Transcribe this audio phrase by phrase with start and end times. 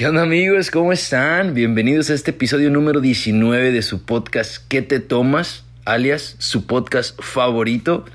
[0.00, 0.70] ¿Qué onda amigos?
[0.70, 1.52] ¿Cómo están?
[1.52, 5.66] Bienvenidos a este episodio número 19 de su podcast ¿Qué te tomas?
[5.84, 8.06] alias su podcast favorito.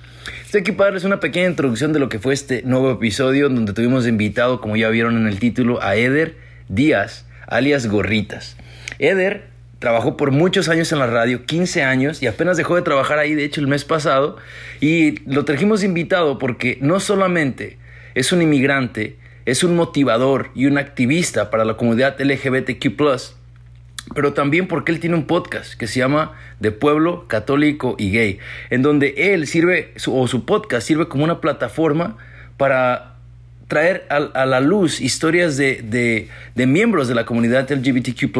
[0.43, 3.73] Estoy aquí para darles una pequeña introducción de lo que fue este nuevo episodio donde
[3.73, 6.37] tuvimos invitado, como ya vieron en el título, a Eder
[6.69, 8.57] Díaz, alias Gorritas.
[8.97, 13.19] Eder trabajó por muchos años en la radio, 15 años, y apenas dejó de trabajar
[13.19, 14.37] ahí, de hecho, el mes pasado,
[14.81, 17.77] y lo trajimos invitado porque no solamente
[18.15, 22.95] es un inmigrante, es un motivador y un activista para la comunidad LGBTQ,
[24.13, 28.39] pero también porque él tiene un podcast que se llama De Pueblo Católico y Gay,
[28.69, 32.17] en donde él sirve, o su podcast sirve como una plataforma
[32.57, 33.15] para
[33.67, 38.31] traer a, la luz historias de, miembros de la comunidad LGBTQ,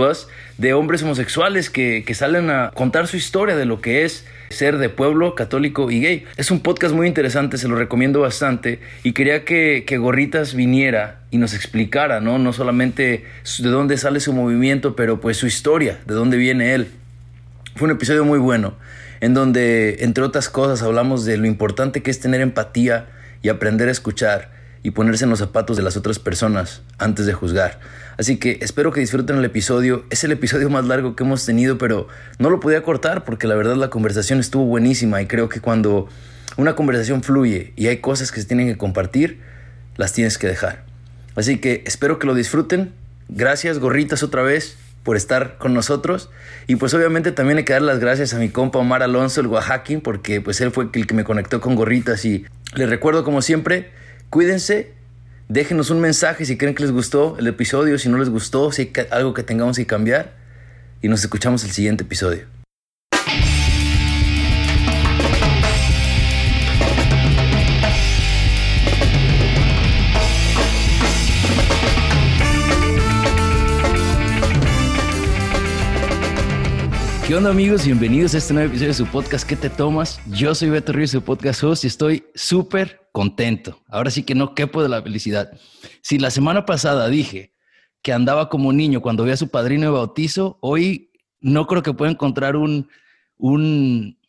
[0.58, 4.78] de hombres homosexuales que, que salen a contar su historia de lo que es ser
[4.78, 6.26] de pueblo católico y gay.
[6.38, 11.22] Es un podcast muy interesante, se lo recomiendo bastante y quería que, que Gorritas viniera
[11.32, 12.38] y nos explicara, ¿no?
[12.38, 13.26] No solamente
[13.60, 16.88] de dónde sale su movimiento, pero pues su historia, de dónde viene él.
[17.76, 18.76] Fue un episodio muy bueno,
[19.20, 23.08] en donde, entre otras cosas, hablamos de lo importante que es tener empatía
[23.42, 24.50] y aprender a escuchar
[24.86, 27.80] y ponerse en los zapatos de las otras personas antes de juzgar.
[28.20, 30.06] Así que espero que disfruten el episodio.
[30.12, 33.56] Es el episodio más largo que hemos tenido, pero no lo podía cortar porque la
[33.56, 36.08] verdad la conversación estuvo buenísima y creo que cuando
[36.56, 39.42] una conversación fluye y hay cosas que se tienen que compartir,
[39.98, 40.84] las tienes que dejar.
[41.36, 42.94] Así que espero que lo disfruten.
[43.28, 46.30] Gracias, gorritas, otra vez por estar con nosotros.
[46.68, 49.48] Y pues obviamente también hay que dar las gracias a mi compa Omar Alonso, el
[49.48, 52.24] Oaxaquín, porque pues él fue el que me conectó con gorritas.
[52.24, 53.90] Y les recuerdo como siempre,
[54.36, 54.92] Cuídense,
[55.48, 58.82] déjenos un mensaje si creen que les gustó el episodio, si no les gustó, si
[58.82, 60.34] hay algo que tengamos que cambiar.
[61.02, 62.44] Y nos escuchamos el siguiente episodio.
[77.26, 77.86] ¿Qué onda amigos?
[77.86, 80.20] Bienvenidos a este nuevo episodio de su podcast ¿Qué te tomas?
[80.30, 83.82] Yo soy Beto Ríos, su podcast host y estoy súper contento.
[83.88, 85.58] Ahora sí que no quepo de la felicidad.
[86.02, 87.54] Si la semana pasada dije
[88.02, 91.94] que andaba como niño cuando vi a su padrino de bautizo, hoy no creo que
[91.94, 92.90] pueda encontrar un,
[93.38, 94.20] un,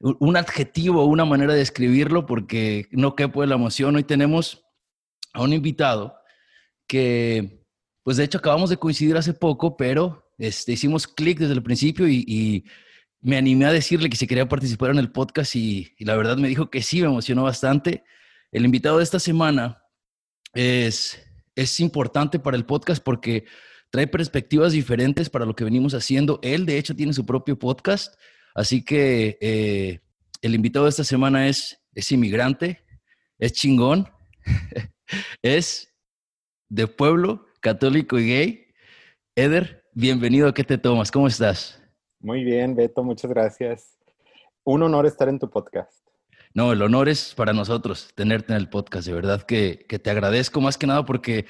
[0.00, 3.94] un adjetivo o una manera de escribirlo porque no quepo de la emoción.
[3.94, 4.64] Hoy tenemos
[5.32, 6.16] a un invitado
[6.88, 7.64] que,
[8.02, 12.08] pues de hecho acabamos de coincidir hace poco, pero este, hicimos clic desde el principio
[12.08, 12.64] y,
[13.22, 16.48] me animé a decirle que si quería participar en el podcast y, la verdad me
[16.48, 18.04] dijo que sí, me emocionó bastante.
[18.56, 19.84] El invitado de esta semana
[20.54, 21.22] es,
[21.54, 23.44] es importante para el podcast porque
[23.90, 26.40] trae perspectivas diferentes para lo que venimos haciendo.
[26.40, 28.18] Él, de hecho, tiene su propio podcast,
[28.54, 30.00] así que eh,
[30.40, 32.80] el invitado de esta semana es, es inmigrante,
[33.38, 34.08] es chingón,
[35.42, 35.94] es
[36.70, 38.66] de pueblo católico y gay.
[39.34, 41.10] Eder, Bienvenido, ¿qué te tomas?
[41.10, 41.78] ¿Cómo estás?
[42.20, 43.98] Muy bien, Beto, muchas gracias.
[44.64, 45.95] Un honor estar en tu podcast.
[46.56, 50.62] No, el honor es para nosotros tenerte en el podcast, de verdad que, te agradezco
[50.62, 51.44] más que nada porque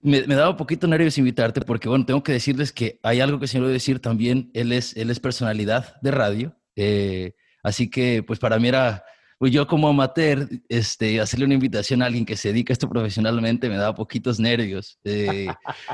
[0.00, 3.40] me, me, daba un poquito nervios invitarte porque, bueno, tengo que decirles que hay algo
[3.40, 8.22] que se me decir también, él es, él es personalidad de radio, eh, así que
[8.22, 9.02] pues para mí era
[9.38, 12.88] pues yo como amateur, este, hacerle una invitación a alguien que se dedica a esto
[12.88, 14.98] profesionalmente me daba poquitos nervios.
[15.04, 15.48] Eh,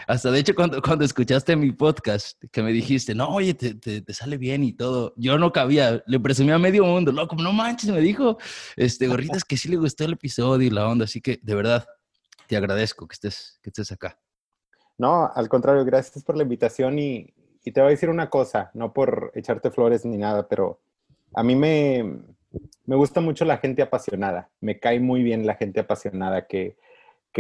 [0.07, 4.15] hasta de hecho cuando, cuando escuchaste mi podcast, que me dijiste, no, oye, te, te,
[4.15, 7.91] sale bien y todo, yo no cabía, le presumí a medio mundo, loco, no manches,
[7.91, 8.39] me dijo,
[8.77, 11.87] este, gorritas, que sí le gustó el episodio y la onda, así que de verdad,
[12.47, 14.19] te agradezco que estés, que estés acá.
[14.99, 17.33] No, al contrario, gracias por la invitación y,
[17.65, 20.81] y te voy a decir una cosa, no por echarte flores ni nada, pero
[21.35, 22.23] a mí me,
[22.87, 24.51] me gusta mucho la gente apasionada.
[24.61, 26.77] Me cae muy bien la gente apasionada que,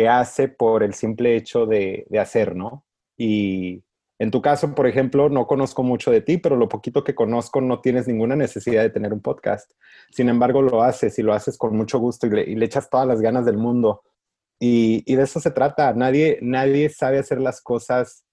[0.08, 2.84] hace por el simple hecho de, hacer, ¿no?
[3.16, 3.82] Y
[4.18, 7.60] en tu caso, por ejemplo, no conozco mucho de ti, pero lo poquito que conozco
[7.60, 9.72] no tienes ninguna necesidad de tener un podcast.
[10.10, 13.20] Sin embargo, lo haces y lo haces con mucho gusto y le, echas todas las
[13.20, 14.02] ganas del mundo.
[14.58, 15.92] Y, y, de eso se trata.
[15.94, 18.24] Nadie, nadie sabe hacer las cosas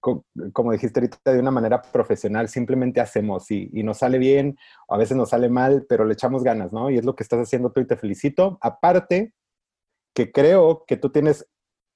[0.00, 4.56] como dijiste ahorita, de una manera profesional, simplemente hacemos y, nos sale bien,
[4.88, 6.90] o a veces nos sale mal, pero le echamos ganas, ¿no?
[6.90, 8.58] Y es lo que estás haciendo tú y te felicito.
[8.60, 9.34] Aparte,
[10.14, 11.46] que creo que tú tienes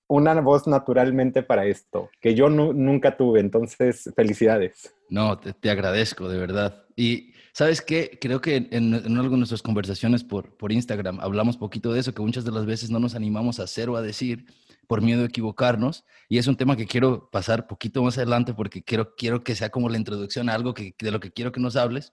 [0.07, 4.95] una voz naturalmente para esto, que yo nunca tuve, entonces felicidades.
[5.09, 6.85] No, te, agradezco, de verdad.
[6.97, 11.57] Y sabes qué, creo que en, en, algunas de nuestras conversaciones por, por Instagram hablamos
[11.57, 14.03] poquito de eso, que muchas de las veces no nos animamos a hacer o a
[14.03, 14.45] decir
[14.87, 16.05] por miedo a equivocarnos.
[16.29, 19.71] Y es un tema que quiero pasar poquito más adelante porque quiero, quiero que sea
[19.71, 22.13] como la introducción a algo que, de lo que quiero que nos hables.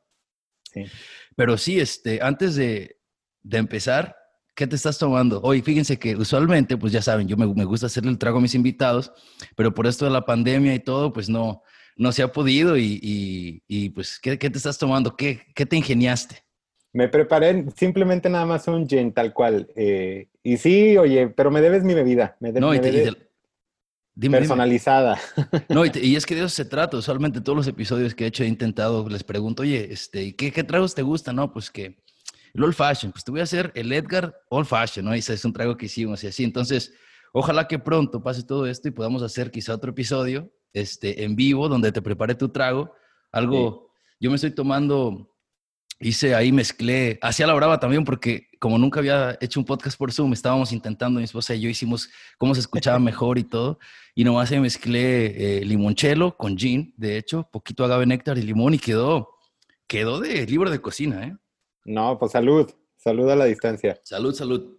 [0.73, 0.85] Sí.
[1.35, 2.99] Pero sí, este, antes de,
[3.43, 4.15] de empezar,
[4.61, 5.41] ¿qué te estás tomando?
[5.41, 8.41] Hoy, fíjense que usualmente, pues ya saben, yo me, me, gusta hacerle el trago a
[8.41, 9.11] mis invitados,
[9.55, 11.63] pero por esto de la pandemia y todo, pues no,
[11.97, 12.77] no se ha podido.
[12.77, 15.17] Y, y, pues, ¿qué, ¿qué, te estás tomando?
[15.17, 16.43] ¿Qué, ¿Qué, te ingeniaste?
[16.93, 19.67] Me preparé simplemente nada más un gin, tal cual.
[19.75, 22.37] Eh, y sí, oye, pero me debes mi bebida.
[22.39, 23.13] Me, no, me y te, debes...
[23.13, 23.31] y te,
[24.13, 25.19] Dime, personalizada.
[25.37, 25.65] Dime.
[25.69, 26.97] No, y, te, y, es que de eso se trata.
[26.97, 30.63] Usualmente todos los episodios que he hecho he intentado, les pregunto, oye, este, ¿qué, qué
[30.63, 31.37] tragos te gustan?
[31.37, 31.97] No, pues que
[32.53, 35.15] el old fashion, pues te voy a hacer el Edgar old fashion, ¿no?
[35.15, 36.43] Y ese es un trago que hicimos y así.
[36.43, 36.93] Entonces,
[37.33, 41.69] ojalá que pronto pase todo esto y podamos hacer quizá otro episodio este, en vivo
[41.69, 42.93] donde te prepare tu trago.
[43.31, 44.15] Algo, sí.
[44.21, 45.35] yo me estoy tomando,
[45.99, 50.11] hice ahí, mezclé, hacía la brava también porque como nunca había hecho un podcast por
[50.11, 53.79] Zoom, estábamos intentando, mi esposa y yo hicimos cómo se escuchaba mejor y todo,
[54.13, 58.75] y nomás me mezclé eh, limonchelo con gin, de hecho, poquito agave néctar y limón,
[58.75, 59.29] y quedó,
[59.87, 61.35] quedó de libro de cocina, ¿eh?
[61.85, 63.99] No, pues salud, salud a la distancia.
[64.03, 64.77] Salud, salud.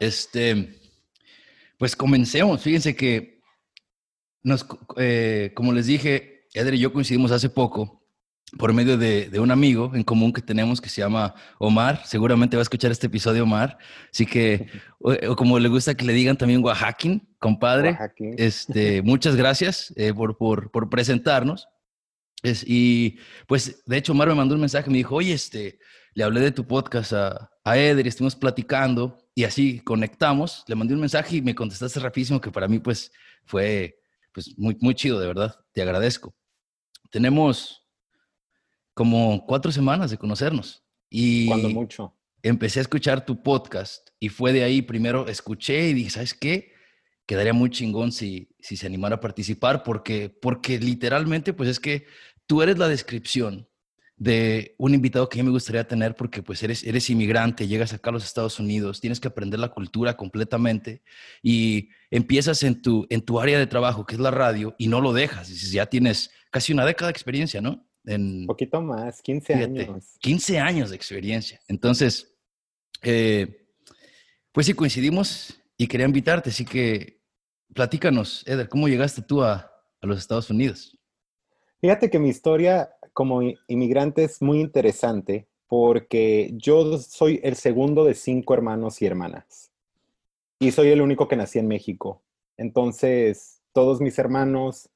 [0.00, 0.80] Este,
[1.78, 3.40] pues comencemos, fíjense que
[4.42, 8.04] nos, eh, como les dije, Eder y yo coincidimos hace poco
[8.58, 12.02] por medio de, de, un amigo en común que tenemos que se llama Omar.
[12.04, 13.78] Seguramente va a escuchar este episodio Omar.
[14.12, 14.68] Así que,
[15.00, 17.90] o, o como le gusta que le digan también Oaxaquín, compadre.
[17.90, 18.34] Oaxaquín.
[18.38, 21.68] Este, muchas gracias eh, por, por, por, presentarnos.
[22.44, 23.18] Es, y
[23.48, 25.80] pues, de hecho, Omar me mandó un mensaje, me dijo, oye, este,
[26.14, 30.62] le hablé de tu podcast a, a Eder y estuvimos platicando y así conectamos.
[30.68, 33.10] Le mandé un mensaje y me contestaste rapidísimo, que para mí, pues,
[33.44, 33.98] fue
[34.32, 35.58] pues, muy, muy chido, de verdad.
[35.72, 36.34] Te agradezco.
[37.10, 37.84] Tenemos
[38.94, 40.84] como cuatro semanas de conocernos.
[41.10, 42.16] Y Cuando mucho.
[42.42, 46.72] Empecé a escuchar tu podcast y fue de ahí, primero escuché y dije, ¿sabes qué?
[47.26, 52.06] Quedaría muy chingón si, si se animara a participar porque, porque literalmente pues es que
[52.46, 53.68] tú eres la descripción
[54.16, 58.10] de un invitado que mí me gustaría tener porque pues eres, eres inmigrante, llegas acá
[58.10, 61.02] a los Estados Unidos, tienes que aprender la cultura completamente
[61.42, 65.00] y empiezas en tu, en tu área de trabajo, que es la radio, y no
[65.00, 65.48] lo dejas.
[65.48, 67.86] Dices, ya tienes casi una década de experiencia, ¿no?
[68.04, 70.16] En, poquito más, 15 fíjate, años.
[70.20, 71.60] 15 años de experiencia.
[71.66, 72.36] Entonces,
[73.02, 73.66] eh,
[74.52, 77.20] pues sí, coincidimos y quería invitarte, así que
[77.74, 80.96] platícanos, Eder, ¿cómo llegaste tú a, a los Estados Unidos?
[81.84, 88.14] Fíjate que mi historia como inmigrante es muy interesante porque yo soy el segundo de
[88.14, 89.70] cinco hermanos y hermanas.
[90.60, 92.22] Y soy el único que nací en México.
[92.56, 94.88] Entonces, todos mis hermanos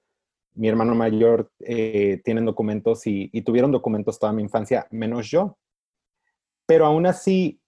[0.54, 5.58] mi hermano mayor eh, tienen documentos y, tuvieron documentos toda mi infancia, menos yo.
[6.64, 7.60] Pero aún así,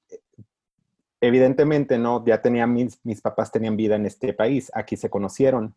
[1.20, 2.24] evidentemente, ¿no?
[2.24, 5.74] Ya tenía mis, mis papás tenían vida en este país, aquí se conocieron.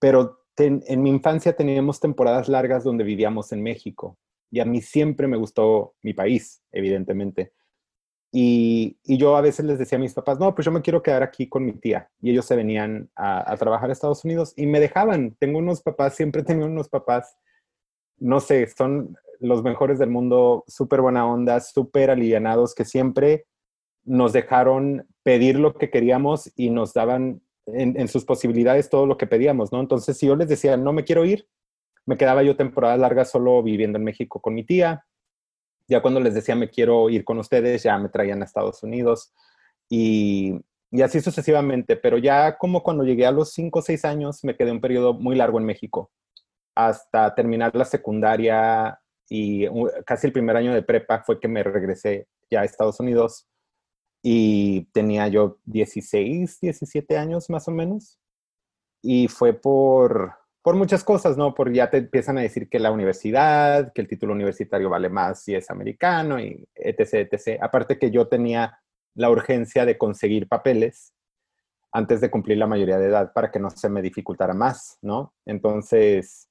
[0.00, 4.18] Pero en mi infancia teníamos temporadas largas donde vivíamos en México.
[4.50, 7.52] Y a mí siempre me gustó mi país, evidentemente.
[8.38, 11.22] Y, yo a veces les decía a mis papás, no, pues yo me quiero quedar
[11.22, 12.10] aquí con mi tía.
[12.20, 15.34] Y ellos se venían a, trabajar a Estados Unidos y me dejaban.
[15.38, 17.36] Tengo unos papás, siempre he unos papás,
[18.18, 23.46] no sé, son los mejores del mundo, súper buena onda, súper alivianados, que siempre
[24.04, 29.26] nos dejaron pedir lo que queríamos y nos daban en, sus posibilidades todo lo que
[29.26, 29.80] pedíamos, ¿no?
[29.80, 31.48] Entonces, si yo les decía, no me quiero ir,
[32.04, 35.04] me quedaba yo temporadas largas solo viviendo en México con mi tía
[35.88, 39.32] ya cuando les decía me quiero ir con ustedes, ya me traían a Estados Unidos
[39.88, 40.54] y,
[40.90, 41.96] y así sucesivamente.
[41.96, 45.14] Pero ya como cuando llegué a los 5 o 6 años, me quedé un periodo
[45.14, 46.10] muy largo en México,
[46.74, 49.66] hasta terminar la secundaria y
[50.04, 53.48] casi el primer año de prepa fue que me regresé ya a Estados Unidos
[54.28, 58.18] y tenía yo 16, 17 años más o menos.
[59.00, 61.54] Y fue por, por muchas cosas, ¿no?
[61.54, 65.44] Porque ya te empiezan a decir que la universidad, que el título universitario vale más
[65.44, 67.60] si es americano y etc, etc.
[67.62, 68.80] Aparte que yo tenía
[69.14, 71.12] la urgencia de conseguir papeles
[71.92, 75.34] antes de cumplir la mayoría de edad para que no se me dificultara más, ¿no?
[75.44, 76.48] Entonces,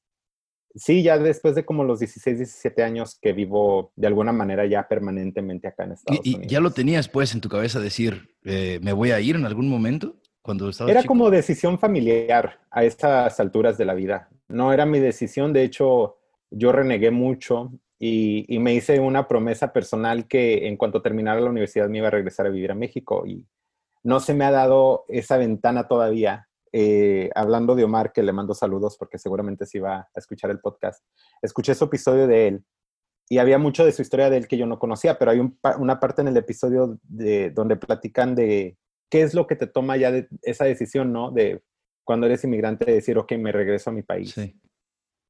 [0.75, 4.87] sí, ya después de como los 16, 17 años que vivo de alguna manera ya
[4.87, 6.45] permanentemente acá en Estados ¿Y, Unidos.
[6.45, 9.45] ¿Y ya lo tenías pues en tu cabeza decir, eh, me voy a ir en
[9.45, 10.15] algún momento?
[10.41, 11.07] Cuando era chico.
[11.07, 14.29] como decisión familiar a estas alturas de la vida.
[14.47, 16.17] No era mi decisión, de hecho,
[16.51, 21.49] yo renegué mucho y, y, me hice una promesa personal que en cuanto terminara la
[21.49, 23.47] universidad me iba a regresar a vivir a México y
[24.03, 26.47] no se me ha dado esa ventana todavía.
[26.77, 30.59] Eh, hablando de Omar, que le mando saludos porque seguramente se iba a escuchar el
[30.59, 31.01] podcast,
[31.41, 32.65] escuché su episodio de él
[33.29, 35.57] y había mucho de su historia de él que yo no conocía, pero hay un,
[35.79, 38.77] una parte en el episodio de, donde platican de
[39.09, 41.31] qué es lo que te toma ya de esa decisión, ¿no?
[41.31, 41.63] De
[42.03, 44.33] cuando eres inmigrante, de decir, ok, me regreso a mi país.
[44.33, 44.59] Sí.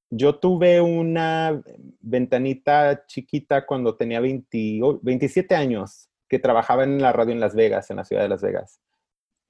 [0.09, 1.61] Yo tuve una
[1.99, 7.91] ventanita chiquita cuando tenía 20, 27 años que trabajaba en la radio en Las Vegas,
[7.91, 8.81] en la ciudad de Las Vegas.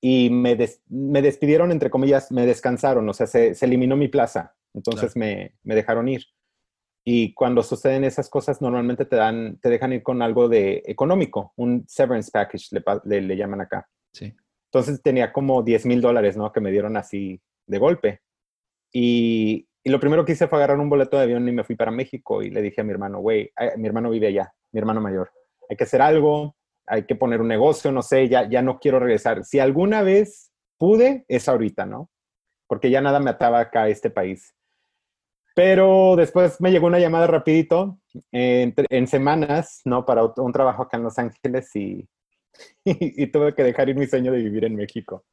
[0.01, 4.55] Y me, me despidieron, entre comillas, me descansaron, o sea, se, eliminó mi plaza.
[4.73, 6.23] Entonces me, me, dejaron ir.
[7.03, 11.53] Y cuando suceden esas cosas, normalmente te, dan, te dejan ir con algo de económico,
[11.55, 12.69] un severance package,
[13.05, 13.87] le, le, llaman acá.
[14.11, 14.35] Sí.
[14.71, 16.51] Entonces tenía como 10 mil dólares, ¿no?
[16.51, 18.21] Que me dieron así de golpe.
[18.91, 21.75] Y, y, lo primero que hice fue agarrar un boleto de avión y me fui
[21.75, 25.01] para México y le dije a mi hermano, güey, mi hermano vive allá, mi hermano
[25.01, 25.31] mayor,
[25.69, 26.55] hay que hacer algo,
[26.87, 29.43] hay que poner un negocio, no sé, ya, ya no quiero regresar.
[29.43, 32.09] Si alguna vez pude, es ahorita, ¿no?
[32.67, 34.53] Porque ya nada me ataba acá a este país.
[35.55, 37.99] Pero después me llegó una llamada rapidito,
[38.31, 40.05] en, semanas, ¿no?
[40.05, 41.69] Para un trabajo acá en Los Ángeles
[42.83, 45.25] y, tuve que dejar ir mi sueño de vivir en México.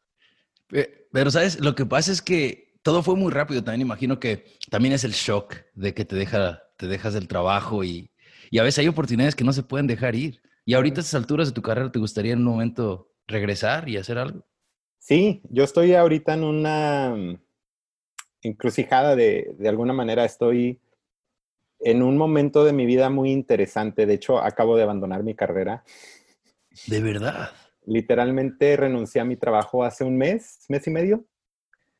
[0.68, 1.61] Pero, ¿sabes?
[1.61, 3.62] Lo que pasa es que todo fue muy rápido.
[3.62, 7.85] También imagino que también es el shock de que te, deja, te dejas del trabajo
[7.85, 8.11] y
[8.59, 10.40] a veces hay oportunidades que no se pueden dejar ir.
[10.64, 13.97] Y ahorita a estas alturas de tu carrera, ¿te gustaría en un momento regresar y
[13.97, 14.47] hacer algo?
[14.99, 17.16] Sí, yo estoy ahorita en una
[18.42, 20.25] encrucijada de, de alguna manera.
[20.25, 20.81] Estoy
[21.81, 24.07] en un momento de mi vida muy interesante.
[24.07, 25.85] De hecho, acabo de abandonar mi carrera.
[26.87, 27.50] ¿De verdad?
[27.85, 31.25] Literalmente renuncié a mi trabajo hace un mes, mes y medio.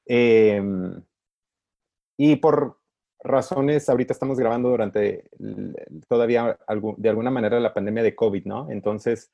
[0.07, 1.03] Em,
[2.17, 2.82] y por
[3.23, 5.25] razones, ahorita estamos grabando durante
[6.09, 6.59] todavía
[6.97, 8.71] de alguna manera la pandemia de COVID, ¿no?
[8.71, 9.31] Entonces,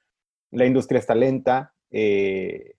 [0.50, 2.74] la industria está lenta, eh,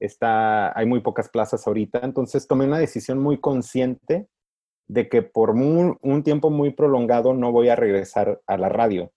[0.00, 4.28] está, hay muy pocas plazas ahorita, entonces tomé una decisión muy consciente
[4.86, 9.12] de que por un tiempo muy prolongado no voy a regresar a la radio.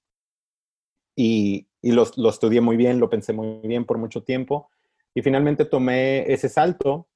[1.15, 4.69] Y, y lo, lo estudié muy bien, lo pensé muy bien por mucho tiempo,
[5.13, 7.07] y finalmente tomé ese salto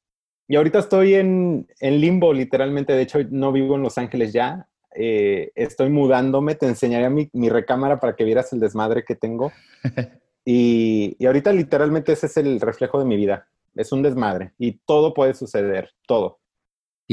[0.51, 2.91] y ahorita estoy en, en, limbo, literalmente.
[2.91, 4.67] De hecho, no vivo en Los Ángeles ya.
[4.93, 6.55] Eh, estoy mudándome.
[6.55, 9.53] Te enseñaría mi, mi, recámara para que vieras el desmadre que tengo.
[10.43, 13.48] Y, y, ahorita, literalmente, ese es el reflejo de mi vida.
[13.75, 14.53] Es un desmadre.
[14.58, 15.91] Y todo puede suceder.
[16.08, 16.40] Todo.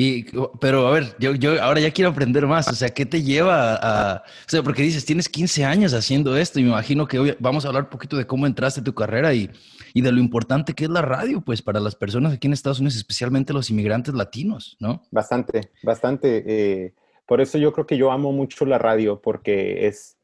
[0.01, 0.27] Y,
[0.61, 2.69] pero a ver, yo, yo ahora ya quiero aprender más.
[2.69, 6.61] O sea, ¿qué te lleva a, O sea, porque dices, tienes 15 años haciendo esto
[6.61, 8.95] y me imagino que hoy vamos a hablar un poquito de cómo entraste a tu
[8.95, 9.51] carrera y,
[9.95, 12.79] y de lo importante que es la radio, pues, para las personas aquí en Estados
[12.79, 15.03] Unidos, especialmente los inmigrantes latinos, ¿no?
[15.11, 16.45] Bastante, bastante.
[16.47, 16.95] Eh,
[17.27, 20.17] por eso yo creo que yo amo mucho la radio, porque es,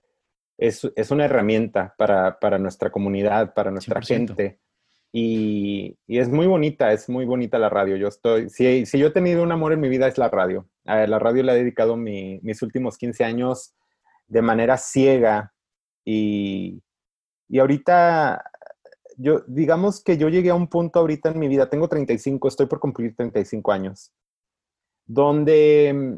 [0.57, 4.61] es, es una herramienta para, para, nuestra comunidad, para nuestra gente.
[5.17, 7.97] Y, es muy bonita, es muy bonita la radio.
[7.97, 10.69] Yo estoy, si, yo he tenido un amor en mi vida es la radio.
[10.85, 13.75] A la radio le he dedicado mis últimos 15 años
[14.27, 15.55] de manera ciega
[16.05, 16.83] y,
[17.49, 18.43] y ahorita,
[19.17, 22.67] yo, digamos que yo llegué a un punto ahorita en mi vida, tengo 35, estoy
[22.67, 24.13] por cumplir 35 años,
[25.07, 26.17] donde mm,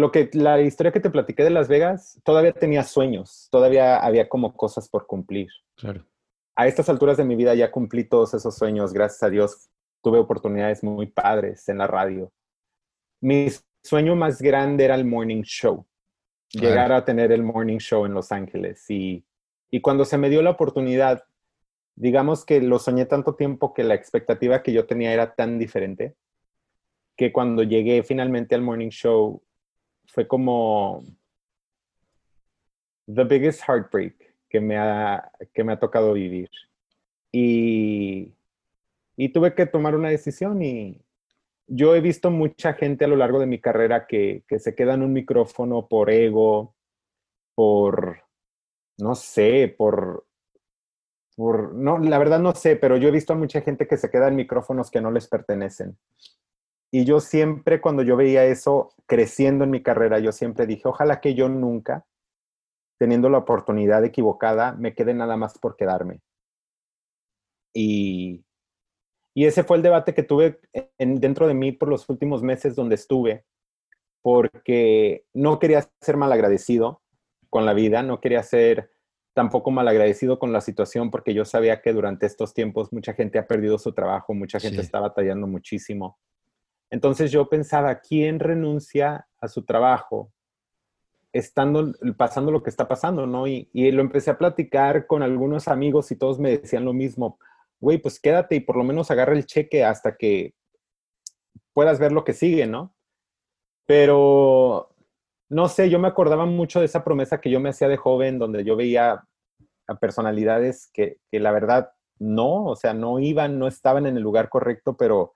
[0.00, 4.26] lo que, la historia que te platiqué de Las Vegas, todavía tenía sueños, todavía había
[4.26, 5.48] como cosas por cumplir.
[5.74, 6.06] Claro
[6.56, 9.68] a estas alturas de mi vida ya cumplí todos esos sueños, gracias a Dios.
[10.02, 12.32] Tuve oportunidades muy padres en la radio.
[13.20, 13.48] Mi
[13.82, 15.86] sueño más grande era el morning show,
[16.50, 18.88] llegar a tener el morning show en Los Ángeles.
[18.88, 19.22] Y,
[19.70, 21.24] y cuando se me dio la oportunidad,
[21.94, 26.16] digamos que lo soñé tanto tiempo que la expectativa que yo tenía era tan diferente,
[27.16, 29.42] que cuando llegué finalmente al morning show
[30.06, 31.04] fue como
[33.06, 34.25] the biggest heartbreak
[34.56, 36.48] que me ha, que me ha tocado vivir.
[37.30, 38.32] Y,
[39.14, 41.02] y tuve que tomar una decisión y
[41.66, 44.94] yo he visto mucha gente a lo largo de mi carrera que, que se queda
[44.94, 46.74] en un micrófono por ego,
[47.54, 48.22] por,
[48.96, 50.26] no sé, por,
[51.36, 54.10] por, no, la verdad no sé, pero yo he visto a mucha gente que se
[54.10, 55.98] queda en micrófonos que no les pertenecen.
[56.90, 61.20] Y yo siempre cuando yo veía eso creciendo en mi carrera, yo siempre dije, ojalá
[61.20, 62.06] que yo nunca
[62.98, 66.20] teniendo la oportunidad equivocada, me quedé nada más por quedarme.
[67.74, 68.44] Y,
[69.34, 70.60] y ese fue el debate que tuve
[70.98, 73.44] en, dentro de mí por los últimos meses donde estuve,
[74.22, 77.02] porque no quería ser malagradecido
[77.50, 78.90] con la vida, no quería ser
[79.34, 83.46] tampoco malagradecido con la situación, porque yo sabía que durante estos tiempos mucha gente ha
[83.46, 86.18] perdido su trabajo, mucha gente está batallando muchísimo.
[86.90, 90.32] Entonces yo pensaba, ¿quién renuncia a su trabajo
[91.36, 93.46] estando, pasando lo que está pasando, ¿no?
[93.46, 97.38] Y, lo empecé a platicar con algunos amigos y todos me decían lo mismo,
[97.80, 100.54] güey, pues quédate y por lo menos agarra el cheque hasta que
[101.72, 102.94] puedas ver lo que sigue, ¿no?
[103.86, 104.90] Pero,
[105.48, 108.38] no sé, yo me acordaba mucho de esa promesa que yo me hacía de joven,
[108.38, 109.24] donde yo veía
[109.86, 114.22] a personalidades que, que la verdad no, o sea, no iban, no estaban en el
[114.22, 115.34] lugar correcto, pero,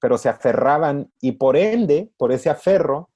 [0.00, 3.10] pero se aferraban y por ende, por ese aferro,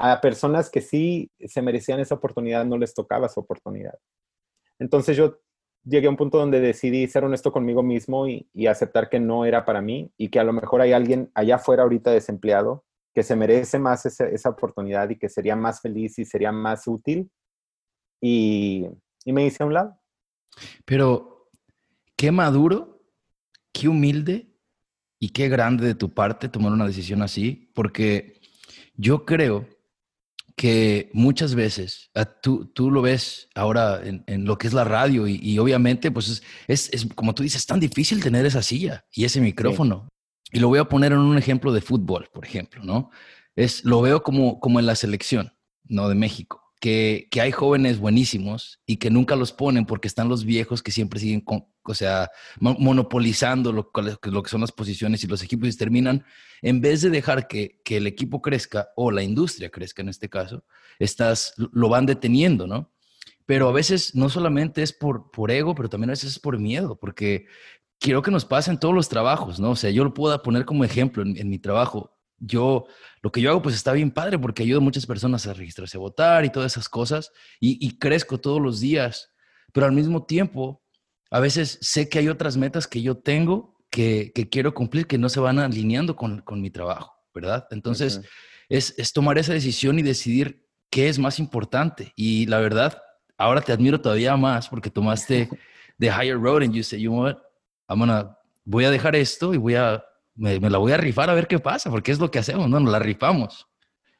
[0.00, 3.98] a personas que sí se merecían esa oportunidad no les tocaba esa oportunidad.
[4.78, 5.38] Entonces yo
[5.84, 9.64] llegué a un punto donde decidí ser honesto conmigo mismo y, aceptar que no era
[9.64, 13.36] para mí y que a lo mejor hay alguien allá afuera ahorita desempleado que se
[13.36, 17.30] merece más esa oportunidad y que sería más feliz y sería más útil.
[18.22, 18.86] Y,
[19.24, 19.98] y me hice a un lado.
[20.84, 21.50] Pero,
[22.16, 23.02] qué maduro,
[23.72, 24.54] qué humilde
[25.18, 28.40] y qué grande de tu parte tomar una decisión así, porque
[28.94, 29.66] yo creo
[30.60, 35.26] que muchas veces ah, tú, tú lo ves ahora en, lo que es la radio
[35.26, 39.40] y, obviamente pues es, es, como tú dices, tan difícil tener esa silla y ese
[39.40, 40.10] micrófono.
[40.52, 43.10] Y lo voy a poner en un ejemplo de fútbol, por ejemplo, ¿no?
[43.56, 46.10] Es, lo veo como, como en la selección, ¿no?
[46.10, 50.82] De México que, hay jóvenes buenísimos y que nunca los ponen porque están los viejos
[50.82, 53.90] que siempre siguen, o sea, monopolizando lo,
[54.24, 56.24] lo, que son las posiciones y los equipos y terminan,
[56.62, 60.64] en vez de dejar que, el equipo crezca o la industria crezca en este caso,
[60.98, 62.90] estás, lo van deteniendo, ¿no?
[63.44, 66.58] Pero a veces no solamente es por, por ego, pero también a veces es por
[66.58, 67.46] miedo, porque
[67.98, 69.72] quiero que nos pasen todos los trabajos, ¿no?
[69.72, 72.86] O sea, yo lo puedo poner como ejemplo en mi trabajo yo,
[73.22, 75.98] lo que yo hago pues está bien padre porque ayudo a muchas personas a registrarse
[75.98, 77.30] a votar y todas esas cosas
[77.60, 79.30] y, crezco todos los días,
[79.72, 80.82] pero al mismo tiempo,
[81.30, 85.28] a veces sé que hay otras metas que yo tengo que, quiero cumplir que no
[85.28, 87.66] se van alineando con, mi trabajo, ¿verdad?
[87.70, 88.22] Entonces,
[88.68, 92.12] es, es tomar esa decisión y decidir qué es más importante.
[92.16, 93.00] Y la verdad,
[93.36, 95.48] ahora te admiro todavía más porque tomaste
[95.98, 97.38] the higher road and you said, you know what,
[97.88, 100.02] I'm gonna, voy a dejar esto y voy a
[100.40, 102.80] me, la voy a rifar a ver qué pasa, porque es lo que hacemos, ¿no?
[102.80, 103.68] Nos la rifamos.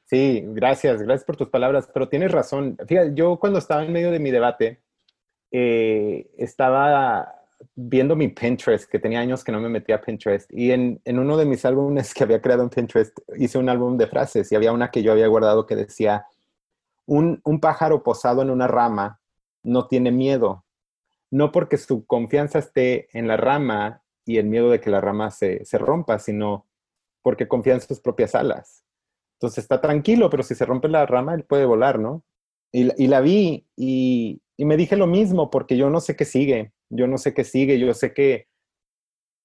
[0.04, 2.76] Sí, gracias, gracias por tus palabras, pero tienes razón.
[2.86, 4.82] Fíjate, yo cuando estaba en medio de mi debate,
[5.50, 7.34] eh, estaba
[7.74, 11.18] viendo mi Pinterest, que tenía años que no me metía a Pinterest, y en, en,
[11.18, 14.56] uno de mis álbumes que había creado en Pinterest, hice un álbum de frases y
[14.56, 16.26] había una que yo había guardado que decía,
[17.06, 19.20] un, un pájaro posado en una rama
[19.62, 20.64] no tiene miedo,
[21.30, 25.30] no porque su confianza esté en la rama y el miedo de que la rama
[25.30, 26.66] se, rompa, sino
[27.22, 28.84] porque confía en sus propias alas.
[29.38, 32.24] Entonces está tranquilo, pero si se rompe la rama, él puede volar, ¿no?
[32.72, 37.08] Y, la vi y, me dije lo mismo, porque yo no sé qué sigue, yo
[37.08, 38.46] no sé qué sigue, yo sé que,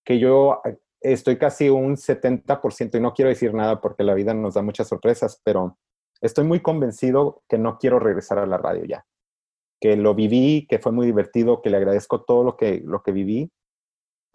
[0.06, 0.62] que yo
[1.02, 4.88] estoy casi un 70%, y no quiero decir nada porque la vida nos da muchas
[4.88, 5.78] sorpresas, pero
[6.22, 9.06] estoy muy convencido que no quiero regresar a la radio ya,
[9.82, 13.12] que lo viví, que fue muy divertido, que le agradezco todo lo que, lo que
[13.12, 13.52] viví,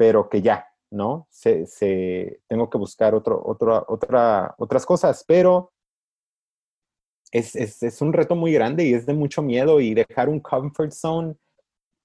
[0.01, 1.29] pero que ya, ¿no?
[1.29, 5.75] Se, se, tengo que buscar otro, otro, otra, otras cosas, pero
[7.31, 10.41] es, es, es, un reto muy grande y es de mucho miedo y dejar un
[10.41, 11.35] comfort zone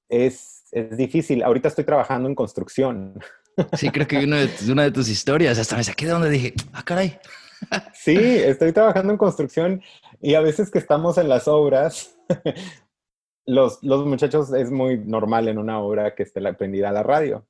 [0.10, 1.42] es, es difícil.
[1.42, 3.18] Ahorita estoy trabajando en construcción.
[3.78, 6.54] Sí, creo que una de, una de tus historias, hasta me saqué de donde dije,
[6.74, 7.18] ah, caray.
[7.94, 9.82] Sí, estoy trabajando en construcción
[10.20, 12.18] y a veces que estamos en las obras,
[13.46, 17.02] los, los muchachos es muy normal en una obra que esté la prendida a la
[17.04, 17.48] radio.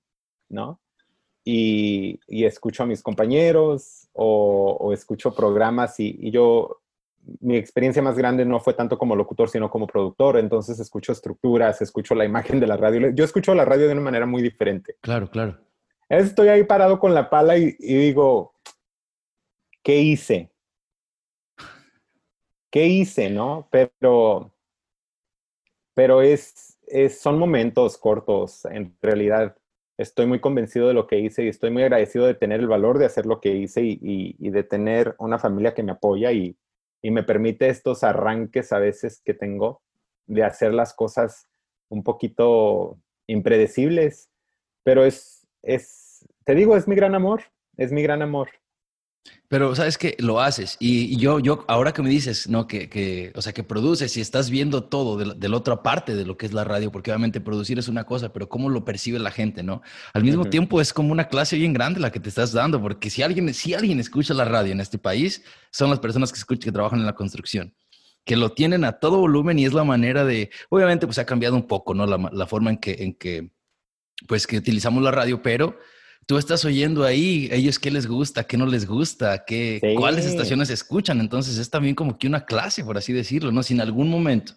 [0.49, 0.79] ¿No?
[1.47, 6.81] Y, escucho a mis compañeros o, escucho programas y, yo,
[7.39, 11.81] mi experiencia más grande no fue tanto como locutor, sino como productor, entonces escucho estructuras,
[11.81, 13.11] escucho la imagen de la radio.
[13.11, 14.97] Yo escucho la radio de una manera muy diferente.
[15.01, 15.59] Claro, claro.
[16.09, 18.53] Estoy ahí parado con la pala y, digo,
[19.83, 20.51] ¿qué hice?
[22.71, 23.67] ¿Qué hice, no?
[23.71, 24.51] Pero,
[25.93, 29.55] pero es, es, son momentos cortos, en realidad
[29.97, 32.97] estoy muy convencido de lo que hice y estoy muy agradecido de tener el valor
[32.97, 36.57] de hacer lo que hice y, de tener una familia que me apoya y,
[37.03, 39.83] me permite estos arranques a veces que tengo
[40.25, 41.47] de hacer las cosas
[41.87, 44.31] un poquito impredecibles,
[44.81, 47.43] pero es, es, te digo, es mi gran amor,
[47.77, 48.49] es mi gran amor.
[49.47, 52.67] Pero sabes que lo haces y, yo, yo, ahora que me dices, ¿no?
[52.67, 56.25] Que, que, o sea, que produces y estás viendo todo de, la otra parte de
[56.25, 59.19] lo que es la radio, porque obviamente producir es una cosa, pero cómo lo percibe
[59.19, 59.83] la gente, ¿no?
[60.13, 63.11] Al mismo tiempo es como una clase bien grande la que te estás dando, porque
[63.11, 66.65] si alguien, si alguien escucha la radio en este país, son las personas que escuchan,
[66.65, 67.73] que trabajan en la construcción
[68.25, 71.55] que lo tienen a todo volumen y es la manera de, obviamente pues ha cambiado
[71.55, 72.07] un poco, ¿no?
[72.07, 73.51] La, la forma en que, en que,
[74.27, 75.77] pues que utilizamos la radio, pero
[76.25, 80.69] tú estás oyendo ahí, ellos qué les gusta, qué no les gusta, qué, cuáles estaciones
[80.69, 81.19] escuchan.
[81.19, 83.63] Entonces es también como que una clase, por así decirlo, ¿no?
[83.63, 84.53] Si en algún momento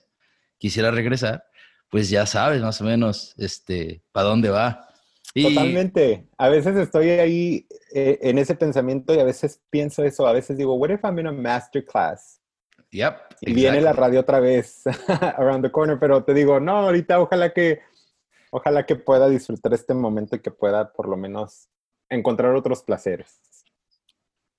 [0.58, 1.44] quisiera regresar,
[1.90, 4.88] pues ya sabes más o menos este, para dónde va.
[5.34, 6.26] Totalmente.
[6.38, 10.26] A veces estoy ahí eh, en ese pensamiento y a veces pienso eso.
[10.26, 12.40] A veces digo, what if I'm in a masterclass?
[12.90, 13.14] Yep.
[13.42, 14.84] Y viene la radio otra vez,
[15.36, 17.80] around the corner, pero te digo, no, ahorita ojalá que
[18.50, 21.68] Ojalá que pueda disfrutar este momento y que pueda por lo menos
[22.08, 23.40] encontrar otros placeres.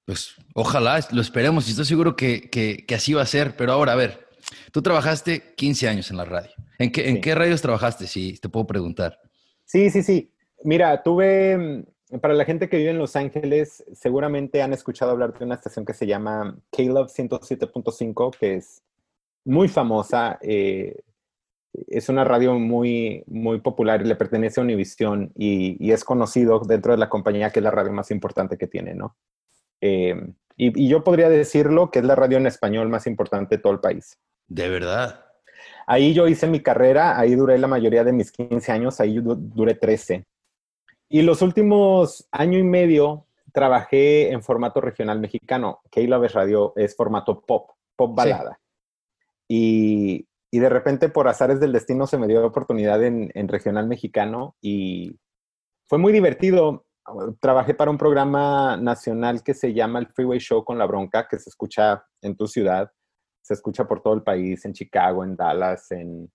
[0.05, 3.55] Pues ojalá, lo esperemos y estoy seguro que, así va a ser.
[3.55, 4.27] Pero ahora, a ver,
[4.71, 6.51] tú trabajaste 15 años en la radio.
[6.79, 9.19] ¿En qué, ¿en qué radios trabajaste, si te puedo preguntar?
[9.65, 10.31] Sí, sí, sí.
[10.63, 11.85] Mira, tuve,
[12.21, 15.85] para la gente que vive en Los Ángeles, seguramente han escuchado hablar de una estación
[15.85, 18.81] que se llama Caleb 107.5, que es
[19.45, 20.39] muy famosa.
[20.41, 21.03] Eh,
[21.73, 26.91] es una radio muy, muy popular y le pertenece a Univision y, es conocido dentro
[26.91, 29.15] de la compañía que es la radio más importante que tiene, ¿no?
[29.81, 30.15] Eh,
[30.57, 33.73] y, y, yo podría decirlo que es la radio en español más importante de todo
[33.73, 34.17] el país.
[34.47, 35.25] De verdad.
[35.87, 39.75] Ahí yo hice mi carrera, ahí duré la mayoría de mis 15 años, ahí duré
[39.75, 40.25] 13.
[41.09, 45.81] Y los últimos año y medio trabajé en formato regional mexicano.
[45.89, 48.59] K-Love Radio es formato pop, pop balada.
[49.47, 53.87] Y, y, de repente, por azares del destino, se me dio oportunidad en, en regional
[53.87, 55.19] mexicano y
[55.87, 56.85] fue muy divertido.
[57.39, 61.39] Trabajé para un programa nacional que se llama el Freeway Show con la bronca, que
[61.39, 62.91] se escucha en tu ciudad
[63.49, 66.31] se escucha por todo el país, en Chicago, en Dallas, en,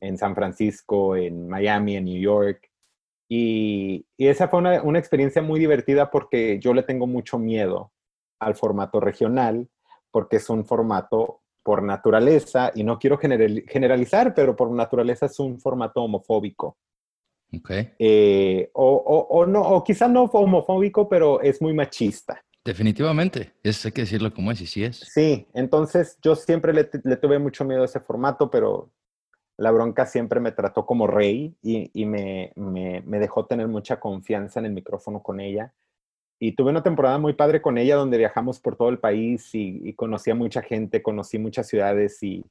[0.00, 2.70] en San Francisco, en Miami, en New York.
[3.28, 7.92] Y, y esa fue una, una, experiencia muy divertida porque yo le tengo mucho miedo
[8.38, 9.68] al formato regional,
[10.12, 15.58] porque es un formato por naturaleza, y no quiero generalizar, pero por naturaleza es un
[15.58, 16.76] formato homofóbico.
[17.58, 17.92] Okay.
[17.98, 22.44] Eh, o, o, o, no, o quizá no homofóbico, pero es muy machista.
[22.64, 24.96] Definitivamente, es, hay que decirlo como es y sí es.
[24.96, 28.90] Sí, entonces yo siempre le, tuve mucho miedo a ese formato, pero
[29.58, 34.00] la bronca siempre me trató como rey y, y me, me, me, dejó tener mucha
[34.00, 35.72] confianza en el micrófono con ella.
[36.40, 39.92] Y tuve una temporada muy padre con ella donde viajamos por todo el país y,
[39.94, 42.44] conocí a mucha gente, conocí muchas ciudades y,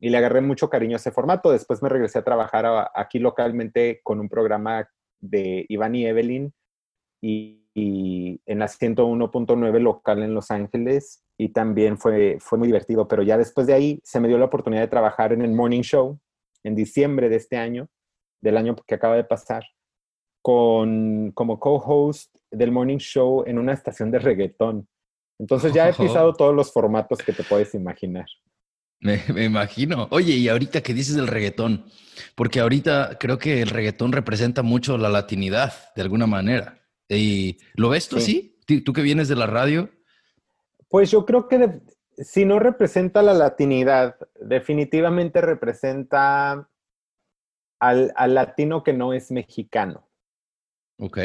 [0.00, 1.50] y, le agarré mucho cariño a ese formato.
[1.50, 4.88] Después me regresé a trabajar aquí localmente con un programa
[5.20, 6.52] de Iván y Evelyn
[7.20, 13.08] y y en la 101.9 local en Los Ángeles y también fue, fue muy divertido,
[13.08, 15.82] pero ya después de ahí se me dio la oportunidad de trabajar en el Morning
[15.82, 16.18] Show
[16.64, 17.88] en diciembre de este año,
[18.40, 19.64] del año que acaba de pasar,
[20.42, 24.88] con, como co-host del Morning Show en una estación de reggaetón.
[25.38, 28.26] Entonces ya he pisado todos los formatos que te puedes imaginar.
[29.00, 30.06] Me, me, imagino.
[30.12, 31.86] Oye, y ahorita que dices del reggaetón,
[32.36, 36.80] porque ahorita creo que el reggaetón representa mucho la latinidad, de alguna manera.
[37.08, 38.54] ¿Y lo ves tú sí.
[38.66, 38.80] así?
[38.82, 39.90] ¿Tú que vienes de la radio?
[40.88, 41.80] Pues yo creo que
[42.16, 46.68] si no representa la latinidad, definitivamente representa
[47.80, 50.08] al, al, latino que no es mexicano.
[50.98, 51.18] Ok.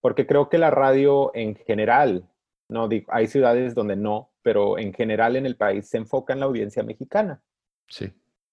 [0.00, 2.28] Porque creo que la radio en general,
[2.68, 6.46] no hay ciudades donde no, pero en general en el país se enfoca en la
[6.46, 7.42] audiencia mexicana.
[7.88, 8.12] Sí.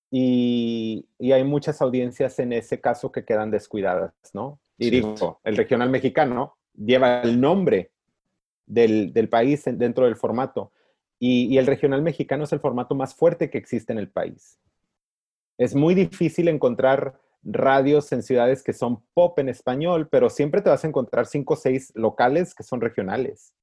[0.10, 4.60] Y, y hay muchas audiencias en ese caso que quedan descuidadas, ¿no?
[4.78, 7.92] Y digo, el regional mexicano lleva el nombre
[8.66, 10.72] del, del país dentro del formato.
[11.20, 14.60] Y, y, el regional mexicano es el formato más fuerte que existe en el país.
[15.58, 20.70] Es muy difícil encontrar radios en ciudades que son pop en español, pero siempre te
[20.70, 23.54] vas a encontrar cinco o seis locales que son regionales.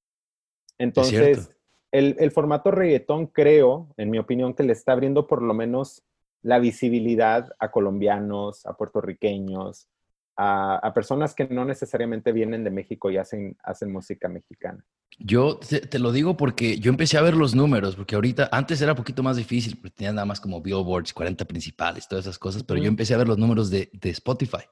[0.79, 1.51] Entonces,
[1.93, 6.03] el, el, formato reggaetón creo, en mi opinión, que le está abriendo por lo menos
[6.43, 9.89] la visibilidad a colombianos, a puertorriqueños,
[10.37, 14.85] a, a, personas que no necesariamente vienen de México y hacen, hacen música mexicana.
[15.19, 18.81] Yo te, te, lo digo porque yo empecé a ver los números, porque ahorita, antes
[18.81, 22.39] era un poquito más difícil, porque tenía nada más como billboards, 40 principales, todas esas
[22.39, 22.83] cosas, pero mm.
[22.83, 24.65] yo empecé a ver los números de, de Spotify,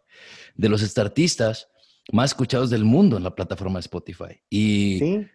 [0.57, 1.69] de los artistas
[2.13, 4.41] más escuchados del mundo en la plataforma de Spotify.
[4.51, 5.27] Y ¿Sí?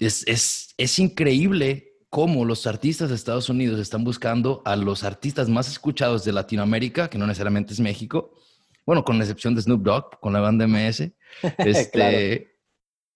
[0.00, 5.48] es, es, es increíble cómo los artistas de Estados Unidos están buscando a los artistas
[5.48, 8.34] más escuchados de Latinoamérica, que no necesariamente es México,
[8.88, 11.10] bueno, con la excepción de Snoop Dogg, con la banda MS.
[11.58, 12.16] Este, claro.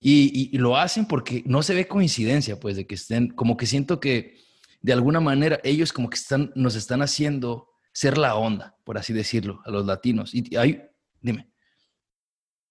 [0.00, 3.64] y, y, lo hacen porque no se ve coincidencia, pues, de que estén, como que
[3.64, 4.36] siento que
[4.82, 9.14] de alguna manera ellos como que están, nos están haciendo ser la onda, por así
[9.14, 10.34] decirlo, a los latinos.
[10.34, 10.78] Y ahí,
[11.22, 11.50] dime.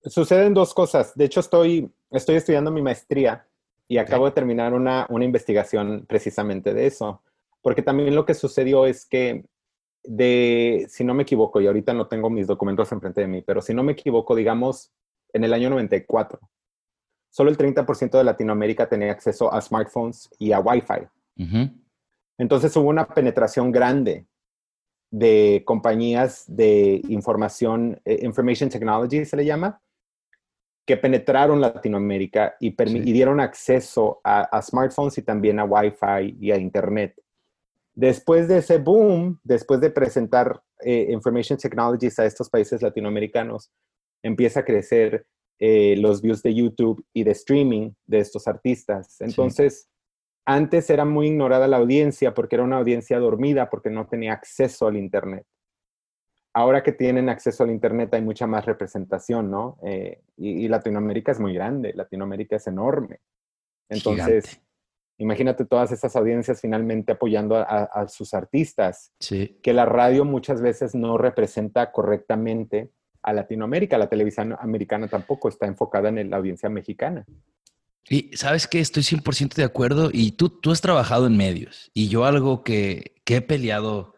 [0.05, 1.15] Suceden dos cosas.
[1.15, 3.47] De hecho, estoy, estoy estudiando mi maestría
[3.87, 4.29] y acabo okay.
[4.29, 7.23] de terminar una, una investigación precisamente de eso.
[7.63, 9.43] Porque también lo que sucedió es que
[10.03, 13.61] de, si no me equivoco, y ahorita no tengo mis documentos enfrente de mí, pero
[13.61, 14.91] si no me equivoco, digamos,
[15.33, 16.39] en el año 94,
[17.29, 21.07] solo el 30% de Latinoamérica tenía acceso a smartphones y a Wi-Fi.
[21.37, 21.81] Uh -huh.
[22.37, 24.25] Entonces hubo una penetración grande
[25.11, 29.81] de compañías de información, eh, information technology se le llama,
[30.85, 32.97] que penetraron Latinoamérica y, sí.
[32.97, 37.21] y dieron acceso a, a, smartphones y también a Wi-Fi y a Internet.
[38.01, 43.69] Después de ese boom, después de presentar eh, Information Technologies a estos países latinoamericanos,
[44.23, 45.27] empieza a crecer
[45.59, 49.21] eh, los views de YouTube y de streaming de estos artistas.
[49.21, 49.89] Entonces, sí.
[50.47, 54.87] Antes era muy ignorada la audiencia porque era una audiencia dormida, porque no tenía acceso
[54.87, 55.45] al Internet.
[56.55, 59.77] Ahora que tienen acceso al Internet hay mucha más representación, ¿no?
[59.83, 63.19] Eh, y, Latinoamérica es muy grande, Latinoamérica es enorme.
[63.89, 64.59] Entonces,
[65.21, 69.59] imagínate todas esas audiencias finalmente apoyando a, sus artistas, sí.
[69.61, 72.89] que la radio muchas veces no representa correctamente
[73.21, 73.99] a Latinoamérica.
[73.99, 77.25] La televisión americana tampoco está enfocada en la audiencia mexicana.
[78.09, 82.07] Y sabes que estoy 100% de acuerdo y tú, tú has trabajado en medios y
[82.07, 84.15] yo algo que, que, he peleado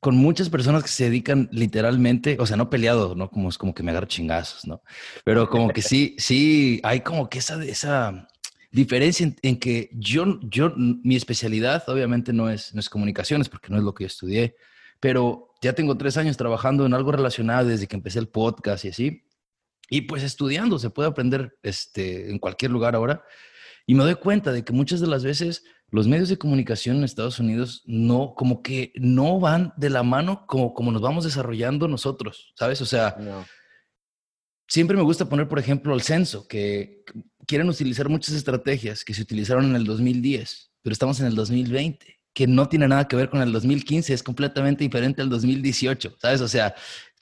[0.00, 3.30] con muchas personas que se dedican literalmente, o sea, no peleado, ¿no?
[3.30, 4.82] Como es como que me agarro chingazos, ¿no?
[5.24, 8.28] Pero como que sí, sí, hay como que esa, esa
[8.70, 13.78] diferencia en, que yo, yo, mi especialidad obviamente no es, no es comunicaciones porque no
[13.78, 14.56] es lo que yo estudié,
[15.00, 18.88] pero ya tengo tres años trabajando en algo relacionado desde que empecé el podcast y
[18.88, 19.22] así.
[19.88, 23.24] Y pues estudiando se puede aprender este, en cualquier lugar ahora.
[23.86, 27.04] Y me doy cuenta de que muchas de las veces los medios de comunicación en
[27.04, 31.86] Estados Unidos no, como que no van de la mano como, como nos vamos desarrollando
[31.86, 32.80] nosotros, ¿sabes?
[32.80, 33.16] O sea,
[34.66, 37.04] siempre me gusta poner, por ejemplo, el censo, que
[37.46, 42.18] quieren utilizar muchas estrategias que se utilizaron en el 2010, pero estamos en el 2020,
[42.32, 46.40] que no tiene nada que ver con el 2015, es completamente diferente al 2018, ¿sabes?
[46.40, 46.74] O sea,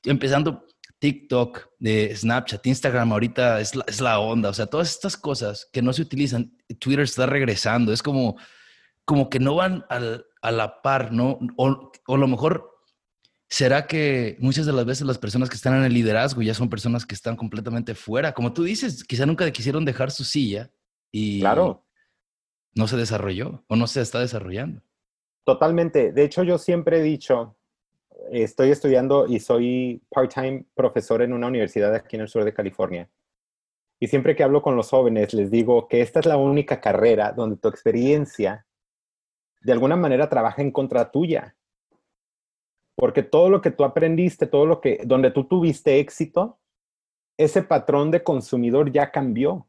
[0.04, 0.66] empezando
[0.98, 5.68] TikTok, de Snapchat, Instagram ahorita es la, es la, onda, o sea, todas estas cosas
[5.70, 8.37] que no se utilizan, Twitter está regresando, es como,
[9.04, 11.38] como que no van al, a la par, ¿no?
[11.56, 12.73] O, o lo mejor
[13.48, 16.70] será que muchas de las veces las personas que están en el liderazgo ya son
[16.70, 20.70] personas que están completamente fuera, como tú dices, quizá nunca quisieron dejar su silla
[21.12, 21.85] y claro.
[22.74, 24.83] no se desarrolló o no se está desarrollando.
[25.44, 26.12] Totalmente.
[26.12, 27.57] De hecho, yo siempre he dicho,
[28.33, 33.09] estoy estudiando y soy part-time profesor en una universidad aquí en el sur de California.
[34.00, 37.33] Y siempre que hablo con los jóvenes, les digo que esta es la única carrera
[37.33, 38.66] donde tu experiencia
[39.62, 41.57] de alguna manera trabaja en contra tuya.
[42.96, 46.59] Porque todo lo que tú aprendiste, todo lo que, donde tú tuviste éxito,
[47.37, 49.66] ese patrón de consumidor ya cambió.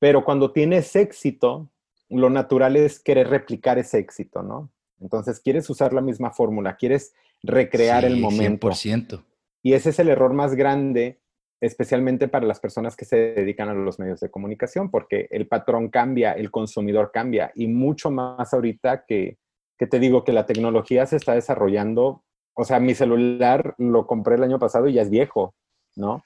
[0.00, 1.70] Pero cuando tienes éxito,
[2.08, 4.70] lo natural es querer replicar ese éxito, ¿no?
[5.00, 8.68] Entonces, quieres usar la misma fórmula, quieres recrear el momento.
[8.68, 9.24] 100%.
[9.62, 11.20] Y ese es el error más grande,
[11.60, 15.88] especialmente para las personas que se dedican a los medios de comunicación, porque el patrón
[15.88, 19.38] cambia, el consumidor cambia, y mucho más ahorita que,
[19.78, 22.24] que te digo que la tecnología se está desarrollando.
[22.54, 25.54] O sea, mi celular lo compré el año pasado y ya es viejo,
[25.94, 26.24] ¿no?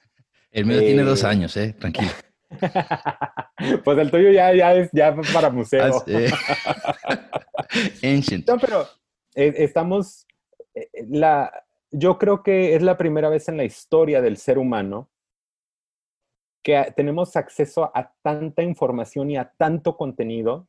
[0.51, 1.75] El mío tiene dos eh, años, ¿eh?
[1.79, 2.11] Tranquilo.
[3.83, 6.03] pues el tuyo ya, ya es ya para museo.
[8.03, 8.47] Ancient.
[8.47, 8.87] No, pero
[9.35, 10.27] eh, estamos,
[10.73, 11.51] eh, la,
[11.91, 15.09] yo creo que es la primera vez en la historia del ser humano
[16.63, 20.67] que tenemos acceso a tanta información y a tanto contenido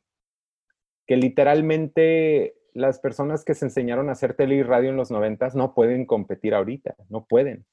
[1.07, 5.55] que literalmente las personas que se enseñaron a hacer tele y radio en los noventas
[5.55, 7.65] no pueden competir ahorita, no pueden.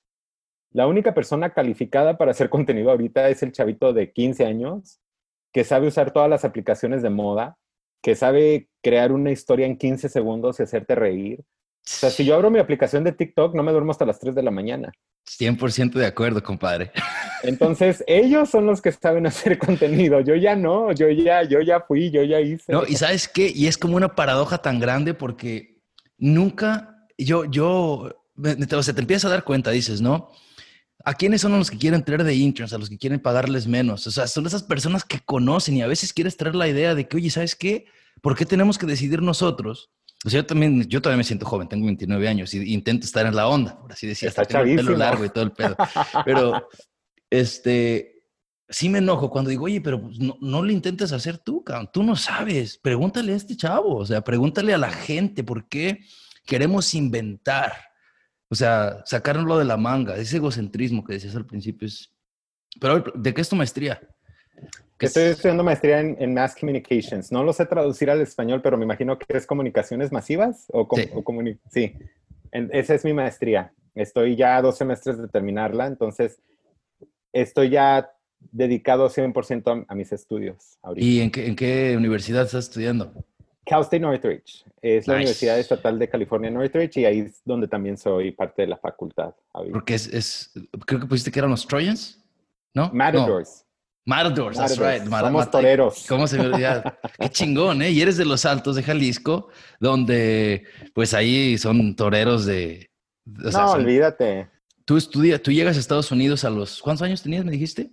[0.71, 5.01] La única persona calificada para hacer contenido ahorita es el chavito de 15 años
[5.53, 7.59] que sabe usar todas las aplicaciones de moda,
[8.01, 11.43] que sabe crear una historia en 15 segundos y hacerte reír.
[11.85, 14.37] O sea, si yo abro mi aplicación de TikTok, no me duermo hasta las 3
[14.37, 14.93] de la mañana.
[15.27, 16.93] 100% de acuerdo, compadre.
[17.43, 20.21] Entonces, ellos son los que saben hacer contenido.
[20.21, 22.73] Yo ya no, yo ya, yo ya fui, yo ya hice.
[22.73, 25.83] No, y sabes qué, y es como una paradoja tan grande porque
[26.19, 30.31] nunca, yo, yo, o sea, te empiezas a dar cuenta, dices, ¿no?
[31.05, 32.73] ¿A quiénes son los que quieren traer de interns?
[32.73, 34.07] A los que quieren pagarles menos.
[34.07, 37.09] O sea, son esas personas que conocen y a veces quieres traer la idea de
[37.09, 37.87] que, oye, ¿sabes qué?
[38.21, 39.91] ¿Por qué tenemos que decidir nosotros?
[40.25, 43.27] O sea, yo también, yo todavía me siento joven, tengo 29 años y intento estar
[43.27, 45.77] en la onda, por así decir, hasta tengo el pelo largo y todo el pedo.
[46.25, 46.69] Pero,
[47.29, 48.13] este,
[48.69, 51.91] sí me enojo cuando digo, oye, pero pues, no, no, lo intentes hacer tú, cabrón.
[51.93, 52.79] Tú no sabes.
[52.79, 56.01] Pregúntale a este chavo, o sea, pregúntale a la gente por qué
[56.47, 57.73] queremos inventar.
[58.49, 62.11] O sea, sacarlo de la manga, ese egocentrismo que decías al principio es...
[62.81, 64.01] Pero, ¿de qué es tu maestría?
[65.07, 67.33] Estoy estudiando maestría en, Mass Communications.
[67.33, 71.59] No lo sé traducir al español, pero me imagino que es comunicaciones masivas o, sí.
[71.71, 71.95] sí.
[72.53, 73.73] esa es mi maestría.
[73.95, 76.41] Estoy ya a dos semestres de terminarla, entonces
[77.33, 78.11] estoy ya
[78.51, 80.79] dedicado 100% a, mis estudios.
[80.97, 83.13] ¿Y en qué, en qué universidad estás estudiando?
[83.65, 84.65] Cal State Northridge.
[84.81, 88.69] Es la Universidad Estatal de California Northridge y ahí es donde también soy parte de
[88.69, 89.35] la facultad.
[89.73, 90.53] Porque es, es,
[90.87, 92.21] creo que pusiste que eran los Trojans,
[92.75, 92.91] ¿no?
[92.93, 93.65] Matadors.
[94.05, 95.05] Matadors, that's right.
[95.05, 96.07] Somos toreros.
[96.09, 96.99] ¿Cómo se me olvida?
[97.21, 97.91] Qué chingón, ¿eh?
[97.91, 102.91] Y eres de los Altos de Jalisco, donde pues ahí son toreros de...
[103.25, 104.49] no, olvídate.
[104.85, 106.83] Tú estudias, tú llegas a Estados Unidos a los...
[106.83, 107.91] ¿Cuántos años tenías, me dijiste?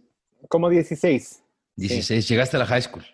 [0.47, 1.43] Como 16.
[1.75, 2.27] 16.
[2.27, 3.05] Llegaste a la high school.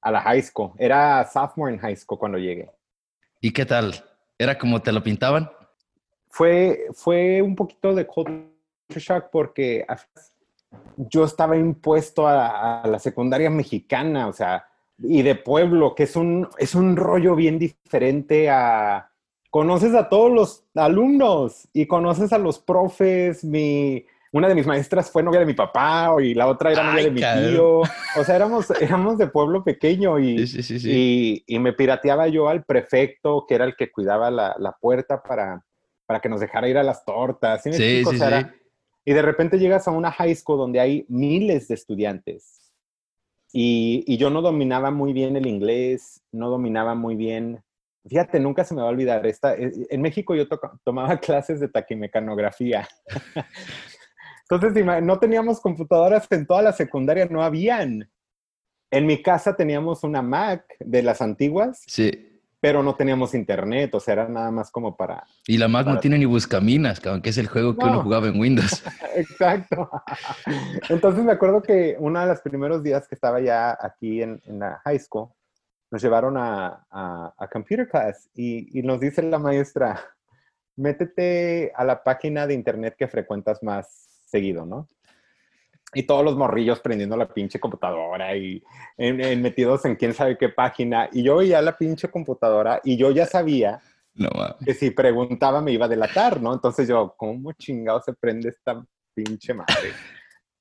[0.00, 0.72] a la high school.
[0.76, 2.68] Era sophomore en high school cuando llegué.
[3.40, 3.94] ¿Y qué tal?
[4.36, 5.50] ¿Era como te lo pintaban?
[6.28, 8.50] Fue, fue un poquito de culture
[8.96, 9.86] shock porque
[10.96, 14.66] yo estaba impuesto a, a la secundaria mexicana, o sea,
[14.98, 19.10] y de pueblo, que es un, es un rollo bien diferente a...
[19.50, 25.12] Conoces a todos los alumnos y conoces a los profes, mi, una de mis maestras
[25.12, 27.82] fue novia de mi papá y la otra era novia de mi tío.
[28.16, 30.44] O sea, éramos, éramos de pueblo pequeño y,
[30.84, 35.22] y, y, me pirateaba yo al prefecto, que era el que cuidaba la, la puerta
[35.22, 35.62] para,
[36.04, 37.62] para que nos dejara ir a las tortas.
[37.62, 37.72] ¿sí?
[37.74, 38.18] sí, sí,
[39.04, 42.64] y de repente llegas a una high school donde hay miles de estudiantes
[43.56, 47.62] y, y, yo no dominaba muy bien el inglés, no dominaba muy bien.
[48.04, 49.24] Fíjate, nunca se me va a olvidar.
[49.26, 50.48] Esta, eh, en México yo
[50.82, 52.88] tomaba clases de taquimecanografía.
[54.50, 58.10] Entonces, no teníamos computadoras en toda la secundaria, no habían.
[58.90, 61.82] En mi casa teníamos una Mac de las antiguas.
[61.86, 62.33] Sí.
[62.64, 65.22] Pero no teníamos internet, o sea, era nada más como para...
[65.46, 68.40] Y la Mac no tiene ni buscaminas, que es el juego que uno jugaba en
[68.40, 68.82] Windows.
[69.14, 69.90] Exacto.
[70.88, 74.80] Entonces me acuerdo que uno de los primeros días que estaba ya aquí en, la
[74.82, 75.28] high school,
[75.90, 80.00] nos llevaron a, a, computer class y, y nos dice la maestra,
[80.74, 84.88] métete a la página de internet que frecuentas más seguido, ¿no?
[85.94, 88.62] Y todos los morrillos prendiendo la pinche computadora y
[88.98, 91.08] metidos en quién sabe qué página.
[91.12, 93.80] Y yo veía la pinche computadora y yo ya sabía
[94.64, 96.52] que si preguntaba me iba a delatar, ¿no?
[96.52, 99.92] Entonces yo, ¿cómo chingado se prende esta pinche madre?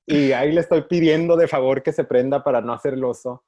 [0.06, 3.44] Y ahí le estoy pidiendo de favor que se prenda para no hacer el oso.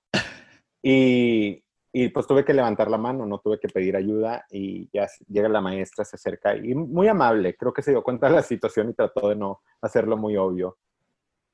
[0.81, 1.63] Y,
[1.97, 5.47] y pues tuve que levantar la mano, no tuve que pedir ayuda y ya llega
[5.47, 8.89] la maestra, se acerca y muy amable, creo que se dio cuenta de la situación
[8.89, 10.77] y trató de no hacerlo muy obvio.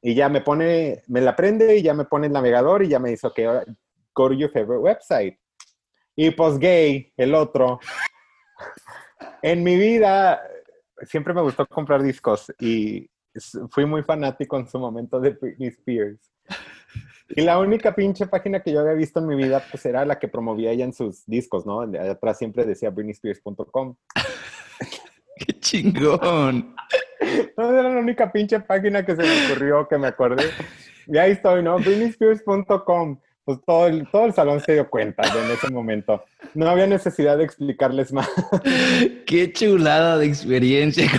[0.01, 2.99] Y ya me pone, me la prende y ya me pone el navegador y ya
[2.99, 5.37] me hizo que go to your favorite website.
[6.15, 7.79] Y pues gay, el otro.
[9.41, 10.41] en mi vida
[11.03, 13.09] siempre me gustó comprar discos y
[13.69, 16.31] fui muy fanático en su momento de Britney Spears.
[17.29, 20.19] Y la única pinche página que yo había visto en mi vida, pues era la
[20.19, 21.81] que promovía ella en sus discos, ¿no?
[21.81, 23.95] Atrás siempre decía BritneySpears.com.
[25.37, 26.75] ¡Qué chingón!
[27.57, 30.45] No, era la única pinche página que se me ocurrió, que me acordé.
[31.07, 31.77] Y ahí estoy, ¿no?
[31.77, 33.19] BritneySpears.com.
[33.43, 36.23] Pues todo el, todo el salón se dio cuenta en ese momento.
[36.53, 38.29] No había necesidad de explicarles más.
[39.25, 41.09] ¡Qué chulada de experiencia!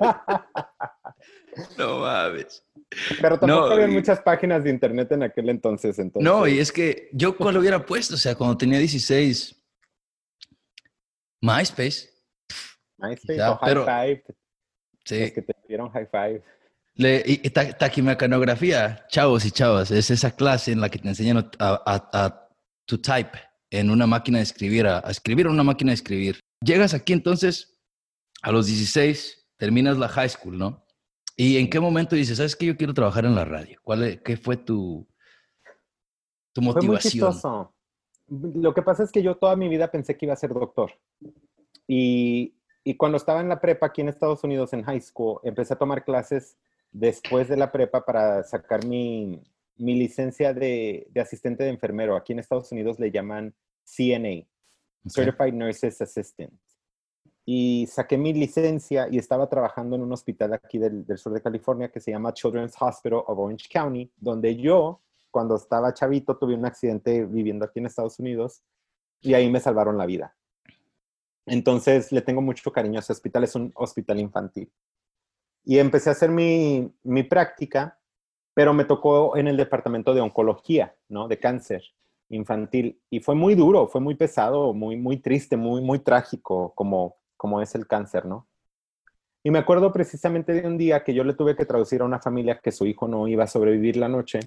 [1.78, 2.64] no mames.
[3.20, 6.30] Pero tampoco había muchas páginas de internet en aquel entonces, entonces.
[6.30, 9.60] No, y es que yo cuál hubiera puesto, o sea, cuando tenía 16,
[11.40, 12.10] MySpace.
[12.98, 14.22] MySpace o High
[15.04, 15.30] Sí.
[15.32, 16.42] que te dieron High Five.
[16.94, 21.82] Le, y, taquimecanografía, chavos y chavas, es esa clase en la que te enseñan a,
[21.86, 22.48] a, a
[22.86, 23.38] to type
[23.70, 26.40] en una máquina de escribir, a, a escribir en una máquina de escribir.
[26.60, 27.78] Llegas aquí entonces
[28.42, 30.84] a los 16, terminas la high school, ¿no?
[31.36, 33.78] ¿Y en qué momento dices, sabes que yo quiero trabajar en la radio?
[33.82, 35.08] ¿Cuál, ¿Qué fue tu,
[36.52, 37.32] tu motivación?
[37.32, 37.50] Fue
[38.28, 40.52] muy Lo que pasa es que yo toda mi vida pensé que iba a ser
[40.52, 40.92] doctor.
[41.88, 45.74] Y, y, cuando estaba en la prepa aquí en Estados Unidos, en high school, empecé
[45.74, 46.56] a tomar clases
[46.90, 49.42] después de la prepa para sacar mi,
[49.76, 52.16] mi licencia de, de, asistente de enfermero.
[52.16, 54.46] Aquí en Estados Unidos le llaman CNA,
[55.08, 56.52] Certified Nurses Assistant
[57.44, 61.90] y saqué mi licencia y estaba trabajando en un hospital aquí del, sur de California
[61.90, 66.64] que se llama Children's Hospital of Orange County, donde yo, cuando estaba chavito, tuve un
[66.64, 68.62] accidente viviendo aquí en Estados Unidos
[69.20, 70.36] y ahí me salvaron la vida.
[71.46, 74.70] Entonces le tengo mucho cariño a ese hospital, es un hospital infantil.
[75.64, 77.98] Y empecé a hacer mi, mi práctica,
[78.54, 81.28] pero me tocó en el departamento de oncología, ¿no?
[81.28, 81.82] De cáncer
[82.28, 83.00] infantil.
[83.10, 87.60] Y fue muy duro, fue muy pesado, muy, muy triste, muy, muy trágico, como como
[87.60, 88.46] es el cáncer, ¿no?
[89.42, 92.20] Y me acuerdo precisamente de un día que yo le tuve que traducir a una
[92.20, 94.38] familia que su hijo no iba a sobrevivir la noche.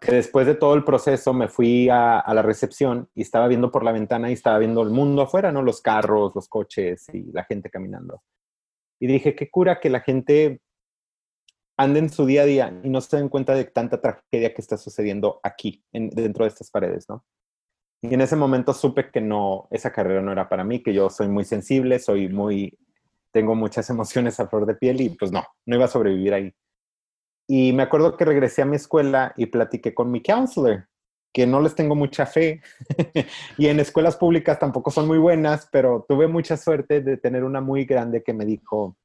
[0.00, 3.84] Que después de todo el proceso me fui a, la recepción y estaba viendo por
[3.84, 5.62] la ventana y estaba viendo el mundo afuera, ¿no?
[5.62, 8.22] Los carros, los coches y la gente caminando.
[8.98, 10.60] Y dije, qué cura que la gente
[11.76, 14.60] ande en su día a día y no se den cuenta de tanta tragedia que
[14.60, 17.24] está sucediendo aquí, dentro de estas paredes, ¿no?
[18.02, 21.08] Y en ese momento supe que no, esa carrera no era para mí, que yo
[21.08, 22.76] soy muy sensible, soy muy,
[23.30, 26.52] tengo muchas emociones a flor de piel y pues no, no iba a sobrevivir ahí.
[27.46, 30.88] Y me acuerdo que regresé a mi escuela y platiqué con mi counselor,
[31.32, 32.60] que no les tengo mucha fe
[33.58, 37.60] y en escuelas públicas tampoco son muy buenas, pero tuve mucha suerte de tener una
[37.60, 38.96] muy grande que me dijo,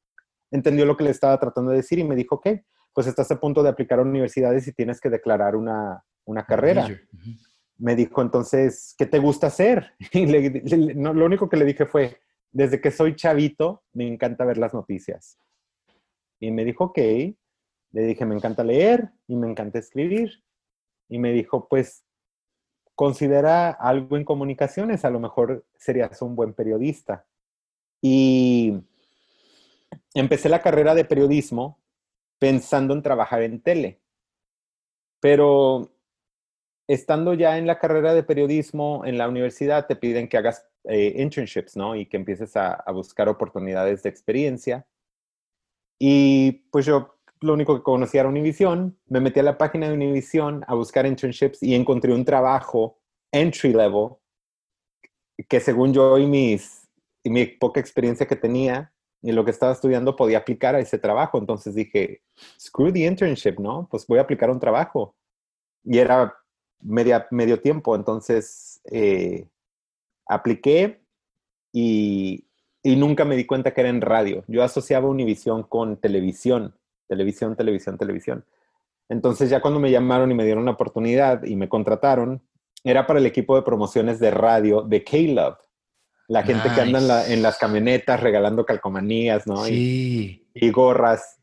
[0.51, 3.39] entendió lo que le estaba tratando de decir y me dijo, que pues estás a
[3.39, 6.87] punto de aplicar a universidades y tienes que declarar una, una carrera.
[7.77, 9.93] me dijo entonces, ¿qué te gusta hacer?
[10.11, 12.19] Y lo único que le dije fue,
[12.51, 15.37] desde que soy chavito, me encanta ver las noticias.
[16.39, 16.99] Y me dijo, ok.
[17.97, 20.43] Le dije, me encanta leer y me encanta escribir.
[21.09, 22.05] Y me dijo, pues,
[22.93, 27.25] considera algo en comunicaciones, a lo mejor serías un buen periodista.
[27.99, 28.83] Y
[30.13, 31.79] empecé la carrera de periodismo
[32.37, 33.99] pensando en trabajar en tele.
[35.19, 35.89] Pero
[36.85, 41.15] estando ya en la carrera de periodismo en la universidad, te piden que hagas eh,
[41.17, 41.95] internships, ¿no?
[41.95, 44.85] Y que empieces a, a, buscar oportunidades de experiencia.
[45.97, 49.93] Y pues yo lo único que conocía era Univision, me metí a la página de
[49.93, 52.99] Univision a buscar internships y encontré un trabajo
[53.31, 54.15] entry level
[55.47, 60.39] que según yo y, mi poca experiencia que tenía y lo que estaba estudiando podía
[60.39, 61.37] aplicar a ese trabajo.
[61.37, 62.21] Entonces dije,
[62.59, 63.87] screw the internship, ¿no?
[63.89, 65.15] Pues voy a aplicar un trabajo.
[65.83, 66.33] Y era
[66.79, 69.47] media, medio tiempo, entonces eh,
[70.25, 71.01] apliqué
[71.73, 72.45] y,
[72.83, 74.43] y nunca me di cuenta que era en radio.
[74.47, 76.75] Yo asociaba Univision con televisión,
[77.07, 78.45] televisión, televisión, televisión.
[79.09, 82.41] Entonces ya cuando me llamaron y me dieron la oportunidad y me contrataron,
[82.83, 85.57] era para el equipo de promociones de radio de K-Love.
[86.27, 89.63] La gente que anda en, las camionetas regalando calcomanías, ¿no?
[89.63, 90.45] Sí.
[90.53, 91.39] Y, gorras.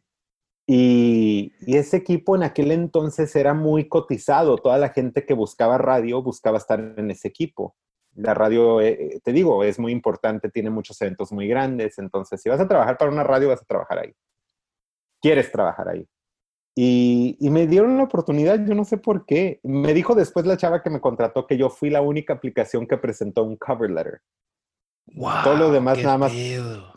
[0.67, 4.59] Y, y, ese equipo en aquel entonces era muy cotizado.
[4.59, 7.75] Toda la gente que buscaba radio buscaba estar en ese equipo.
[8.15, 11.99] La radio, eh, eh, te digo, es muy importante, tiene muchos eventos muy grandes.
[11.99, 14.15] Entonces, si vas a trabajar para una radio, vas a trabajar ahí.
[15.25, 16.07] Quieres trabajar ahí.
[16.77, 19.59] Y, y, me dieron la oportunidad, yo no sé por qué.
[19.62, 22.99] Me dijo después la chava que me contrató que yo fui la única aplicación que
[22.99, 24.20] presentó un cover letter.
[25.43, 26.33] Todo lo demás nada más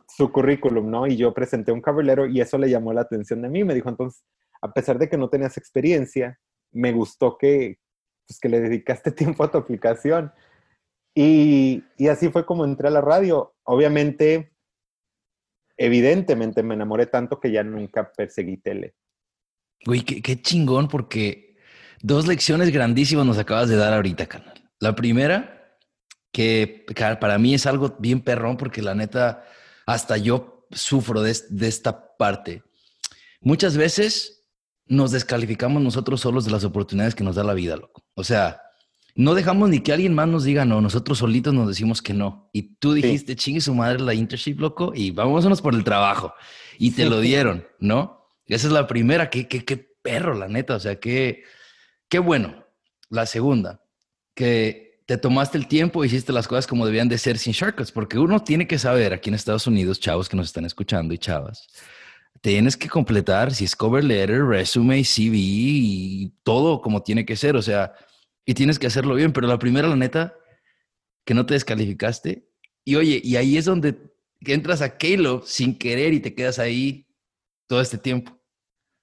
[0.09, 1.07] su currículum, ¿no?
[1.07, 3.63] Y yo presenté un cover letter y eso le llamó la atención de mí.
[3.63, 4.25] Me dijo, entonces,
[4.61, 6.38] a pesar de que no tenías experiencia,
[6.73, 7.80] me gustó que,
[8.28, 10.34] pues, que le dedicaste tiempo a tu aplicación.
[11.15, 13.55] Y, y así fue como entré a la radio.
[13.63, 14.51] Obviamente,
[15.78, 18.95] evidentemente me enamoré tanto que ya nunca perseguí tele.
[19.86, 21.55] Güey, qué, chingón porque
[22.01, 24.69] dos lecciones grandísimas nos acabas de dar ahorita, canal.
[24.80, 25.53] La primera
[26.32, 26.86] que
[27.19, 29.45] para mí es algo bien perrón porque la neta,
[29.86, 32.63] hasta yo sufro de, de esta parte.
[33.41, 34.45] Muchas veces
[34.86, 38.03] nos descalificamos nosotros solos de las oportunidades que nos da la vida, loco.
[38.15, 38.61] O sea,
[39.18, 42.49] no dejamos ni que alguien más nos diga no, nosotros solitos nos decimos que no.
[42.53, 46.36] Y tú dijiste, chingue su madre la internship, loco, y vámonos por el trabajo.
[46.78, 48.28] Y te lo dieron, ¿no?
[48.45, 51.43] Esa es la primera, qué, qué, qué perro, la neta, o sea, qué,
[52.07, 52.63] qué bueno.
[53.09, 53.82] La segunda,
[54.36, 58.20] que te tomaste el tiempo, hiciste las cosas como debían de ser sin shortcuts, porque
[58.20, 61.68] uno tiene que saber aquí en Estados Unidos, chavos que nos están escuchando y chavas,
[62.41, 67.55] tienes que completar si es cover letter, resume, CV y todo como tiene que ser,
[67.55, 67.93] o sea,
[68.48, 70.34] y tienes que hacerlo bien, pero la primera, la neta,
[71.26, 72.48] que no te descalificaste.
[72.86, 74.00] Y oye, y ahí es donde
[74.39, 77.06] entras a Kalo sin querer y te quedas ahí
[77.68, 78.32] todo este tiempo.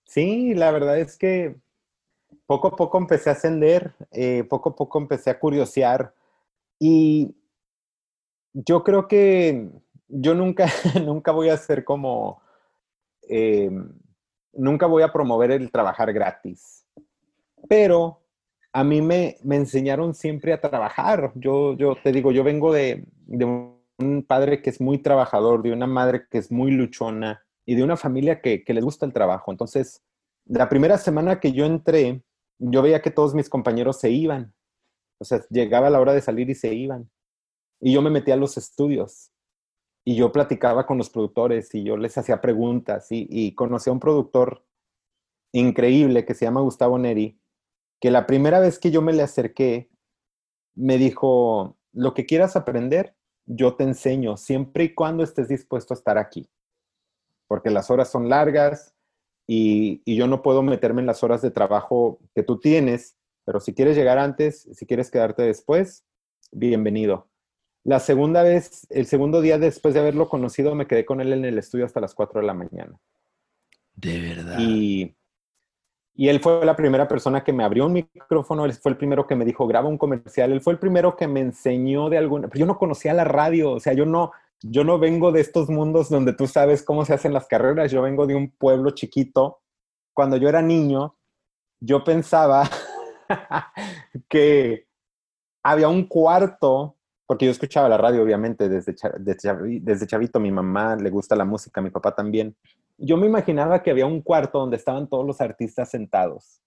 [0.06, 1.56] Sí, la verdad es que
[2.46, 6.14] poco a poco empecé a ascender, eh, poco a poco empecé a curiosear
[6.78, 7.36] y
[8.54, 9.68] yo creo que
[10.08, 10.68] yo nunca,
[11.04, 12.40] nunca voy a ser como,
[13.28, 13.70] eh,
[14.54, 16.86] nunca voy a promover el trabajar gratis,
[17.68, 18.23] pero
[18.74, 21.30] a mí me, me enseñaron siempre a trabajar.
[21.36, 25.72] Yo, yo te digo, yo vengo de, de un padre que es muy trabajador, de
[25.72, 29.12] una madre que es muy luchona y de una familia que, que les gusta el
[29.12, 29.52] trabajo.
[29.52, 30.02] Entonces,
[30.44, 32.24] la primera semana que yo entré,
[32.58, 34.52] yo veía que todos mis compañeros se iban.
[35.20, 37.08] O sea, llegaba la hora de salir y se iban.
[37.80, 39.30] Y yo me metía a los estudios.
[40.04, 43.06] Y yo platicaba con los productores y yo les hacía preguntas.
[43.12, 44.66] Y, y conocí a un productor
[45.52, 47.38] increíble que se llama Gustavo Neri,
[48.00, 49.90] que la primera vez que yo me le acerqué,
[50.74, 53.14] me dijo, lo que quieras aprender,
[53.46, 56.48] yo te enseño, siempre y cuando estés dispuesto a estar aquí.
[57.46, 58.94] Porque las horas son largas,
[59.46, 63.74] y, yo no puedo meterme en las horas de trabajo que tú tienes, pero si
[63.74, 66.04] quieres llegar antes, si quieres quedarte después,
[66.50, 67.28] bienvenido.
[67.84, 71.44] La segunda vez, el segundo día después de haberlo conocido, me quedé con él en
[71.44, 72.98] el estudio hasta las 4 de la mañana.
[73.94, 74.56] De verdad.
[74.58, 75.14] Y,
[76.14, 79.26] y él fue la primera persona que me abrió un micrófono, él fue el primero
[79.26, 82.48] que me dijo, graba un comercial, él fue el primero que me enseñó de alguna,
[82.54, 84.32] yo no conocía la radio, o sea, yo no,
[84.66, 88.00] yo no vengo de estos mundos donde tú sabes cómo se hacen las carreras, yo
[88.00, 89.60] vengo de un pueblo chiquito.
[90.14, 91.16] Cuando yo era niño,
[91.80, 92.68] yo pensaba
[94.28, 94.86] que
[95.62, 96.96] había un cuarto,
[97.26, 101.82] porque yo escuchaba la radio, obviamente, desde, desde, chavito, mi mamá le gusta la música,
[101.82, 102.56] mi papá también.
[102.96, 106.60] Yo me imaginaba que había un cuarto donde estaban todos los artistas sentados.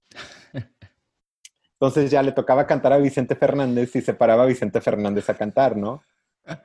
[1.79, 5.35] Entonces ya le tocaba cantar a Vicente Fernández y se paraba a Vicente Fernández a
[5.35, 6.01] cantar, ¿no?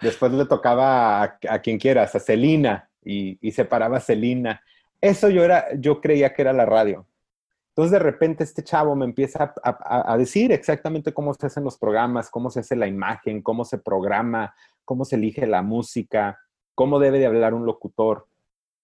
[0.00, 4.62] Después le tocaba a, quien quieras, a Celina, y, se paraba Celina.
[5.00, 7.06] Eso yo, era, yo creía que era la radio.
[7.70, 11.78] Entonces de repente este chavo me empieza a, a, decir exactamente cómo se hacen los
[11.78, 14.54] programas, cómo se hace la imagen, cómo se programa,
[14.84, 16.38] cómo se elige la música,
[16.74, 18.28] cómo debe de hablar un locutor.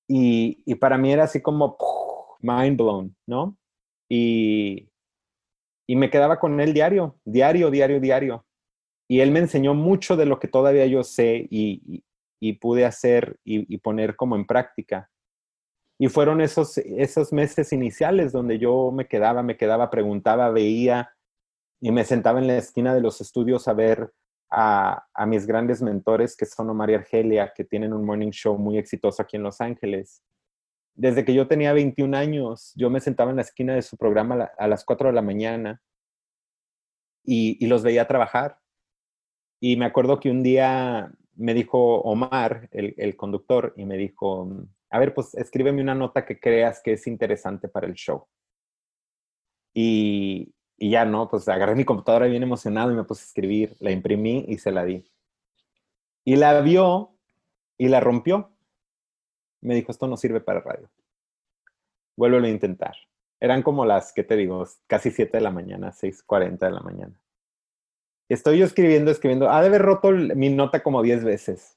[0.08, 1.76] Y, y para mí era así como
[2.40, 3.56] mind blown, ¿no?
[4.08, 4.88] Y,
[5.86, 8.46] y me quedaba con él diario, diario, diario, diario.
[9.08, 12.04] Y él me enseñó mucho de lo que todavía yo sé y,
[12.40, 15.10] y, pude hacer y, poner como en práctica.
[15.98, 21.10] Y fueron esos, esos meses iniciales donde yo me quedaba, me quedaba, preguntaba, veía
[21.80, 24.12] y me sentaba en la esquina de los estudios a ver
[24.50, 28.78] a, mis grandes mentores que son Omar y Argelia, que tienen un morning show muy
[28.78, 30.22] exitoso aquí en Los Ángeles
[30.98, 34.50] desde que yo tenía 21 años, yo me sentaba en la esquina de su programa
[34.58, 35.80] a las 4 de la mañana
[37.24, 38.58] y, los veía trabajar.
[39.60, 44.50] Y me acuerdo que un día me dijo Omar, el, conductor, y me dijo,
[44.90, 48.26] a ver, pues escríbeme una nota que creas que es interesante para el show.
[49.72, 53.76] Y, y ya no, pues agarré mi computadora bien emocionado y me puse a escribir,
[53.80, 55.04] la imprimí y se la di.
[56.24, 57.12] Y la vio
[57.76, 58.52] y la rompió
[59.60, 60.88] me dijo, esto no sirve para radio.
[62.16, 62.94] Vuélvelo a intentar.
[63.40, 64.66] Eran como las, ¿qué te digo?
[64.86, 67.14] Casi 7 de la mañana, 6.40 de la mañana.
[68.28, 69.50] Estoy yo escribiendo, escribiendo.
[69.50, 71.76] Ha de haber roto mi nota como 10 veces.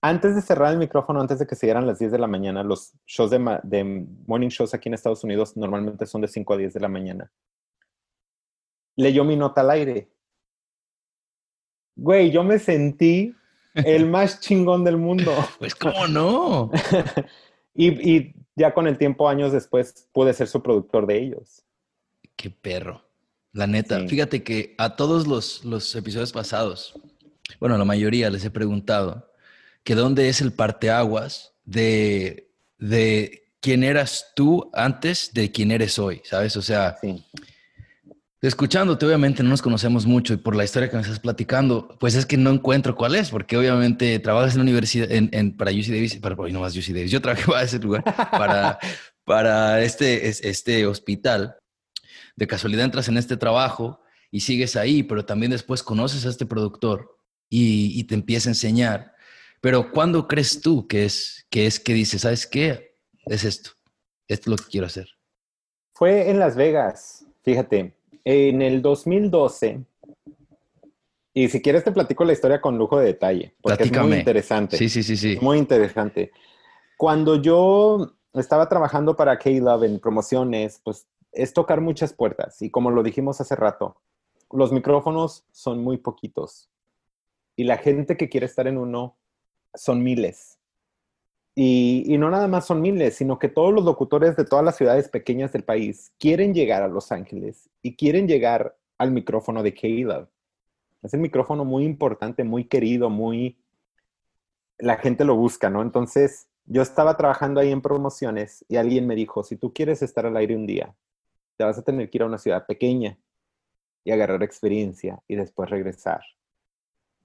[0.00, 2.62] Antes de cerrar el micrófono, antes de que se dieran las 10 de la mañana,
[2.62, 6.56] los shows de, de morning shows aquí en Estados Unidos normalmente son de 5 a
[6.58, 7.32] 10 de la mañana.
[8.96, 10.08] Leyó mi nota al aire.
[11.96, 13.34] Güey, yo me sentí
[13.74, 15.32] el más chingón del mundo.
[15.58, 16.70] Pues, ¿cómo no?
[17.74, 21.64] y, ya con el tiempo, años después, pude ser su productor de ellos.
[22.36, 23.02] Qué perro.
[23.52, 26.94] La neta, fíjate que a todos los, los episodios pasados,
[27.60, 29.30] bueno, la mayoría les he preguntado
[29.84, 36.20] que dónde es el parteaguas de, de quién eras tú antes de quién eres hoy,
[36.24, 36.56] ¿sabes?
[36.56, 37.24] O sea, sí
[38.48, 42.14] escuchándote, obviamente no nos conocemos mucho y por la historia que me estás platicando, pues
[42.14, 45.86] es que no encuentro cuál es, porque obviamente trabajas en la universidad, en, para UC
[45.86, 48.78] Davis, para no más UC Davis, yo trabajé para ese lugar, para,
[49.24, 51.56] para este, este hospital.
[52.36, 56.46] De casualidad entras en este trabajo y sigues ahí, pero también después conoces a este
[56.46, 57.16] productor
[57.48, 59.14] y, y te empieza a enseñar.
[59.60, 62.96] Pero ¿cuándo crees tú que es, que es que dices, ¿sabes qué?
[63.26, 63.70] Es esto,
[64.28, 65.08] esto es lo que quiero hacer.
[65.94, 67.94] Fue en Las Vegas, fíjate,
[68.24, 69.84] en el 2012,
[71.36, 74.76] y si quieres te platico la historia con lujo de detalle, porque es muy interesante.
[74.76, 75.36] Sí, sí, sí, sí.
[75.40, 76.30] Muy interesante.
[76.96, 82.62] Cuando yo estaba trabajando para K-Love en promociones, pues es tocar muchas puertas.
[82.62, 84.00] Y como lo dijimos hace rato,
[84.52, 86.70] los micrófonos son muy poquitos.
[87.56, 89.16] Y la gente que quiere estar en uno
[89.74, 90.58] son miles.
[91.56, 95.08] Y, no nada más son miles, sino que todos los locutores de todas las ciudades
[95.08, 100.28] pequeñas del país quieren llegar a Los Ángeles y quieren llegar al micrófono de K-Love.
[101.02, 103.58] Es el micrófono muy importante, muy querido, muy...
[104.78, 105.82] La gente lo busca, ¿no?
[105.82, 110.26] Entonces, yo estaba trabajando ahí en promociones y alguien me dijo, si tú quieres estar
[110.26, 110.96] al aire un día,
[111.56, 113.16] te vas a tener que ir a una ciudad pequeña
[114.02, 116.22] y agarrar experiencia y después regresar.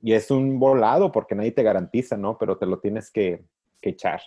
[0.01, 2.37] Y es un volado porque nadie te garantiza, ¿no?
[2.37, 3.43] Pero te lo tienes que
[3.81, 4.21] echar.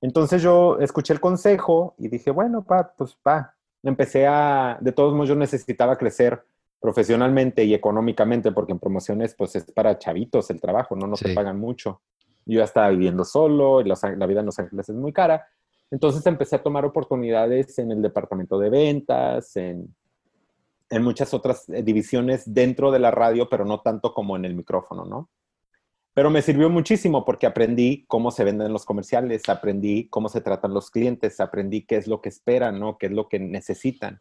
[0.00, 3.54] Entonces yo escuché el consejo y dije, bueno, pa, pues pa.
[3.82, 6.42] Empecé a, de todos modos yo necesitaba crecer
[6.80, 11.34] profesionalmente y económicamente porque en promociones pues es para chavitos el trabajo, no, no se
[11.34, 12.02] pagan mucho.
[12.44, 15.46] Yo ya estaba viviendo solo, y la vida en Los Ángeles es muy cara.
[15.90, 19.94] Entonces empecé a tomar oportunidades en el departamento de ventas, en,
[20.90, 24.54] en muchas otras eh, divisiones dentro de la radio, pero no tanto como en el
[24.54, 25.30] micrófono, ¿no?
[26.14, 30.72] Pero me sirvió muchísimo porque aprendí cómo se venden los comerciales, aprendí cómo se tratan
[30.72, 32.96] los clientes, aprendí qué es lo que esperan, ¿no?
[32.98, 34.20] qué es lo que necesitan,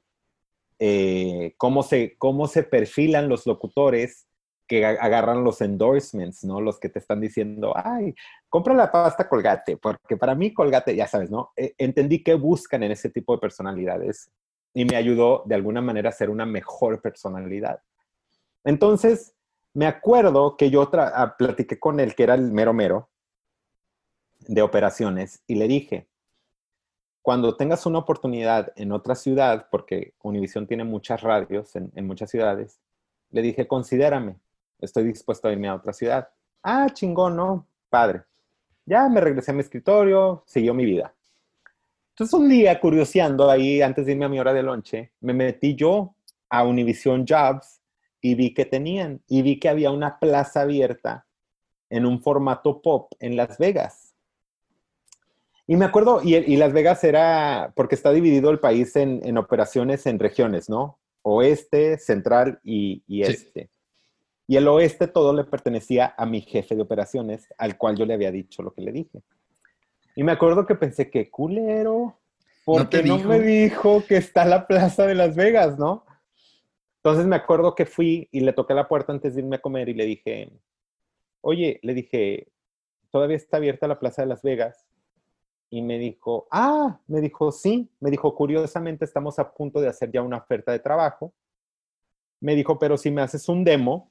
[0.80, 4.28] eh, cómo, se, cómo se perfilan los locutores
[4.68, 6.62] que agarran los endorsements, ¿no?
[6.62, 8.16] Los que te están diciendo, ay,
[8.50, 11.52] compra la pasta Colgate, porque para mí Colgate, ya sabes, ¿no?
[11.56, 14.32] E, entendí qué buscan en ese tipo de personalidades
[14.74, 17.82] y me ayudó de alguna manera a ser una mejor personalidad.
[18.64, 19.33] Entonces,
[19.74, 23.10] me acuerdo que yo ah, platiqué con él, que era el mero mero
[24.40, 26.08] de operaciones, y le dije,
[27.22, 32.82] cuando tengas una oportunidad en otra ciudad, porque Univision tiene muchas radios en, muchas ciudades,
[33.32, 34.36] le dije, considérame,
[34.80, 36.28] estoy dispuesto a irme a otra ciudad.
[36.62, 37.66] Ah, chingón, ¿no?
[37.90, 38.24] Padre.
[38.86, 41.16] Ya me regresé a mi escritorio, siguió mi vida.
[42.10, 45.76] Entonces un día, curioseando ahí, antes de irme a mi hora de lonche, me metí
[45.76, 46.14] yo
[46.50, 47.80] a Univision Jobs
[48.24, 51.28] y vi que tenían, y vi que había una plaza abierta
[51.90, 54.16] en un formato pop en Las Vegas.
[55.68, 60.20] Y me acuerdo, y, Las Vegas era, porque está dividido el país en, operaciones en
[60.20, 61.00] regiones, ¿no?
[61.22, 63.70] Oeste, central y, este.
[64.48, 68.14] Y el oeste todo le pertenecía a mi jefe de operaciones, al cual yo le
[68.14, 69.22] había dicho lo que le dije.
[70.16, 72.18] Y me acuerdo que pensé, qué culero,
[72.64, 76.06] porque no, me dijo que está la plaza de Las Vegas, ¿no?
[77.04, 79.90] Entonces me acuerdo que fui y le toqué la puerta antes de irme a comer
[79.90, 80.50] y le dije,
[81.42, 82.48] oye, le dije,
[83.12, 84.88] todavía está abierta la plaza de Las Vegas.
[85.70, 90.14] Y me dijo, ah, me dijo, sí, me dijo, curiosamente estamos a punto de hacer
[90.14, 91.34] ya una oferta de trabajo.
[92.40, 94.10] Me dijo, pero si me haces un demo,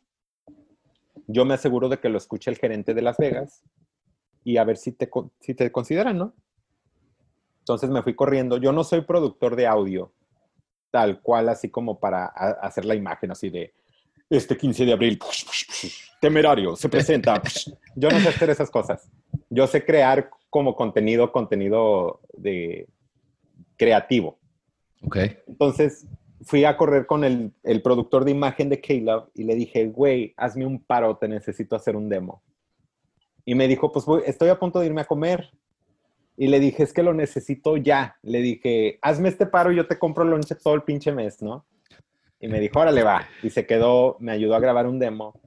[1.27, 3.65] yo me aseguro de que lo escuche el gerente de Las Vegas
[4.45, 5.09] y a ver si te,
[5.41, 6.35] si te consideran, ¿no?
[7.61, 8.59] Entonces me fui corriendo.
[8.59, 10.13] Yo no soy productor de audio,
[10.93, 13.73] tal cual, así como para hacer la imagen así de
[14.31, 15.19] este 15 de abril,
[16.21, 17.43] temerario, se presenta.
[17.97, 19.11] Yo no sé hacer esas cosas.
[19.51, 22.87] Yo sé crear como contenido, contenido de
[23.77, 24.39] creativo.
[25.05, 25.17] Ok.
[25.49, 26.07] Entonces
[26.45, 30.35] fui a correr con el, el productor de imagen de Caleb y le dije, güey,
[30.37, 32.43] hazme un paro, te necesito hacer un demo.
[33.45, 35.51] Y me dijo, pues estoy a punto de irme a comer.
[36.43, 38.19] Y le dije, es que lo necesito ya.
[38.23, 41.65] Le dije, hazme este paro y yo te compro lonche todo el pinche mes, ¿no?
[42.41, 43.29] Y me dijo, órale, va.
[43.45, 45.41] Y se quedó, me ayudó a grabar un demo.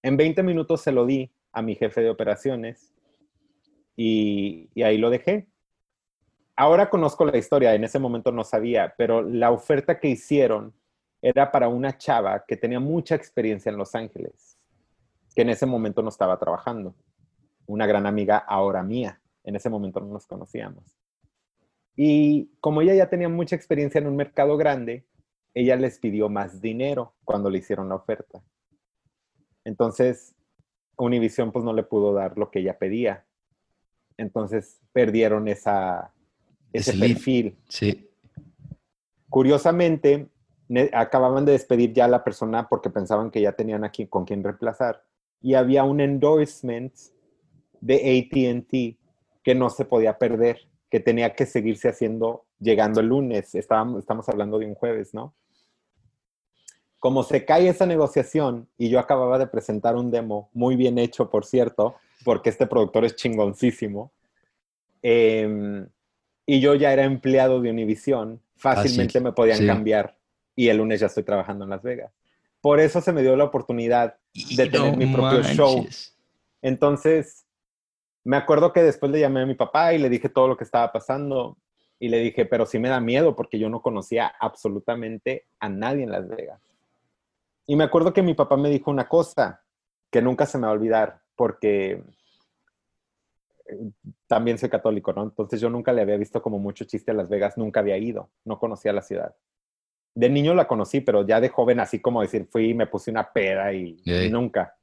[0.00, 2.94] En 20 minutos se lo di a mi jefe de operaciones
[3.96, 5.48] y ahí lo dejé.
[6.54, 10.72] Ahora conozco la historia, en ese momento no sabía, pero la oferta que hicieron
[11.20, 14.56] era para una chava que tenía mucha experiencia en Los Ángeles,
[15.34, 16.94] que en ese momento no estaba trabajando.
[17.66, 19.20] Una gran amiga ahora mía.
[19.48, 20.84] En ese momento no nos conocíamos.
[21.96, 25.06] Y como ella ya tenía mucha experiencia en un mercado grande,
[25.54, 28.42] ella les pidió más dinero cuando le hicieron la oferta.
[29.64, 30.34] Entonces,
[30.98, 33.24] Univision pues no le pudo dar lo que ella pedía.
[34.18, 36.12] Entonces, perdieron esa,
[36.74, 37.56] ese perfil.
[37.70, 38.06] Sí.
[39.30, 40.28] Curiosamente,
[40.92, 44.44] acababan de despedir ya a la persona porque pensaban que ya tenían aquí con quien
[44.44, 45.06] reemplazar.
[45.40, 46.92] Y había un endorsement
[47.80, 49.07] de ATT
[49.48, 53.54] que no se podía perder, que tenía que seguirse haciendo llegando el lunes.
[53.54, 55.34] Estábamos, estamos hablando de un jueves, ¿no?
[56.98, 61.30] Como se cae esa negociación y yo acababa de presentar un demo muy bien hecho,
[61.30, 61.96] por cierto,
[62.26, 64.12] porque este productor es chingoncísimo.
[65.02, 65.86] Eh,
[66.44, 70.18] y yo ya era empleado de Univision, fácilmente me podían cambiar
[70.56, 72.12] y el lunes ya estoy trabajando en Las Vegas.
[72.60, 75.86] Por eso se me dio la oportunidad de tener mi propio show.
[76.60, 77.46] Entonces,
[78.28, 80.64] me acuerdo que después le llamé a mi papá y le dije todo lo que
[80.64, 81.56] estaba pasando
[81.98, 86.02] y le dije, pero sí me da miedo porque yo no conocía absolutamente a nadie
[86.02, 86.60] en Las Vegas.
[87.66, 89.62] Y me acuerdo que mi papá me dijo una cosa
[90.10, 92.02] que nunca se me va a olvidar porque
[94.26, 95.22] también soy católico, ¿no?
[95.22, 98.28] Entonces yo nunca le había visto como mucho chiste a Las Vegas, nunca había ido,
[98.44, 99.34] no conocía la ciudad.
[100.14, 103.10] De niño la conocí, pero ya de joven, así como decir, fui y me puse
[103.10, 103.96] una peda y,
[104.30, 104.76] nunca,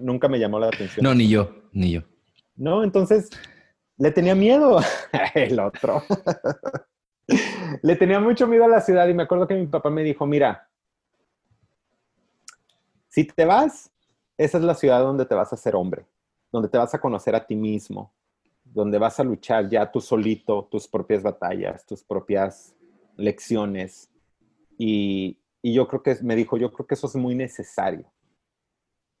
[0.00, 1.04] nunca me llamó la atención.
[1.04, 2.00] No, ni yo, ni yo.
[2.56, 3.30] No, entonces
[3.96, 4.80] le tenía miedo
[5.34, 6.02] el otro.
[7.82, 10.26] le tenía mucho miedo a la ciudad y me acuerdo que mi papá me dijo,
[10.26, 10.68] mira,
[13.08, 13.90] si te vas,
[14.36, 16.06] esa es la ciudad donde te vas a hacer hombre
[16.54, 18.14] donde te vas a conocer a ti mismo,
[18.62, 22.76] donde vas a luchar ya tú solito tus propias batallas, tus propias
[23.16, 24.08] lecciones.
[24.78, 28.04] Y, yo creo que, me dijo, yo creo que eso es muy necesario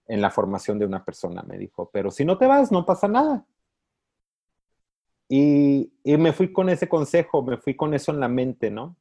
[0.06, 3.08] en la formación de una persona, me dijo, pero si no te vas, no pasa
[3.08, 3.46] nada.
[5.28, 8.96] Y, me fui con ese consejo, me fui con eso en la mente, ¿no?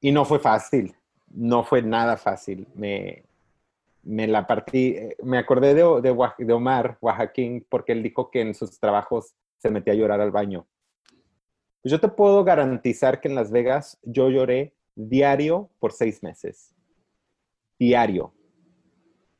[0.00, 0.94] Y no fue fácil,
[1.28, 2.68] no fue nada fácil.
[2.74, 3.24] Me,
[4.02, 5.82] me la partí, eh, me acordé de,
[6.38, 10.30] de, Omar Oaxaquín porque él dijo que en sus trabajos se metía a llorar al
[10.30, 10.66] baño.
[11.82, 16.72] Pues yo te puedo garantizar que en Las Vegas yo lloré diario por seis meses.
[17.78, 18.32] Diario.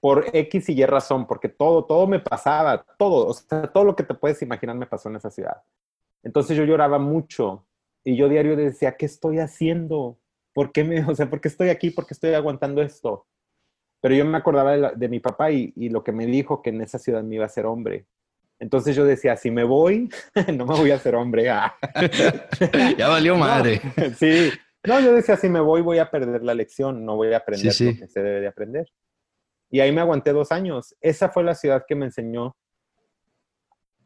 [0.02, 3.94] Por X y Y razón, porque todo, todo me pasaba, todo, o sea, todo lo
[3.94, 5.62] que te puedes imaginar me pasó en esa ciudad.
[6.24, 7.64] Entonces yo lloraba mucho
[8.02, 10.18] y yo diario decía, ¿qué estoy haciendo?
[10.52, 11.90] ¿Por qué me, o sea, por qué estoy aquí?
[11.90, 13.28] ¿Por qué estoy aguantando esto?
[14.00, 16.98] Pero yo me acordaba de, mi papá y, lo que me dijo que en esa
[16.98, 18.06] ciudad me iba a ser hombre.
[18.58, 20.10] Entonces yo decía, si me voy,
[20.52, 21.48] no me voy a hacer hombre.
[21.48, 21.76] Ah.
[22.98, 23.80] ya valió madre.
[24.18, 24.50] sí.
[24.84, 27.72] No, yo decía, si me voy, voy a perder la lección, no voy a aprender
[27.80, 28.88] lo que se debe de aprender.
[29.72, 30.94] Y ahí me aguanté dos años.
[31.00, 32.54] Esa fue la ciudad que me enseñó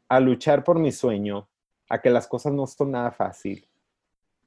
[0.08, 1.48] a luchar por mi sueño,
[1.90, 3.68] a que las cosas no son nada fácil,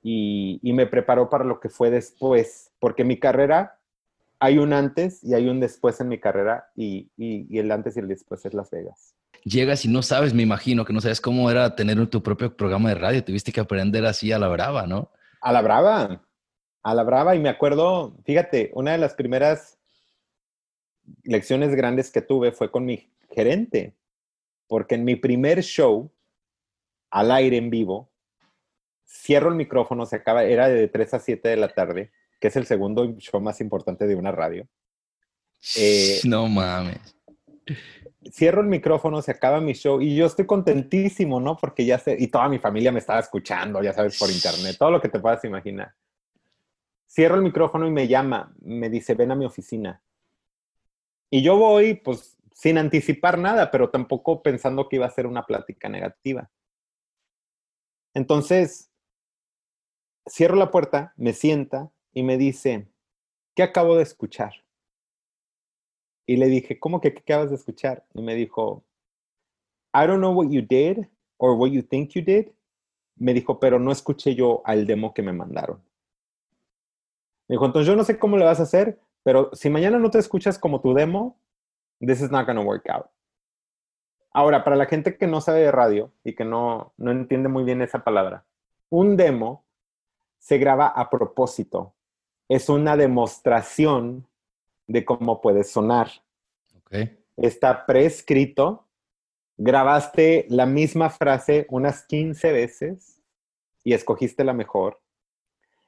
[0.01, 3.81] y, me preparó para lo que fue después, porque mi carrera
[4.39, 8.07] hay un antes y hay un después en mi carrera y, el antes y el
[8.07, 9.13] después es Las Vegas.
[9.43, 12.87] Llegas y no sabes, me imagino, que no sabes cómo era tener tu propio programa
[12.89, 15.11] de radio, tuviste que aprender así a la brava, ¿no?
[15.41, 16.21] A la brava,
[16.81, 19.78] a la brava y me acuerdo, fíjate, una de las primeras
[21.23, 23.95] lecciones grandes que tuve fue con mi gerente,
[24.67, 26.11] porque en mi primer show,
[27.09, 28.11] al aire en vivo,
[29.05, 32.55] cierro el micrófono, se acaba, era de 3 a 7 de la tarde, que es
[32.55, 34.67] el segundo show más importante de una radio.
[35.75, 37.15] Eh, no mames.
[38.31, 41.57] Cierro el micrófono, se acaba mi show y yo estoy contentísimo, ¿no?
[41.57, 44.91] Porque ya sé, y toda mi familia me estaba escuchando, ya sabes, por internet, todo
[44.91, 45.93] lo que te puedas imaginar.
[47.07, 50.01] Cierro el micrófono y me llama, me dice, ven a mi oficina.
[51.29, 55.45] Y yo voy, pues, sin anticipar nada, pero tampoco pensando que iba a ser una
[55.45, 56.49] plática negativa.
[58.13, 58.91] Entonces,
[60.27, 62.87] cierro la puerta, me sienta y me dice,
[63.55, 64.53] ¿qué acabo de escuchar?
[66.25, 68.05] Y le dije, ¿cómo que qué acabas de escuchar?
[68.13, 68.83] Y me dijo,
[69.93, 71.07] I don't know what you did
[71.37, 72.49] or what you think you did.
[73.15, 75.81] Me dijo, pero no escuché yo al demo que me mandaron.
[77.47, 80.09] Me dijo, entonces yo no sé cómo le vas a hacer, pero si mañana no
[80.09, 81.39] te escuchas como tu demo,
[81.99, 83.07] this is not going to work out.
[84.31, 87.63] Ahora, para la gente que no sabe de radio y que no, no entiende muy
[87.63, 88.45] bien esa palabra,
[88.89, 89.65] un demo
[90.37, 91.95] se graba a propósito.
[92.47, 94.27] Es una demostración
[94.87, 96.09] de cómo puede sonar.
[96.83, 97.19] Okay.
[97.37, 98.87] Está prescrito.
[99.57, 103.21] Grabaste la misma frase unas 15 veces
[103.83, 105.01] y escogiste la mejor.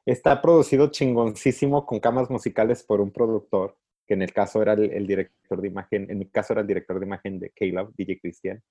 [0.05, 3.77] Está producido chingoncísimo con camas musicales por un productor
[4.07, 6.99] que en el caso era el, director de imagen, en mi caso era el director
[6.99, 8.61] de imagen de Caleb, DJ Cristian.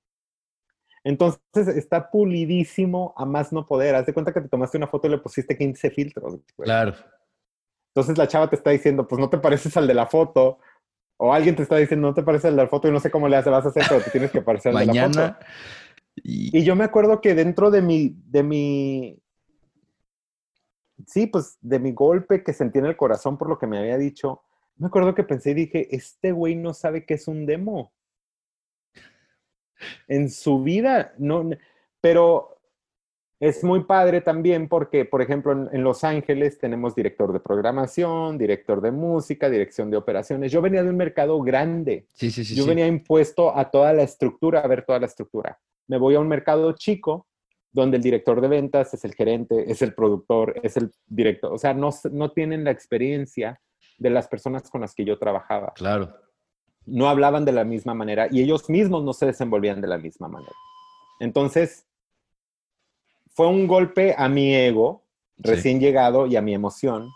[1.03, 3.95] Entonces está pulidísimo a más no poder.
[3.95, 6.39] Haz de cuenta que te tomaste una foto y le pusiste 15 filtros.
[6.57, 6.95] Claro.
[7.95, 10.59] Entonces la chava te está diciendo, pues no te pareces al de la foto.
[11.17, 13.11] O alguien te está diciendo, no te pareces al de la foto y no sé
[13.11, 15.37] cómo le vas a hacer, pero te tienes que parecer al de la foto.
[16.17, 16.59] Y...
[16.59, 19.23] y yo me acuerdo que dentro de mi, de mi,
[21.07, 23.99] sí, pues de mi golpe que sentí en el corazón por lo que me había
[23.99, 24.43] dicho,
[24.77, 27.93] me acuerdo que pensé y dije, este güey no sabe qué es un demo.
[30.09, 31.51] En su vida, no,
[32.01, 32.61] pero
[33.41, 38.83] es muy padre también porque, por ejemplo, en, Los Ángeles tenemos director de programación, director
[38.83, 40.53] de música, dirección de operaciones.
[40.53, 42.07] Yo venía de un mercado grande.
[42.13, 42.55] Sí, sí, sí.
[42.55, 45.59] Yo venía impuesto a toda la estructura, a ver toda la estructura.
[45.89, 47.27] Me voy a un mercado chico
[47.73, 51.53] donde el director de ventas es el gerente, es el productor, es el director.
[51.53, 53.61] O sea, no, no tienen la experiencia
[53.99, 55.73] de las personas con las que yo trabajaba.
[55.75, 56.15] Claro.
[56.87, 60.29] No hablaban de la misma manera y ellos mismos no se desenvolvían de la misma
[60.29, 60.55] manera.
[61.21, 61.87] Entonces,
[63.29, 65.05] fue un golpe a mi ego
[65.39, 67.11] recién llegado y a mi emoción,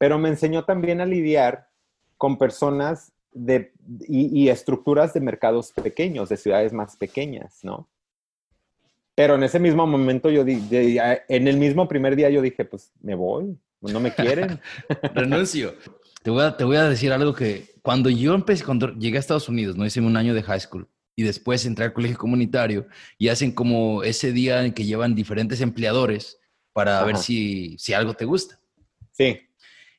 [0.00, 1.68] pero me enseñó también a lidiar
[2.16, 7.88] con personas de, y, estructuras de mercados pequeños, de ciudades más pequeñas, ¿no?
[9.14, 13.14] Pero en ese mismo momento yo, en el mismo primer día yo dije, pues me
[13.14, 14.60] voy, no me quieren.
[15.14, 15.74] Renuncio.
[16.22, 19.20] Te voy, a, te voy a decir algo que cuando yo empecé, cuando llegué a
[19.20, 22.88] Estados Unidos, no hice un año de high school y después entré al colegio comunitario
[23.18, 26.38] y hacen como ese día en que llevan diferentes empleadores
[26.72, 28.58] para ver si, si algo te gusta.
[29.12, 29.38] Sí.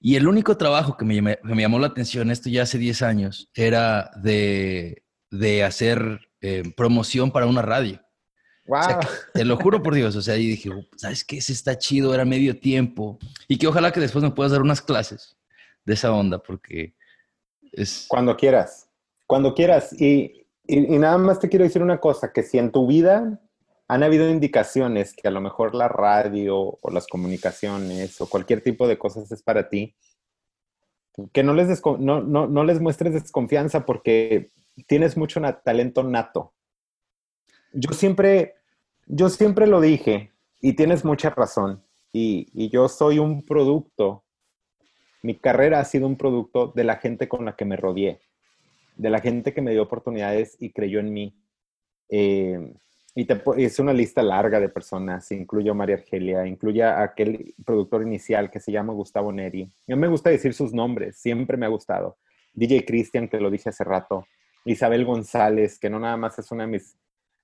[0.01, 3.49] Y el único trabajo que me, me llamó la atención, esto ya hace 10 años,
[3.53, 8.01] era de, de hacer eh, promoción para una radio.
[8.67, 8.99] Wow.
[9.33, 11.37] te lo juro por Dios, o sea, y dije, ¿sabes qué?
[11.37, 13.19] Ese está chido, era medio tiempo.
[13.47, 15.37] Y que ojalá que después me puedas dar unas clases
[15.85, 16.95] de esa onda, porque
[17.71, 18.05] es...
[18.07, 18.89] Cuando quieras,
[19.27, 19.93] cuando quieras.
[19.99, 23.39] Y, y, nada más te quiero decir una cosa, que si en tu vida
[23.87, 28.87] han habido indicaciones que a lo mejor la radio o las comunicaciones o cualquier tipo
[28.87, 29.95] de cosas es para ti,
[31.31, 34.51] que no les, no, no, no les muestres desconfianza porque
[34.87, 36.54] tienes mucho talento nato.
[37.75, 38.55] Yo siempre,
[39.05, 41.83] yo siempre lo dije y tienes mucha razón.
[42.11, 44.25] Y, y yo soy un producto
[45.25, 48.19] mi carrera ha sido un producto de la gente con la que me rodeé,
[48.95, 51.35] de la gente que me dio oportunidades y creyó en mí.
[52.09, 52.73] Eh,
[53.15, 53.25] y
[53.63, 58.51] es una lista larga de personas, incluyo a María Argelia, incluye a aquel productor inicial
[58.51, 59.67] que se llama Gustavo Neri.
[59.87, 62.17] No me gusta decir sus nombres, siempre me ha gustado.
[62.53, 64.27] DJ Christian, que lo dije hace rato.
[64.63, 66.95] Isabel González, que no nada más es una de mis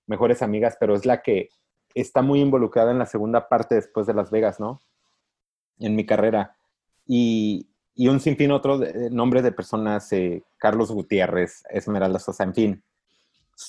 [0.07, 1.49] mejores amigas, pero es la que
[1.93, 4.81] está muy involucrada en la segunda parte después de Las Vegas, ¿no?
[5.79, 6.55] En mi carrera.
[7.05, 12.53] Y, y un sinfín otro de, nombres de personas, eh, Carlos Gutiérrez, Esmeralda Sosa, en
[12.53, 12.83] fin.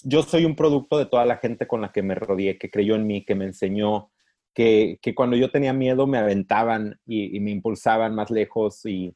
[0.05, 2.95] Yo soy un producto de toda la gente con la que me rodeé, que creyó
[2.95, 4.11] en mí, que me enseñó,
[4.55, 9.15] que, cuando yo tenía miedo me aventaban y, me impulsaban más lejos y,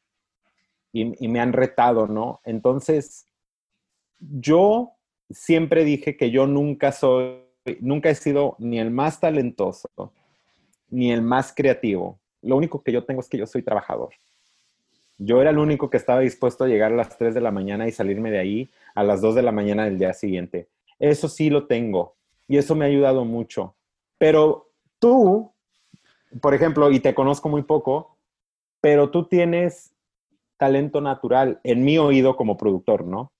[0.92, 2.40] y, me han retado, ¿no?
[2.44, 3.26] Entonces,
[4.18, 4.95] yo
[5.30, 7.42] siempre dije que yo nunca soy,
[7.80, 9.88] nunca he sido ni el más talentoso,
[10.90, 12.18] ni el más creativo.
[12.42, 14.10] Lo único que yo tengo es que yo soy trabajador.
[15.18, 17.88] Yo era el único que estaba dispuesto a llegar a las 3 de la mañana
[17.88, 20.68] y salirme de ahí a las 2 de la mañana del día siguiente.
[20.98, 22.16] Eso sí lo tengo
[22.46, 23.74] y eso me ha ayudado mucho.
[24.18, 25.52] Pero tú,
[26.40, 28.18] por ejemplo, y te conozco muy poco,
[28.80, 29.94] pero tú tienes
[30.58, 33.32] talento natural en mi oído como productor, ¿no?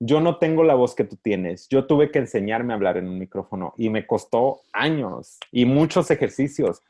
[0.00, 1.68] Yo no tengo la voz que tú tienes.
[1.68, 6.10] Yo tuve que enseñarme a hablar en un micrófono y me costó años y muchos
[6.10, 6.82] ejercicios.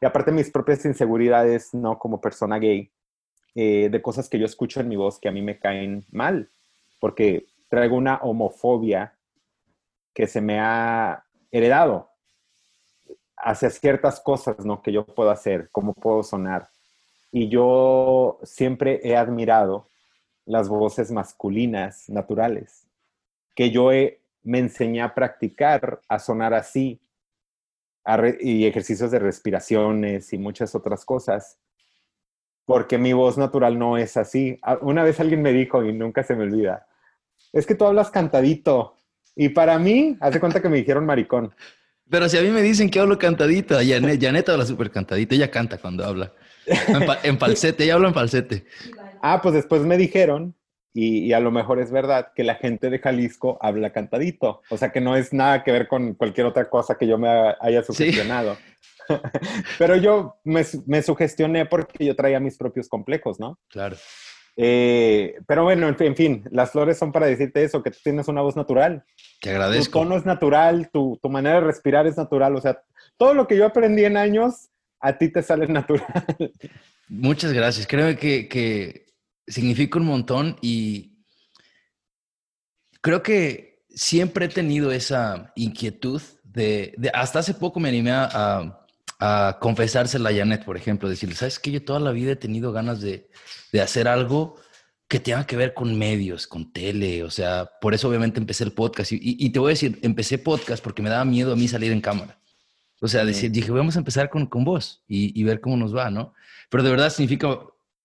[0.00, 1.98] Y aparte mis propias inseguridades, ¿no?
[1.98, 2.90] Como persona gay,
[3.54, 6.50] eh, de cosas que yo escucho en mi voz que a mí me caen mal,
[7.00, 9.14] porque traigo una homofobia
[10.12, 12.10] que se me ha heredado
[13.36, 14.82] hacia ciertas cosas, ¿no?
[14.82, 16.68] Que yo puedo hacer, cómo puedo sonar.
[17.30, 19.88] Y yo siempre he admirado
[20.46, 22.86] las voces masculinas naturales,
[23.54, 23.90] que yo
[24.42, 27.00] me enseñé a practicar, a sonar así,
[28.40, 31.58] y ejercicios de respiraciones y muchas otras cosas,
[32.64, 34.58] porque mi voz natural no es así.
[34.80, 36.86] Una vez alguien me dijo, y nunca se me olvida,
[37.52, 38.96] es que tú hablas cantadito.
[39.34, 41.54] Y para mí, hace cuenta que me dijeron maricón.
[42.08, 45.50] Pero si a mí me dicen que hablo cantadito, Janet, Janet habla súper cantadito, ella
[45.50, 46.32] canta cuando habla.
[47.24, 48.66] En, falsete, ella habla en falsete.
[49.32, 50.54] Ah, pues después me dijeron,
[50.94, 54.62] y, a lo mejor es verdad, que la gente de Jalisco habla cantadito.
[54.70, 57.28] O sea que no es nada que ver con cualquier otra cosa que yo me
[57.60, 58.56] haya sugestionado.
[59.78, 63.58] Pero yo me, me, sugestioné porque yo traía mis propios complejos, ¿no?
[63.68, 63.96] Claro.
[64.56, 68.40] Eh, pero bueno, en fin, las flores son para decirte eso, que tú tienes una
[68.40, 69.04] voz natural.
[69.42, 70.00] Te agradezco.
[70.00, 72.56] Tu tono es natural, tu, tu manera de respirar es natural.
[72.56, 72.82] O sea,
[73.18, 76.24] todo lo que yo aprendí en años, a ti te sale natural.
[77.08, 77.86] Muchas gracias.
[77.86, 79.05] Creo que, que
[79.46, 81.18] significa un montón y
[83.00, 88.86] creo que siempre he tenido esa inquietud de, de hasta hace poco me animé a,
[89.18, 91.70] a confesársela a Janet, por ejemplo, decirle, ¿sabes qué?
[91.70, 93.30] Yo toda la vida he tenido ganas de,
[93.72, 94.56] de hacer algo
[95.08, 98.72] que tenga que ver con medios, con tele, o sea, por eso obviamente empecé el
[98.72, 99.12] podcast.
[99.12, 101.92] Y, y, te voy a decir, empecé podcast porque me daba miedo a mí salir
[101.92, 102.38] en cámara.
[103.00, 105.94] O sea, decir, dije, vamos a empezar con, con vos y, y, ver cómo nos
[105.94, 106.34] va, ¿no?
[106.70, 107.56] Pero de verdad significa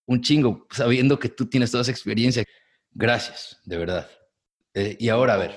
[0.05, 2.43] un chingo, sabiendo que tú tienes toda esa experiencia.
[2.93, 4.09] Gracias, de verdad.
[4.73, 5.55] Eh, y ahora, a ver,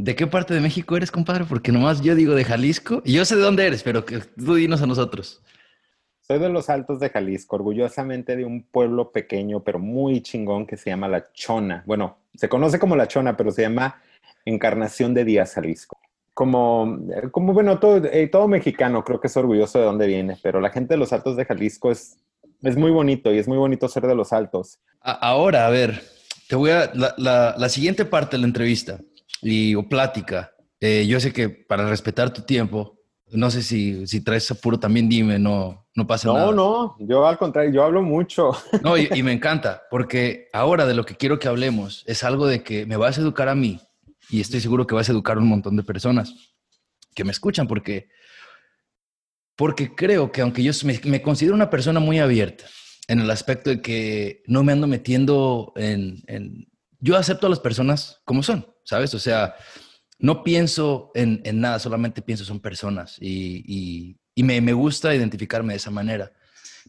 [0.00, 1.44] ¿De qué parte de México eres, compadre?
[1.44, 3.02] Porque nomás yo digo de Jalisco.
[3.04, 5.42] Y yo sé de dónde eres, pero que tú dinos a nosotros.
[6.20, 10.76] Soy de los Altos de Jalisco, orgullosamente de un pueblo pequeño, pero muy chingón que
[10.76, 11.82] se llama La Chona.
[11.84, 14.00] Bueno, se conoce como La Chona, pero se llama
[14.44, 15.98] Encarnación de Díaz, Jalisco.
[16.32, 17.00] Como,
[17.32, 20.70] como bueno, todo, eh, todo mexicano creo que es orgulloso de dónde viene, pero la
[20.70, 22.18] gente de los Altos de Jalisco es,
[22.62, 24.78] es muy bonito y es muy bonito ser de los Altos.
[25.00, 26.02] Ahora, a ver,
[26.48, 26.90] te voy a...
[26.94, 29.00] La, la siguiente parte de la entrevista
[29.42, 30.52] y, o plática.
[30.80, 32.98] Eh, yo sé que para respetar tu tiempo,
[33.30, 36.46] no sé si, si traes apuro, también dime, no, no pasa nada.
[36.46, 38.52] No, no, yo al contrario, yo hablo mucho.
[38.82, 42.46] No, y, y, me encanta, porque ahora de lo que quiero que hablemos es algo
[42.46, 43.80] de que me vas a educar a mí
[44.30, 46.34] y estoy seguro que vas a educar a un montón de personas
[47.14, 48.08] que me escuchan, porque,
[49.58, 52.64] porque creo que aunque yo me, me considero una persona muy abierta
[53.08, 56.66] en el aspecto de que no me ando metiendo en, en
[56.98, 58.64] yo acepto a las personas como son.
[58.88, 59.12] ¿sabes?
[59.12, 59.54] O sea,
[60.18, 66.32] no pienso en, nada, solamente pienso son personas y, me, gusta identificarme de esa manera.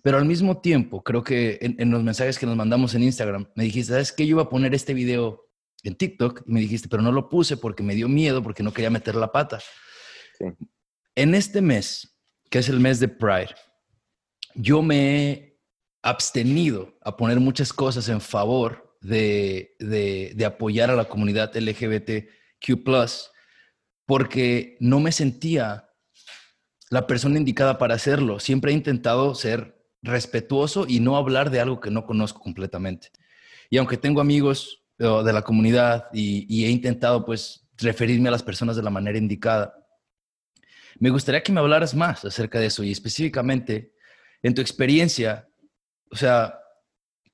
[0.02, 3.66] Pero al mismo tiempo, creo que en, los mensajes que nos mandamos en Instagram, me
[3.66, 4.26] dijiste, ¿sabes qué?
[4.26, 5.50] Yo iba a poner este video
[5.84, 8.72] en TikTok y me dijiste, pero no lo puse porque me dio miedo, porque no
[8.72, 9.60] quería meter la pata.
[11.16, 12.18] En este mes,
[12.50, 13.56] que es el mes de Pride,
[14.56, 15.60] yo me he
[16.02, 22.88] abstenido a poner muchas cosas en favor de, apoyar a la comunidad LGBTQ,
[24.06, 25.90] porque no me sentía
[26.90, 28.40] la persona indicada para hacerlo.
[28.40, 33.10] Siempre he intentado ser respetuoso y no hablar de algo que no conozco completamente.
[33.70, 38.76] Y aunque tengo amigos de la comunidad y, he intentado pues referirme a las personas
[38.76, 39.79] de la manera indicada,
[41.00, 43.94] me gustaría que me hablaras más acerca de eso y específicamente
[44.44, 45.50] en tu experiencia,
[46.12, 46.60] o sea,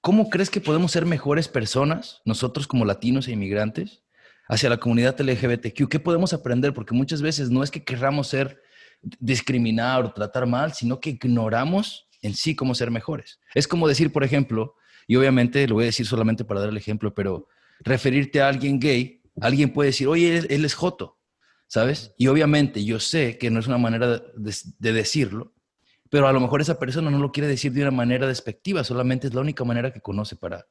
[0.05, 4.03] ¿Cómo crees que podemos ser mejores personas, nosotros como latinos e inmigrantes,
[4.47, 5.89] hacia la comunidad LGBTQ?
[5.89, 6.76] ¿Qué podemos aprender?
[6.76, 8.61] Porque muchas veces no es que querramos ser
[9.01, 13.39] discriminar o tratar mal, sino que ignoramos en sí cómo ser mejores.
[13.55, 14.76] Es como decir, por ejemplo,
[15.07, 17.47] y obviamente lo voy a decir solamente para dar el ejemplo, pero
[17.80, 21.18] referirte a alguien gay, alguien puede decir, oye, él, es joto,
[21.76, 22.14] ¿sabes?
[22.18, 25.52] Y obviamente yo sé que no es una manera de, decirlo,
[26.10, 29.28] pero a lo mejor esa persona no lo quiere decir de una manera despectiva, solamente
[29.28, 30.66] es la única manera que conoce para,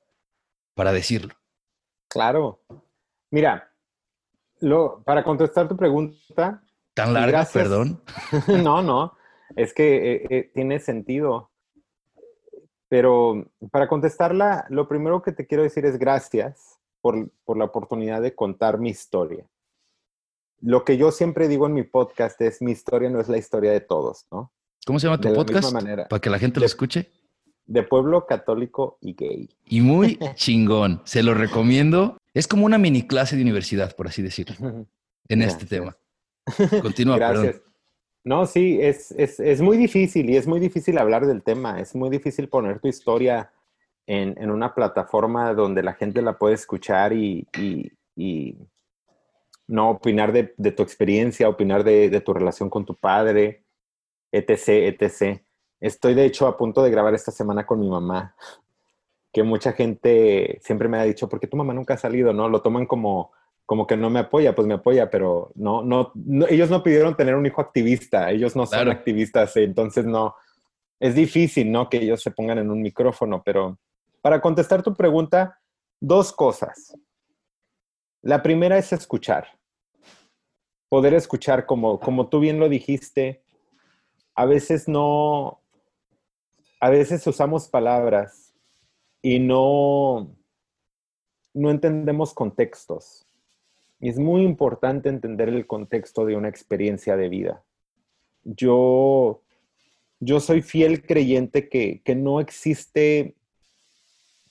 [0.73, 1.35] para decirlo.
[2.09, 2.63] Claro.
[3.31, 3.71] Mira,
[4.61, 6.63] lo, para contestar tu pregunta.
[6.95, 8.03] Tan larga, perdón.
[8.65, 9.13] no, no,
[9.57, 11.51] es que eh, eh, tiene sentido.
[12.89, 18.23] Pero para contestarla, lo primero que te quiero decir es gracias por, por la oportunidad
[18.23, 19.47] de contar mi historia
[20.65, 23.71] lo que yo siempre digo en mi podcast es, mi historia no es la historia
[23.73, 24.51] de todos, ¿no?
[24.87, 25.73] ¿Cómo se llama tu podcast?
[26.09, 27.11] Para que la gente lo escuche.
[27.67, 29.49] De pueblo católico y gay.
[29.67, 31.03] Y muy chingón.
[31.05, 32.17] Se lo recomiendo.
[32.33, 34.57] Es como una mini clase de universidad, por así decirlo,
[35.29, 35.97] en este tema.
[36.83, 37.63] Continúa, Gracias.
[38.25, 41.79] No, sí, es, es, muy difícil y es muy difícil hablar del tema.
[41.79, 43.53] Es muy difícil poner tu historia
[44.07, 47.47] en, en una plataforma donde la gente la puede escuchar y,
[48.17, 48.57] y
[49.67, 53.65] no opinar de, tu experiencia, opinar de, tu relación con tu padre,
[54.33, 54.69] etc.,
[55.01, 55.41] etc.
[55.81, 58.35] Estoy de hecho a punto de grabar esta semana con mi mamá,
[59.33, 62.33] que mucha gente siempre me ha dicho, ¿por qué tu mamá nunca ha salido?
[62.33, 62.49] ¿No?
[62.49, 63.33] Lo toman como,
[63.67, 66.13] como que no me apoya, pues me apoya, pero no, no,
[66.49, 70.35] ellos no pidieron tener un hijo activista, ellos no son activistas, entonces no,
[71.01, 71.89] es difícil, ¿no?
[71.89, 73.79] Que ellos se pongan en un micrófono, pero
[74.21, 75.61] para contestar tu pregunta,
[76.01, 76.97] dos cosas.
[78.25, 79.49] La primera es escuchar.
[80.89, 83.45] Poder escuchar, como, como tú bien lo dijiste,
[84.35, 85.61] a veces no,
[86.81, 88.55] a veces usamos palabras
[89.21, 90.35] y no,
[91.53, 93.27] no entendemos contextos.
[94.01, 97.63] Y es muy importante entender el contexto de una experiencia de vida.
[98.43, 99.43] Yo,
[100.19, 103.37] yo soy fiel creyente que, que no existe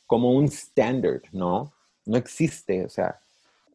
[0.05, 1.73] como un standard, ¿no?
[2.05, 3.19] No existe, o sea,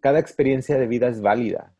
[0.00, 1.74] cada experiencia de vida es válida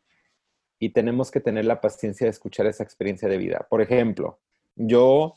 [0.79, 3.67] y tenemos que tener la paciencia de escuchar esa experiencia de vida.
[3.69, 4.39] Por ejemplo,
[4.75, 5.35] yo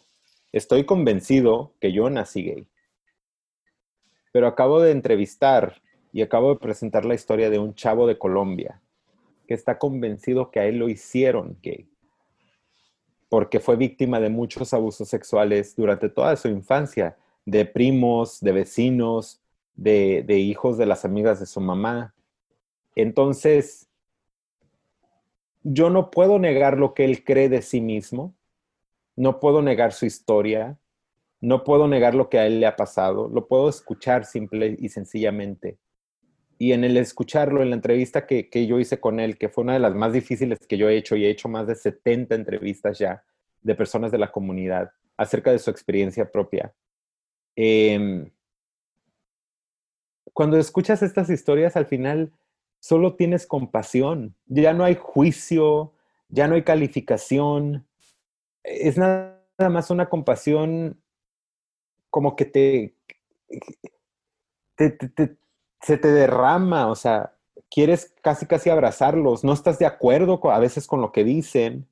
[0.52, 2.66] estoy convencido que yo nací gay,
[4.32, 8.80] pero acabo de entrevistar y acabo de presentar la historia de un chavo de Colombia
[9.46, 11.88] que está convencido que a él lo hicieron gay
[13.32, 17.16] porque fue víctima de muchos abusos sexuales durante toda su infancia,
[17.46, 19.40] de primos, de vecinos,
[19.74, 22.12] de, de hijos de las amigas de su mamá.
[22.94, 23.88] Entonces,
[25.62, 28.34] yo no puedo negar lo que él cree de sí mismo,
[29.16, 30.78] no puedo negar su historia,
[31.40, 34.88] no puedo negar lo que a él le ha pasado, lo puedo escuchar simple y
[34.88, 35.78] sencillamente.
[36.58, 39.72] Y en el escucharlo, en la entrevista que, yo hice con él, que fue una
[39.72, 42.98] de las más difíciles que yo he hecho, y he hecho más de 70 entrevistas
[42.98, 43.24] ya
[43.60, 46.72] de personas de la comunidad acerca de su experiencia propia.
[47.56, 48.30] Em,
[50.32, 52.32] cuando escuchas estas historias, al final
[52.82, 55.92] solo tienes compasión, ya no hay juicio,
[56.28, 57.86] ya no hay calificación,
[58.64, 59.38] es nada
[59.70, 61.00] más una compasión
[62.10, 62.96] como que te,
[64.76, 67.36] se te derrama, o sea,
[67.70, 71.86] quieres casi casi abrazarlos, no estás de acuerdo a veces con lo que dicen,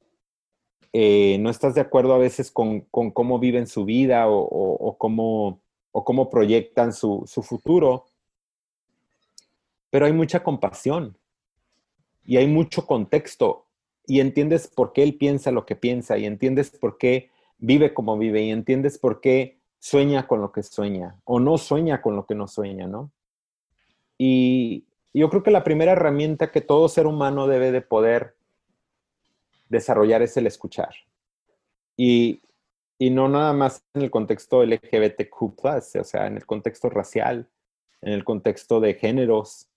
[0.92, 5.60] eh, no estás de acuerdo a veces con, cómo viven su vida o, cómo,
[5.92, 8.06] o cómo proyectan su, su futuro,
[9.90, 11.18] pero hay mucha compasión
[12.24, 13.66] y hay mucho contexto
[14.06, 18.16] y entiendes por qué él piensa lo que piensa y entiendes por qué vive como
[18.18, 22.26] vive y entiendes por qué sueña con lo que sueña o no sueña con lo
[22.26, 23.10] que no sueña, ¿no?
[24.18, 24.84] Y
[25.14, 28.36] yo creo que la primera herramienta que todo ser humano debe de poder
[29.68, 30.94] desarrollar es el escuchar.
[31.96, 32.42] Y,
[32.98, 37.48] y no nada más en el contexto LGBTQ, o sea, en el contexto racial,
[38.02, 39.69] en el contexto de géneros,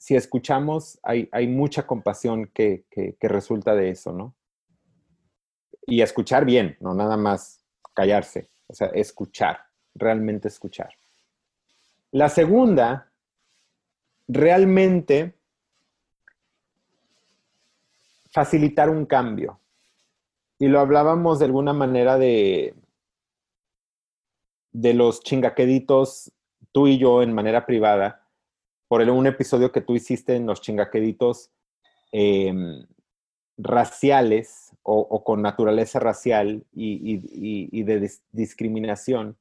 [0.00, 2.86] si escuchamos, hay, mucha compasión que,
[3.20, 4.34] resulta de eso, ¿no?
[5.86, 9.58] Y escuchar bien, no nada más callarse, o sea, escuchar,
[9.94, 10.88] realmente escuchar.
[12.12, 13.12] La segunda,
[14.26, 15.34] realmente
[18.30, 19.60] facilitar un cambio.
[20.58, 22.74] Y lo hablábamos de alguna manera de,
[24.72, 26.32] de los chingaqueditos,
[26.72, 28.19] tú y yo en manera privada,
[28.90, 31.52] por un episodio que tú hiciste en los chingaqueditos
[32.10, 32.84] em,
[33.56, 39.38] raciales o, con naturaleza racial y, de discriminación.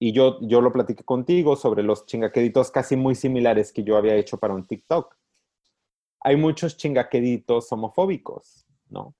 [0.00, 4.16] Y yo, yo lo platiqué contigo sobre los chingaqueditos casi muy similares que yo había
[4.16, 5.14] hecho para un TikTok.
[6.18, 9.14] Hay muchos chingaqueditos homofóbicos, ¿no?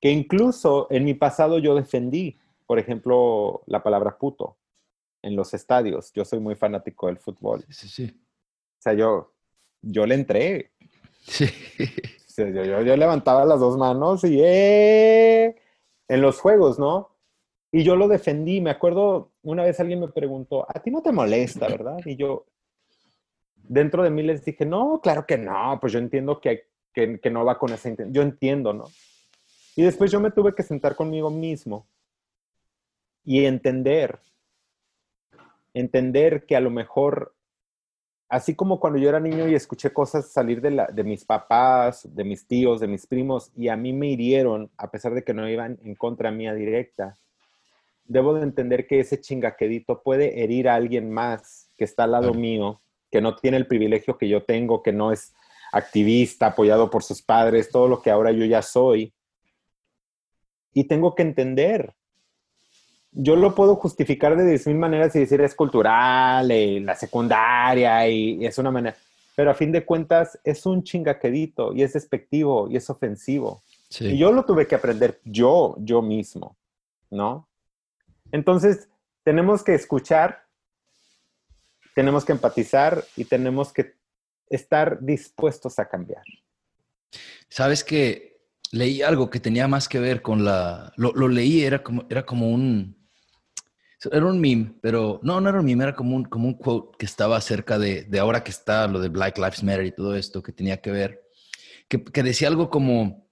[0.00, 4.56] Que incluso en mi pasado yo defendí, por ejemplo, la palabra puto
[5.20, 6.10] en los estadios.
[6.14, 7.66] Yo soy muy fanático del fútbol.
[7.68, 8.16] Sí, sí.
[8.80, 9.30] O sea, yo,
[9.82, 10.70] yo le entré.
[11.20, 11.46] Sí.
[12.36, 15.54] Yo, yo, levantaba las dos manos y ¡eh!
[16.08, 17.10] en los juegos, ¿no?
[17.70, 18.62] Y yo lo defendí.
[18.62, 21.98] Me acuerdo, una vez alguien me preguntó, ¿a ti no te molesta, verdad?
[22.06, 22.46] Y yo,
[23.56, 27.30] dentro de mí les dije, no, claro que no, pues yo entiendo que, que, que
[27.30, 28.14] no va con esa intención.
[28.14, 28.86] Yo entiendo, ¿no?
[29.76, 31.86] Y después yo me tuve que sentar conmigo mismo
[33.24, 34.18] y entender,
[35.74, 37.34] entender que a lo mejor,
[38.30, 42.08] así como cuando yo era niño y escuché cosas salir de, la, de mis papás,
[42.14, 45.34] de mis tíos, de mis primos, y a mí me hirieron, a pesar de que
[45.34, 47.18] no iban en contra mía directa,
[48.04, 52.32] debo de entender que ese chingaquedito puede herir a alguien más que está al lado
[52.32, 55.34] mío, que no tiene el privilegio que yo tengo, que no es
[55.72, 59.12] activista, apoyado por sus padres, todo lo que ahora yo ya soy.
[60.72, 61.94] Y tengo que entender
[63.12, 68.44] yo lo puedo justificar de 10.000 maneras y decir es cultural, y la secundaria, y,
[68.44, 68.96] es una manera.
[69.34, 73.62] Pero a fin de cuentas es un chingaquedito y es despectivo y es ofensivo.
[73.98, 76.56] Y yo lo tuve que aprender yo, yo mismo,
[77.10, 77.48] ¿no?
[78.30, 78.88] Entonces,
[79.24, 80.44] tenemos que escuchar,
[81.94, 83.94] tenemos que empatizar y tenemos que
[84.48, 86.22] estar dispuestos a cambiar.
[87.48, 90.92] Sabes que leí algo que tenía más que ver con la.
[90.96, 92.99] Lo, lo leí, era como, era como un,
[94.10, 96.96] era un meme, pero no, no era un meme, era como un, como un quote
[96.98, 100.14] que estaba acerca de, de ahora que está lo de Black Lives Matter y todo
[100.16, 101.22] esto que tenía que ver,
[101.88, 103.30] que, que decía algo como,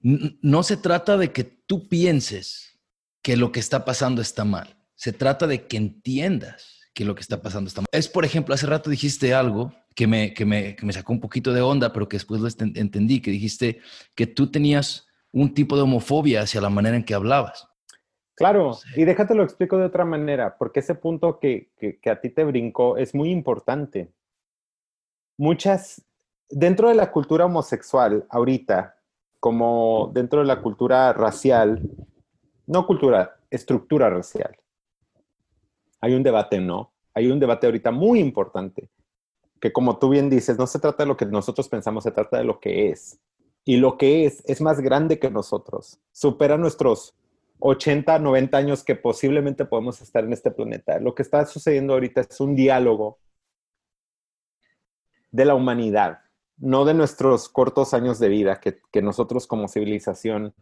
[0.00, 2.80] no se trata de que tú pienses
[3.22, 7.20] que lo que está pasando está mal, se trata de que entiendas que lo que
[7.20, 7.88] está pasando está mal.
[7.92, 11.20] Es, por ejemplo, hace rato dijiste algo que me, que me, que me sacó un
[11.20, 13.80] poquito de onda, pero que después lo entendí, que dijiste
[14.16, 17.67] que tú tenías un tipo de homofobia hacia la manera en que hablabas.
[18.38, 22.30] Claro, y déjate lo explico de otra manera, porque ese punto que, que, a ti
[22.30, 24.12] te brincó es muy importante.
[25.36, 26.04] Muchas,
[26.48, 28.96] dentro de la cultura homosexual, ahorita,
[29.40, 31.82] como dentro de la cultura racial,
[32.64, 34.56] no cultura, estructura racial,
[36.00, 36.92] hay un debate, ¿no?
[37.14, 38.88] Hay un debate ahorita muy importante,
[39.60, 42.38] que como tú bien dices, no se trata de lo que nosotros pensamos, se trata
[42.38, 43.18] de lo que es.
[43.64, 47.16] Y lo que es es más grande que nosotros, supera nuestros
[47.60, 50.98] 80, 90 años que posiblemente podemos estar en este planeta.
[51.00, 53.18] Lo que está sucediendo ahorita es un diálogo
[55.30, 56.20] de la humanidad,
[56.56, 60.54] no de nuestros cortos años de vida que, nosotros como civilización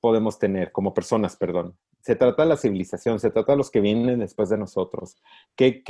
[0.00, 1.76] podemos tener, como personas, perdón.
[2.00, 5.16] Se trata de la civilización, se trata de los que vienen después de nosotros.
[5.54, 5.82] ¿Qué,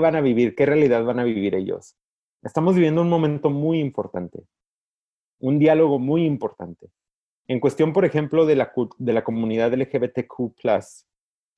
[0.00, 0.54] van a vivir?
[0.54, 1.96] ¿Qué realidad van a vivir ellos?
[2.42, 4.44] Estamos viviendo un momento muy importante,
[5.38, 6.90] un diálogo muy importante.
[7.48, 10.54] En cuestión, por ejemplo, de la, de la comunidad LGBTQ,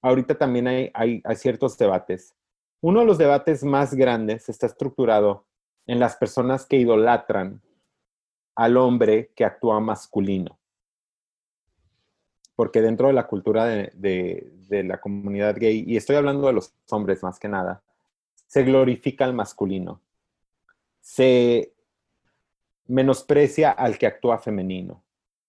[0.03, 2.35] ahorita también hay, hay, ciertos debates.
[2.81, 5.47] Uno de los debates más grandes está estructurado
[5.87, 7.63] en las personas que idolatran
[8.55, 10.59] al hombre que actúa masculino.
[12.57, 16.73] Porque dentro de la cultura de, de, la comunidad gay, y estoy hablando de los
[16.91, 17.83] hombres más que nada,
[18.47, 20.01] se glorifica al masculino.
[21.01, 21.75] Se
[22.87, 25.04] menosprecia al que actúa femenino.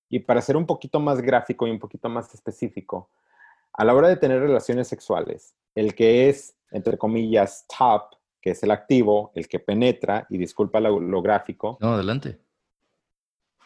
[0.09, 3.09] Y para ser un poquito más gráfico y un poquito más específico,
[3.73, 8.63] a la hora de tener relaciones sexuales, el que es, entre comillas, top, que es
[8.63, 11.77] el activo, el que penetra, y disculpa lo, gráfico.
[11.81, 12.39] No, adelante.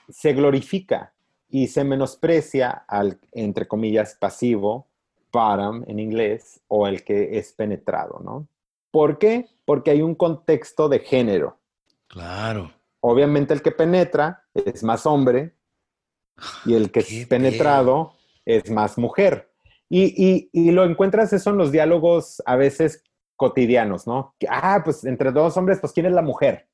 [0.08, 1.14] Se glorifica
[1.50, 4.88] y se menosprecia al, entre comillas, pasivo,
[5.32, 8.48] bottom en inglés, o el que es penetrado, ¿no?
[8.92, 9.48] ¿Por qué?
[9.66, 11.58] Porque hay un contexto de género.
[12.08, 12.72] Claro.
[13.02, 15.54] Obviamente el que penetra es más hombre,
[16.66, 18.14] y el que es penetrado
[18.46, 19.50] es más mujer.
[19.90, 23.04] Y, lo encuentras eso en los diálogos a veces
[23.36, 24.36] cotidianos, ¿no?
[24.48, 26.68] Ah, pues entre dos hombres, pues ¿quién es la mujer?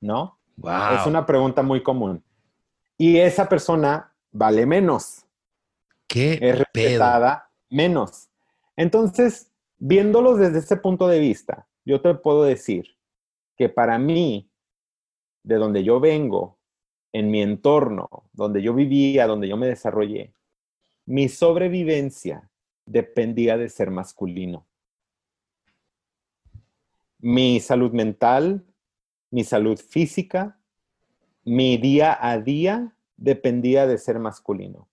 [0.00, 0.38] ¿No?
[0.56, 2.22] Es una pregunta muy común.
[2.96, 5.24] Y esa persona vale menos.
[6.06, 6.38] ¿Qué?
[6.40, 8.28] Es respetada menos.
[8.76, 12.96] Entonces, viéndolos desde ese punto de vista, yo te puedo decir
[13.56, 14.50] que para mí,
[15.42, 16.57] de donde yo vengo,
[17.12, 20.32] en mi entorno, donde yo vivía, donde yo me desarrollé,
[21.06, 22.50] mi sobrevivencia
[22.84, 24.66] dependía de ser masculino.
[27.18, 28.64] Mi salud mental,
[29.30, 30.58] mi salud física,
[31.44, 34.88] mi día a día dependía de ser masculino.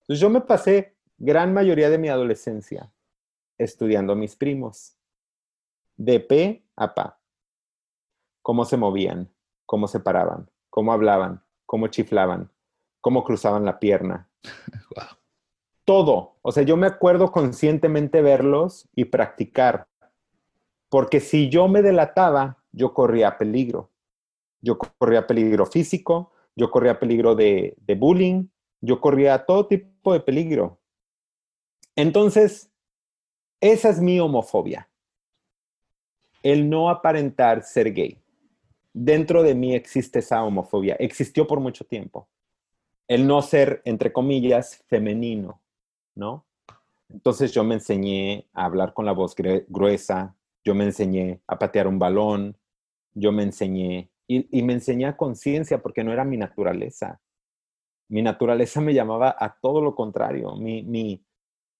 [0.00, 2.92] Entonces yo me pasé gran mayoría de mi adolescencia
[3.58, 4.96] estudiando a mis primos,
[5.96, 7.20] de pe a pa,
[8.42, 9.32] cómo se movían,
[9.64, 12.50] cómo se paraban, cómo hablaban, cómo chiflaban,
[13.00, 14.28] cómo cruzaban la pierna.
[15.86, 16.36] Todo.
[16.42, 19.88] O sea, yo me acuerdo conscientemente verlos y practicar.
[20.90, 23.90] Porque si yo me delataba, yo corría peligro.
[24.60, 28.48] yo corría peligro físico, yo corría peligro de, de bullying,
[28.82, 30.78] yo corría todo tipo de peligro.
[31.94, 32.70] Entonces,
[33.62, 34.90] esa es mi homofobia.
[36.42, 38.20] El no aparentar ser gay.
[38.98, 40.96] Dentro de mí existe esa homofobia.
[40.98, 42.30] Existió por mucho tiempo.
[43.06, 45.60] El no ser, entre comillas, femenino,
[46.14, 46.46] ¿no?
[47.10, 51.86] Entonces yo me enseñé a hablar con la voz gruesa, yo me enseñé a patear
[51.88, 52.56] un balón,
[53.12, 57.20] yo me enseñé, y, me enseñé a conciencia porque no era mi naturaleza.
[58.08, 60.56] Mi naturaleza me llamaba a todo lo contrario.
[60.56, 61.22] Mi, mi,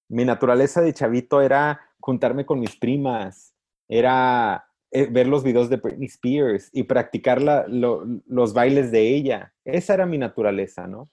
[0.09, 3.55] mi naturaleza de chavito era juntarme con mis primas,
[3.88, 4.65] era
[5.05, 9.52] ver los videos de Britney Spears y practicar los bailes de ella.
[9.64, 11.10] Esa era mi naturaleza, ¿no?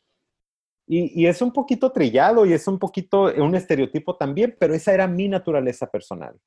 [0.87, 4.93] Y, y, es un poquito trillado y es un poquito un estereotipo también, pero esa
[4.93, 6.37] era mi naturaleza personal.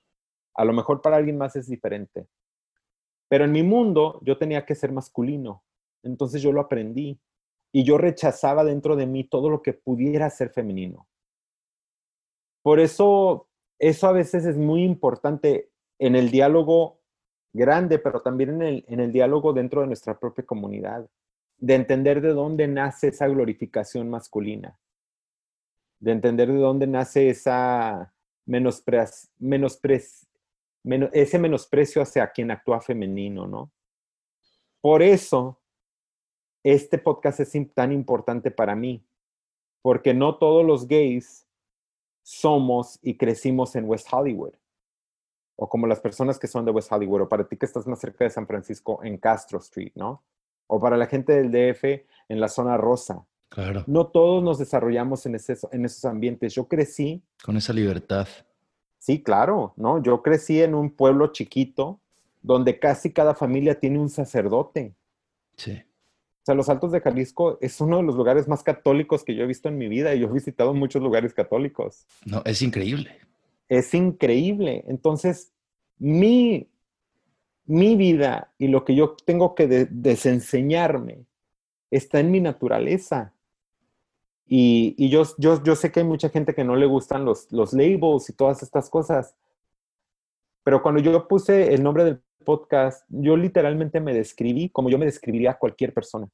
[0.54, 2.26] A lo mejor para alguien más es diferente.
[3.28, 5.64] Pero en mi mundo yo tenía que ser masculino.
[6.02, 7.20] Entonces yo lo aprendí.
[7.72, 11.08] Y yo rechazaba dentro de mí todo lo que pudiera ser femenino.
[12.62, 13.48] Por eso,
[13.78, 16.95] eso a veces es muy importante en el diálogo
[17.56, 21.08] grande, pero también en el, en el diálogo dentro de nuestra propia comunidad,
[21.58, 24.78] de entender de dónde nace esa glorificación masculina,
[25.98, 28.12] de entender de dónde nace esa
[28.44, 29.04] menospre,
[29.38, 30.02] menospre,
[31.12, 33.72] ese menosprecio hacia quien actúa femenino, ¿no?
[34.80, 35.60] Por eso,
[36.62, 39.04] este podcast es tan importante para mí,
[39.82, 41.46] porque no todos los gays
[42.22, 44.54] somos y crecimos en West Hollywood.
[45.56, 47.98] O como las personas que son de West Hollywood, o para ti que estás más
[47.98, 50.22] cerca de San Francisco, en Castro Street, ¿no?
[50.66, 51.84] O para la gente del DF,
[52.28, 53.24] en la zona rosa.
[53.48, 53.84] Claro.
[53.86, 55.36] No todos nos desarrollamos en,
[55.72, 56.54] en esos ambientes.
[56.54, 57.22] Yo crecí.
[57.44, 58.28] Con esa libertad.
[58.98, 60.02] Sí, claro, ¿no?
[60.02, 62.00] Yo crecí en un pueblo chiquito
[62.42, 64.94] donde casi cada familia tiene un sacerdote.
[65.56, 65.72] Sí.
[65.72, 69.42] O sea, los Altos de Jalisco es uno de los lugares más católicos que yo
[69.42, 72.06] he visto en mi vida y yo he visitado muchos lugares católicos.
[72.24, 73.18] No, es increíble.
[73.68, 74.84] Es increíble.
[74.86, 75.52] Entonces,
[75.98, 76.68] mi,
[77.64, 81.26] mi vida y lo que yo tengo que desenseñarme
[81.90, 83.32] está en mi naturaleza.
[84.46, 87.50] Y, y yo, yo, yo, sé que hay mucha gente que no le gustan los,
[87.50, 89.34] los labels y todas estas cosas.
[90.62, 95.06] Pero cuando yo puse el nombre del podcast, yo literalmente me describí como yo me
[95.06, 96.28] describiría a cualquier persona.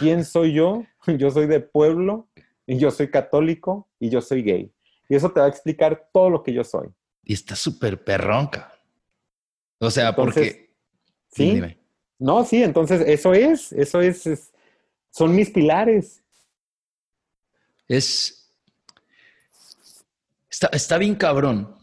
[0.00, 0.82] ¿Quién soy yo?
[1.18, 2.26] Yo soy de pueblo,
[2.68, 4.70] y yo soy católico y yo soy gay.
[5.08, 6.88] Y eso te va a explicar todo lo que yo soy.
[7.24, 8.72] Y está súper perronca.
[9.78, 10.70] O sea, porque...
[11.30, 11.60] Sí.
[12.18, 14.52] No, sí, entonces eso es, eso es,
[15.10, 16.22] son mis pilares.
[17.86, 18.34] Es...
[20.50, 21.76] Está, está bien cabrón,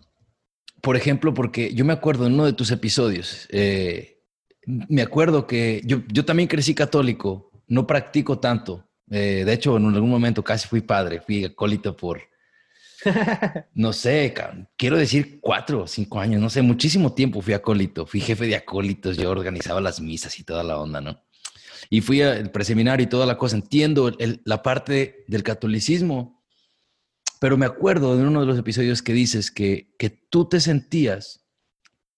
[0.82, 4.22] por ejemplo, porque yo me acuerdo en uno de tus episodios, eh,
[4.66, 8.86] me acuerdo que yo, yo, también crecí católico, no practico tanto.
[9.10, 12.22] Eh, de hecho, en algún momento casi fui padre, fui acólito por,
[13.74, 14.34] no sé,
[14.78, 18.56] quiero decir cuatro o cinco años, no sé, muchísimo tiempo fui acólito, fui jefe de
[18.56, 21.24] acólitos, yo organizaba las misas y toda la onda, ¿no?
[21.90, 23.56] Y fui al preseminario y toda la cosa.
[23.58, 24.12] Entiendo
[24.44, 26.44] la parte del catolicismo,
[27.40, 31.46] pero me acuerdo de uno de los episodios que dices que, que tú te sentías,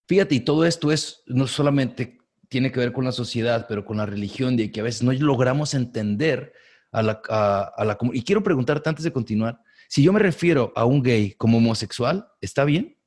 [0.08, 2.18] fíjate, y todo esto es no solamente
[2.50, 5.12] tiene que ver con la sociedad, pero con la religión, de que a veces no
[5.12, 6.54] logramos entender
[6.92, 10.86] a la, a, la Y quiero preguntarte antes de continuar, si yo me refiero a
[10.86, 12.98] un gay como homosexual, ¿está bien?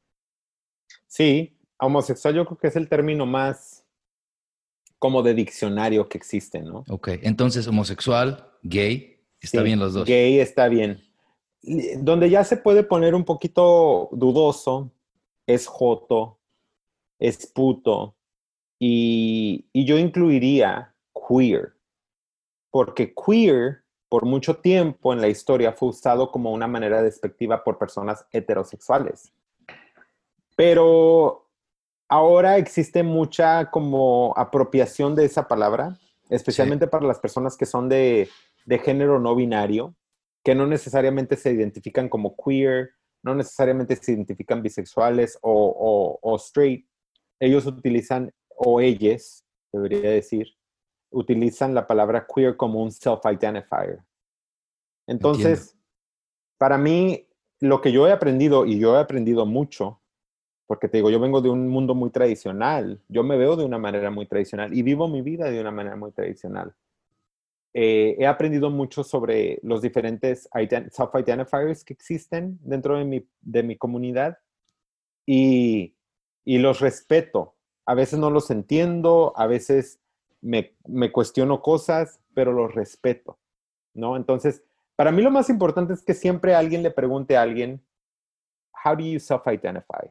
[1.07, 3.85] Sí, homosexual yo creo que es el término más
[4.99, 6.85] como de diccionario que existe, ¿no?
[6.89, 10.07] Ok, entonces homosexual, gay, está bien los dos.
[10.07, 11.11] Gay está bien
[11.63, 14.93] donde ya se puede poner un poquito dudoso
[15.47, 16.39] es joto,
[17.19, 18.17] es puto,
[18.79, 20.95] y, yo incluiría
[21.29, 21.75] queer,
[22.71, 27.79] porque queer por mucho tiempo en la historia fue usado como una manera despectiva por
[27.79, 29.33] personas heterosexuales.
[30.57, 31.49] Pero
[32.09, 35.97] ahora existe mucha como apropiación de esa palabra,
[36.29, 38.29] especialmente para las personas que son de,
[38.67, 39.95] de género no binario,
[40.45, 42.91] que no necesariamente se identifican como queer,
[43.23, 46.87] no necesariamente se identifican bisexuales o, straight.
[47.39, 50.49] Ellos utilizan, o ellas, debería decir,
[51.11, 54.01] utilizan la palabra queer como un self-identifier.
[55.07, 55.77] Entonces,
[56.59, 57.27] para mí,
[57.59, 60.01] lo que yo he aprendido, y yo he aprendido mucho,
[60.67, 63.79] porque te digo, yo vengo de un mundo muy tradicional, yo me veo de una
[63.79, 66.75] manera muy tradicional y vivo mi vida de una manera muy tradicional.
[67.73, 73.77] Eh, he aprendido mucho sobre los diferentes self-identifiers que existen dentro de mi, de mi
[73.77, 74.39] comunidad
[75.25, 75.95] y,
[76.45, 77.55] y, los respeto.
[77.87, 80.00] A veces no los entiendo, a veces
[80.41, 83.39] me, me cuestiono cosas, pero los respeto,
[83.95, 84.17] ¿no?
[84.17, 84.63] Entonces,
[84.97, 87.85] para mí lo más importante es que siempre alguien le pregunte a alguien,
[88.85, 90.11] how do you self-identify?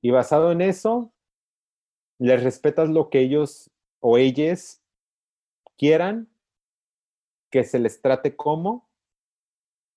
[0.00, 1.12] Y basado en eso,
[2.18, 4.82] les respetas lo que ellos o ellas
[5.76, 6.28] quieran,
[7.50, 8.88] que se les trate como,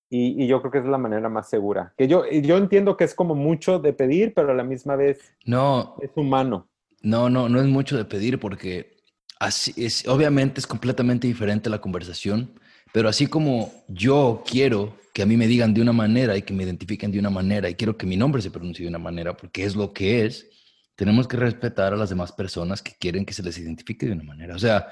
[0.08, 1.92] y, yo creo que es la manera más segura.
[1.96, 5.34] Que yo, yo entiendo que es como mucho de pedir, pero a la misma vez
[5.44, 6.68] no, es humano.
[7.06, 8.96] No, no, no es mucho de pedir porque
[9.38, 12.58] así es, obviamente es completamente diferente la conversación,
[12.92, 16.52] pero así como yo quiero que a mí me digan de una manera y que
[16.52, 19.36] me identifiquen de una manera y quiero que mi nombre se pronuncie de una manera
[19.36, 20.48] porque es lo que es,
[20.96, 24.24] tenemos que respetar a las demás personas que quieren que se les identifique de una
[24.24, 24.56] manera.
[24.56, 24.88] O sea,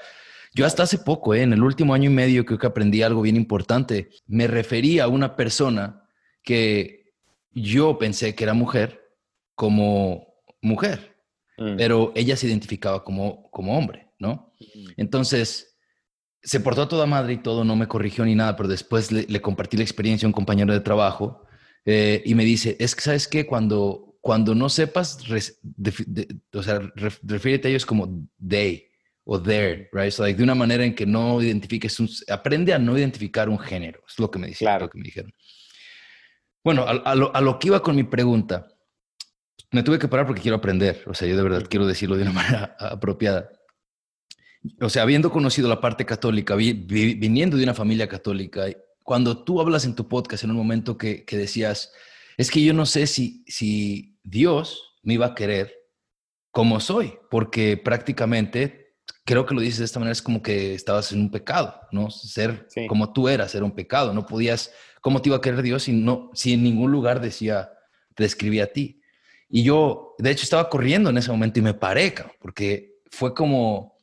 [0.53, 1.41] yo hasta hace poco, ¿eh?
[1.41, 4.09] en el último año y medio, creo que aprendí algo bien importante.
[4.25, 6.07] Me refería a una persona
[6.43, 7.11] que
[7.51, 9.01] yo pensé que era mujer
[9.53, 10.27] como
[10.61, 11.14] mujer,
[11.57, 11.77] mm.
[11.77, 14.53] pero ella se identificaba como, como hombre, ¿no?
[14.59, 14.87] Mm.
[14.97, 15.77] Entonces,
[16.41, 19.41] se portó a toda madre y todo, no me corrigió ni nada, pero después le,
[19.41, 21.43] compartí la experiencia a un compañero de trabajo
[21.85, 23.45] eh, y me dice, es que, ¿sabes qué?
[23.45, 25.19] Cuando cuando no sepas,
[26.51, 28.89] o sea, refiérete a ellos como they
[29.23, 30.09] o their, right?
[30.09, 33.59] So, like, de una manera en que no identifiques un, aprende a no identificar un
[33.59, 34.79] género, es lo que me dijeron.
[34.79, 35.31] Lo que me dijeron.
[36.63, 38.67] Bueno, a, lo, a, lo, que iba con mi pregunta,
[39.75, 42.23] me tuve que parar porque quiero aprender, o sea, yo de verdad quiero decirlo de
[42.23, 43.49] una manera apropiada.
[44.81, 48.65] O sea, habiendo conocido la parte católica, viniendo de una familia católica,
[49.03, 51.91] cuando tú hablas en tu podcast en un momento que, que decías,
[52.37, 55.71] es que yo no sé si, si Dios me iba a querer
[56.51, 58.95] como soy, porque prácticamente,
[59.25, 62.09] creo que lo dices de esta manera, es como que estabas en un pecado, ¿no?
[62.09, 64.71] Ser como tú eras era un pecado, no podías,
[65.01, 67.71] ¿cómo te iba a querer Dios si, no, si en ningún lugar decía,
[68.15, 69.01] te describía a ti?
[69.55, 73.95] Y yo, de hecho, estaba corriendo en ese momento y me paré, porque fue como,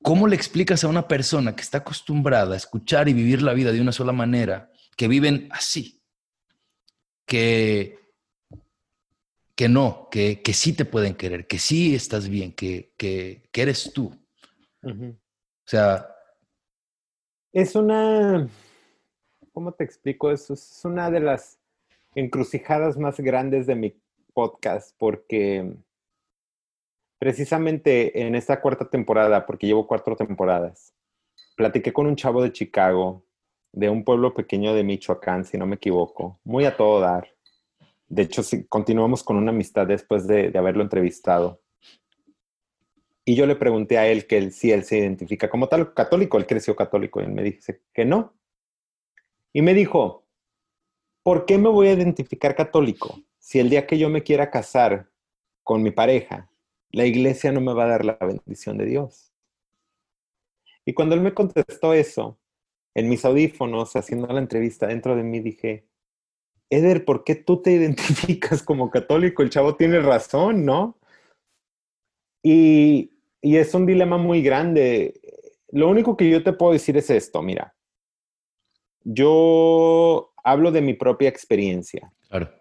[0.00, 3.72] ¿cómo le explicas a una persona que está acostumbrada a escuchar y vivir la vida
[3.72, 6.00] de una sola manera, que viven así,
[7.26, 7.98] que,
[9.54, 13.60] que no, que, que sí te pueden querer, que sí estás bien, que, que, que
[13.60, 14.18] eres tú.
[14.82, 15.18] O
[15.66, 16.08] sea...
[17.52, 18.48] Es una,
[19.52, 20.54] ¿cómo te explico eso?
[20.54, 21.58] Es una de las
[22.14, 24.00] encrucijadas más grandes de mi
[24.34, 25.76] podcast porque
[27.18, 30.92] precisamente en esta cuarta temporada, porque llevo cuatro temporadas,
[31.56, 33.24] platiqué con un chavo de Chicago
[33.72, 37.34] de un pueblo pequeño de Michoacán, si no me equivoco, muy a todo dar.
[38.06, 41.60] De hecho, sí, continuamos con una amistad después de, haberlo entrevistado.
[43.24, 46.36] Y yo le pregunté a él que él, si él se identifica como tal católico,
[46.36, 48.34] él creció católico, y él me dice que no.
[49.52, 50.24] Y me dijo,
[51.22, 55.10] ¿por qué me voy a identificar católico si el día que yo me quiera casar
[55.62, 56.48] con mi pareja,
[56.92, 59.34] la iglesia no me va a dar la bendición de Dios?
[60.86, 62.38] Y cuando él me contestó eso,
[62.94, 65.86] en mis audífonos, haciendo la entrevista dentro de mí, dije,
[66.70, 69.42] Eder, ¿por qué tú te identificas como católico?
[69.42, 70.98] El chavo tiene razón, ¿no?
[72.42, 73.12] Y,
[73.42, 75.20] y es un dilema muy grande.
[75.68, 77.74] Lo único que yo te puedo decir es esto, mira,
[79.02, 82.10] yo hablo de mi propia experiencia.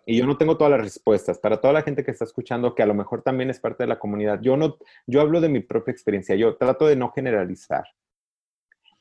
[0.06, 1.40] Y yo no tengo todas las respuestas.
[1.40, 3.88] Para toda la gente que está escuchando, que a lo mejor también es parte de
[3.88, 4.78] la comunidad, yo no,
[5.08, 6.36] yo hablo de mi propia experiencia.
[6.36, 7.86] Yo trato de no generalizar.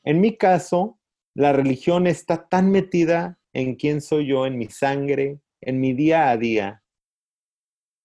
[0.05, 0.99] En mi caso,
[1.35, 6.31] la religión está tan metida en quién soy yo, en mi sangre, en mi día
[6.31, 6.83] a día,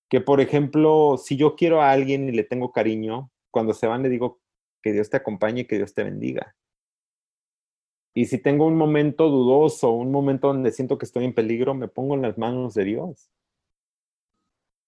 [0.10, 4.03] que por ejemplo, si yo quiero a alguien y le tengo cariño, cuando se van
[4.03, 4.39] le digo
[4.81, 6.56] que Dios te acompañe y que Dios te bendiga.
[8.18, 11.88] Y si tengo un momento dudoso, un momento donde siento que estoy en peligro, me
[11.88, 13.30] pongo en las manos de Dios.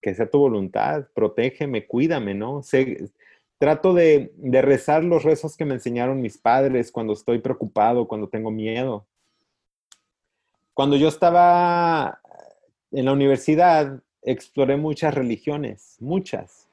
[0.01, 2.63] Que sea tu voluntad, protégeme, cuídame, ¿no?
[3.59, 8.29] trato de, de rezar los rezos que me enseñaron mis padres cuando estoy preocupado, cuando
[8.29, 9.05] tengo miedo.
[10.73, 12.19] Cuando yo estaba
[12.89, 16.68] en la universidad, exploré muchas religiones, muchas.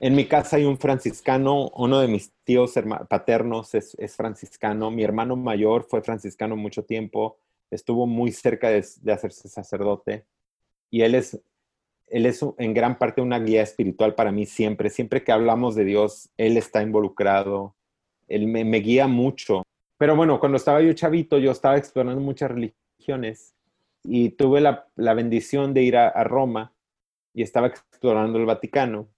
[0.00, 2.74] En mi casa hay un franciscano, uno de mis tíos
[3.08, 7.38] paternos es, franciscano, mi hermano mayor fue franciscano mucho tiempo,
[7.70, 8.78] estuvo muy cerca de,
[9.12, 10.24] hacerse sacerdote
[10.90, 11.40] y él es,
[12.06, 15.84] él es en gran parte una guía espiritual para mí siempre, siempre que hablamos de
[15.84, 17.74] Dios, él está involucrado,
[18.28, 19.64] él me guía mucho.
[19.98, 23.54] Pero bueno, cuando estaba yo chavito, yo estaba explorando muchas religiones
[24.04, 26.72] y tuve la, bendición de ir a, Roma
[27.34, 29.08] y estaba explorando el Vaticano.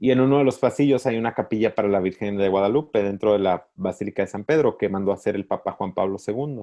[0.00, 3.32] Y en uno de los pasillos hay una capilla para la Virgen de Guadalupe dentro
[3.32, 6.62] de la Basílica de San Pedro que mandó a hacer el Papa Juan Pablo II.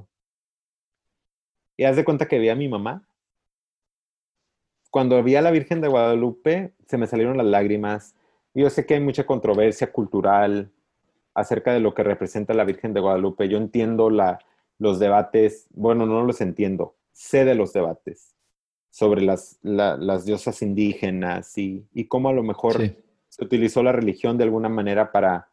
[1.78, 3.06] Y haz de cuenta que vi a mi mamá.
[4.90, 8.16] Cuando vi a la Virgen de Guadalupe, se me salieron las lágrimas.
[8.54, 10.72] yo sé que hay mucha controversia cultural
[11.34, 13.50] acerca de lo que representa la Virgen de Guadalupe.
[13.50, 14.10] Yo entiendo
[14.80, 18.34] los debates, bueno, no los entiendo, sé de los debates
[18.90, 19.60] sobre las,
[20.24, 22.96] diosas indígenas y, cómo a lo mejor
[23.36, 25.50] se utilizó la religión de alguna manera para,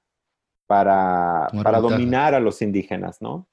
[0.66, 3.48] para, para dominar a los indígenas, ¿no?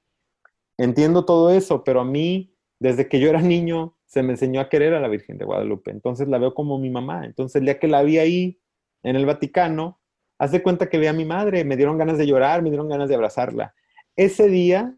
[0.77, 4.69] Entiendo todo eso, pero a mí, desde que yo era niño, se me enseñó a
[4.69, 5.91] querer a la Virgen de Guadalupe.
[5.91, 7.25] Entonces la veo como mi mamá.
[7.25, 8.61] Entonces el día que la vi ahí
[9.03, 9.99] en el Vaticano,
[10.37, 13.09] hace cuenta que vi a mi madre, me dieron ganas de llorar, me dieron ganas
[13.09, 13.73] de abrazarla.
[14.15, 14.95] Ese día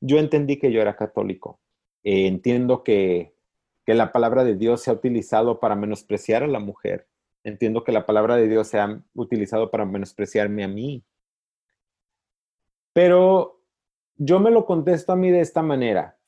[0.00, 1.60] yo entendí que yo era católico.
[2.04, 3.36] Eh, entiendo que
[3.86, 7.06] que la palabra de Dios se ha utilizado para menospreciar a la mujer.
[7.46, 11.04] Entiendo que la palabra de Dios se ha utilizado para menospreciarme a mí.
[12.92, 13.62] Pero
[14.16, 16.18] yo me lo contesto a mí de esta manera.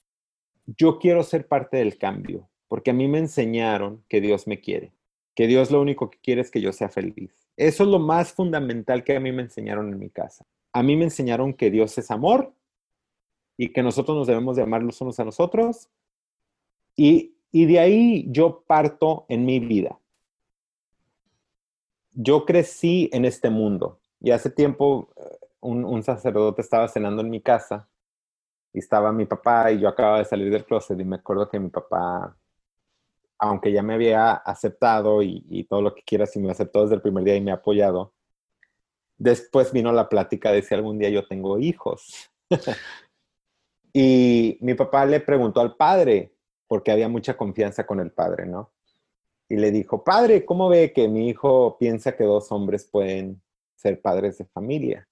[0.66, 4.93] Yo quiero ser parte del cambio, porque a mí me enseñaron que Dios me quiere,
[5.35, 7.49] que Dios lo único que quiere es que yo sea feliz.
[7.57, 10.47] Eso es lo más fundamental que a mí me enseñaron en mi casa.
[10.73, 12.53] A mí me enseñaron que Dios es amor
[13.57, 15.89] y que nosotros nos debemos de amar los unos a nosotros
[16.95, 19.99] y y de ahí yo parto en mi vida.
[22.20, 27.40] Yo crecí en este mundo y hace tiempo eh, un, sacerdote estaba cenando en mi
[27.40, 27.89] casa
[28.73, 31.61] y estaba mi papá y yo acababa de salir del closet y me acuerdo que
[31.61, 32.36] mi papá,
[33.39, 37.03] aunque ya me había aceptado y, todo lo que quieras y me aceptó desde el
[37.03, 38.12] primer día y me ha apoyado,
[39.16, 42.32] después vino la plática de si algún día yo tengo hijos.
[43.93, 46.35] y mi papá le preguntó al padre,
[46.66, 48.73] porque había mucha confianza con el padre, ¿no?
[49.49, 53.41] Y le dijo, padre, ¿cómo ve que mi hijo piensa que dos hombres pueden
[53.77, 55.09] ser padres de familia?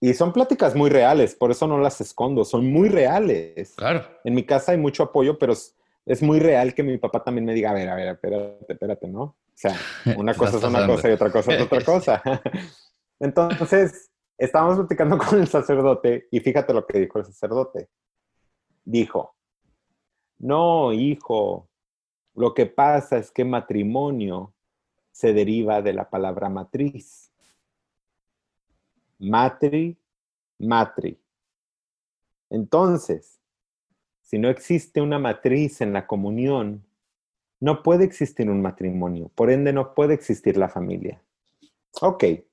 [0.00, 3.74] Y son pláticas muy reales, por eso no las escondo, son muy reales.
[3.76, 4.04] Claro.
[4.24, 7.52] En mi casa hay mucho apoyo, pero es, muy real que mi papá también me
[7.52, 9.22] diga, a ver, a ver, espérate, espérate, ¿no?
[9.22, 9.76] O sea,
[10.16, 12.22] una cosa es una cosa y otra cosa es otra cosa.
[13.20, 17.90] Entonces, estábamos platicando con el sacerdote y fíjate lo que dijo el sacerdote.
[18.82, 19.36] Dijo,
[20.38, 21.69] no, hijo,
[22.34, 24.52] lo que pasa es que matrimonio
[25.10, 27.30] se deriva de la palabra matriz.
[29.18, 29.96] Matri,
[30.58, 31.18] matri.
[32.48, 33.40] Entonces,
[34.22, 36.84] si no existe una matriz en la comunión,
[37.58, 41.22] no puede existir un matrimonio, por ende no puede existir la familia.
[42.00, 42.24] Ok.
[42.24, 42.44] Y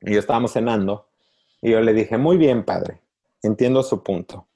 [0.00, 1.08] yo estábamos cenando
[1.60, 3.00] y yo le dije, muy bien, padre,
[3.42, 4.46] entiendo su punto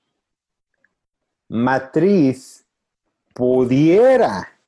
[1.49, 2.64] matriz
[3.35, 4.61] pudiera,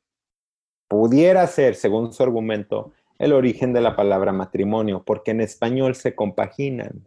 [0.88, 6.14] pudiera ser, según su argumento, el origen de la palabra matrimonio, porque en español se
[6.14, 7.06] compaginan,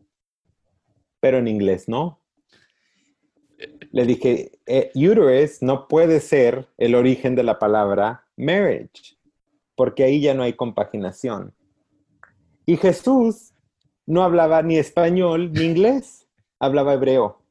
[1.20, 2.20] pero en inglés no.
[3.92, 9.18] Le dije, eh, uterus no puede ser el origen de la palabra marriage,
[9.76, 11.54] porque ahí ya no hay compaginación.
[12.66, 13.54] Y Jesús
[14.06, 16.28] no hablaba ni español ni inglés,
[16.58, 17.42] hablaba hebreo.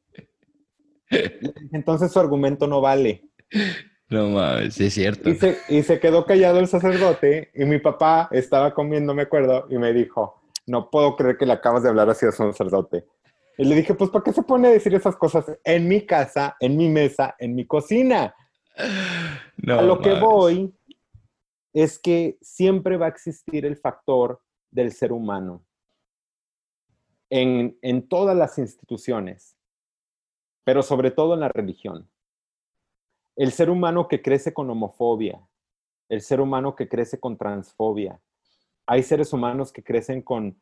[1.71, 3.29] Entonces su argumento no vale.
[4.09, 5.29] No mames, es cierto.
[5.29, 9.93] Y se, quedó callado el sacerdote y mi papá estaba comiendo, me acuerdo, y me
[9.93, 13.05] dijo, no puedo creer que le acabas de hablar así a su sacerdote.
[13.57, 16.55] Y le dije, pues, ¿para qué se pone a decir esas cosas en mi casa,
[16.59, 18.35] en mi mesa, en mi cocina?
[18.75, 20.73] a lo que voy
[21.73, 24.41] es que siempre va a existir el factor
[24.71, 25.63] del ser humano
[27.29, 29.55] en, en todas las instituciones
[30.69, 32.07] pero sobre todo en la religión.
[33.39, 35.39] El ser humano que crece con homofobia,
[36.09, 38.19] el ser humano que crece con transfobia.
[38.85, 40.57] Hay seres humanos que crecen con,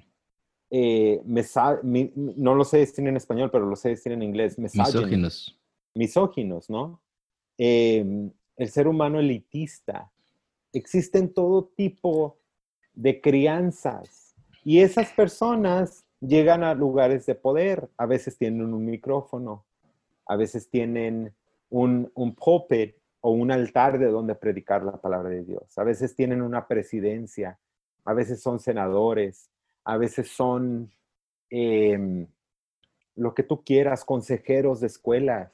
[0.70, 5.60] eh, no lo sé decir en español, pero lo sé decir en inglés, misóginos.
[5.96, 7.02] Misóginos, ¿no?
[7.58, 10.12] Em, el ser humano elitista.
[10.72, 12.38] Existen todo tipo
[12.94, 17.90] de crianzas y esas personas llegan a lugares de poder.
[17.98, 19.66] A veces tienen un micrófono,
[20.28, 21.34] a veces tienen
[21.70, 25.78] un, un pulpit o un altar de donde predicar la palabra de Dios.
[25.78, 27.60] A veces tienen una presidencia,
[28.06, 29.50] a veces son senadores,
[29.84, 30.92] a veces son
[31.50, 32.28] em,
[33.16, 35.52] lo que tú quieras, consejeros de escuelas.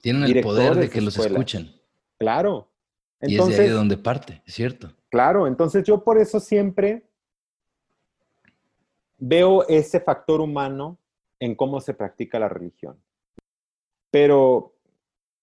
[0.00, 1.72] Tienen el poder de que los escuchen.
[2.18, 2.68] Claro.
[3.20, 4.92] Entonces, y es de ahí de donde parte, es cierto.
[5.10, 7.04] Claro, entonces yo por eso siempre
[9.18, 10.98] veo ese factor humano
[11.38, 12.96] en cómo se practica la religión.
[14.10, 14.74] Pero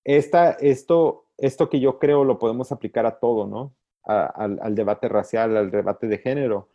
[0.04, 3.76] esta, esto, esto que yo creo lo podemos aplicar a todo, ¿no?
[4.04, 6.70] al, debate racial, al debate de género.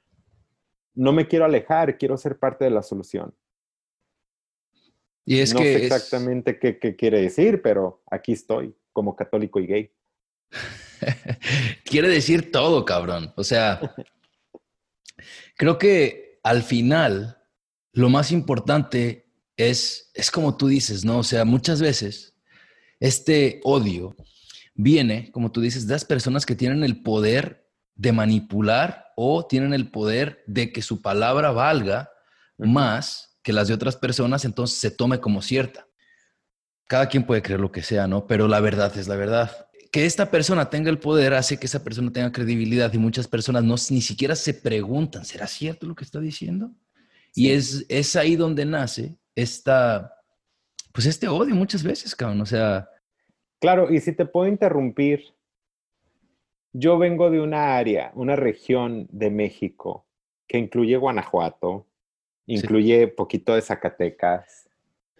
[0.95, 3.35] No me quiero alejar, quiero ser parte de la solución.
[5.25, 9.67] Y es no sé exactamente qué, qué, quiere decir, pero aquí estoy, como católico y
[9.67, 9.91] gay.
[11.85, 13.33] quiere decir todo, cabrón.
[13.37, 13.81] O sea,
[15.57, 17.39] Creo que al final
[17.93, 21.19] lo más importante es, es como tú dices, ¿no?
[21.19, 22.34] O sea, muchas veces
[23.01, 24.17] este odio
[24.75, 29.73] viene, como tú dices, de las personas que tienen el poder de manipular o tienen
[29.73, 32.11] el poder de que su palabra valga
[32.59, 35.87] más que las de otras personas, entonces se tome como cierta.
[36.87, 38.27] Cada quien puede creer lo que sea, ¿no?
[38.27, 39.69] Pero la verdad es la verdad.
[39.93, 43.63] Que esta persona tenga el poder hace que esa persona tenga credibilidad y muchas personas
[43.63, 46.73] no ni siquiera se preguntan, ¿será cierto lo que está diciendo?
[47.35, 50.14] Y es, es ahí donde nace esta,
[50.95, 52.41] pues este odio muchas veces, cabrón.
[52.41, 52.89] O sea,
[53.65, 55.25] Claro, y si te puedo interrumpir,
[56.75, 60.05] yo vengo de una área, una región de México
[60.47, 61.87] que incluye Guanajuato,
[62.45, 64.69] incluye poquito de Zacatecas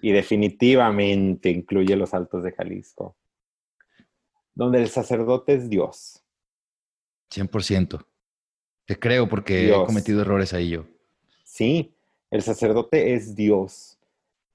[0.03, 3.17] y definitivamente incluye los Altos de Jalisco,
[4.55, 6.23] donde el sacerdote es Dios.
[7.31, 8.05] 100%.
[8.85, 10.85] Te creo porque he cometido errores ahí yo.
[11.45, 11.95] Sí,
[12.31, 13.99] el sacerdote es Dios.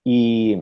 [0.03, 0.61] Y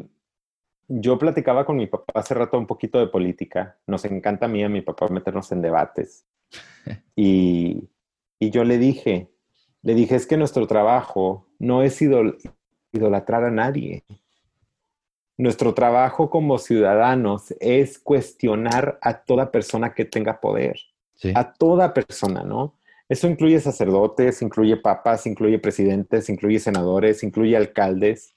[0.87, 3.77] yo platicaba con mi papá hace rato un poquito de política.
[3.87, 6.25] Nos encanta a mí y a mi papá meternos en debates.
[7.19, 7.89] Y,
[8.39, 9.31] yo le dije,
[9.81, 14.03] le dije, es que nuestro trabajo no es idolatrar a nadie.
[15.37, 20.79] Nuestro trabajo como ciudadanos es cuestionar a toda persona que tenga poder.
[21.33, 22.75] A toda persona, ¿no?
[23.09, 28.36] Eso incluye sacerdotes, incluye papas, incluye presidentes, incluye senadores, incluye alcaldes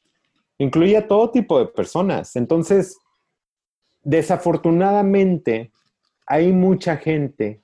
[0.61, 2.37] incluye a todo tipo de personas.
[2.37, 2.99] Entonces,
[4.03, 5.73] desafortunadamente,
[6.27, 7.63] hay mucha gente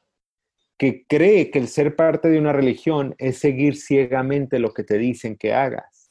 [0.78, 4.96] que cree que el ser parte de una religión es seguir ciegamente lo que te
[4.96, 6.10] dicen que hagas.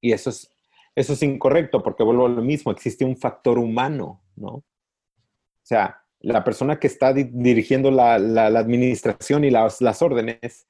[0.00, 0.50] Y eso es,
[0.96, 4.54] eso es incorrecto, porque vuelvo a lo mismo, existe un factor humano, ¿no?
[4.54, 4.64] O
[5.62, 10.66] sea, la persona que está dirigiendo la, administración y las, las órdenes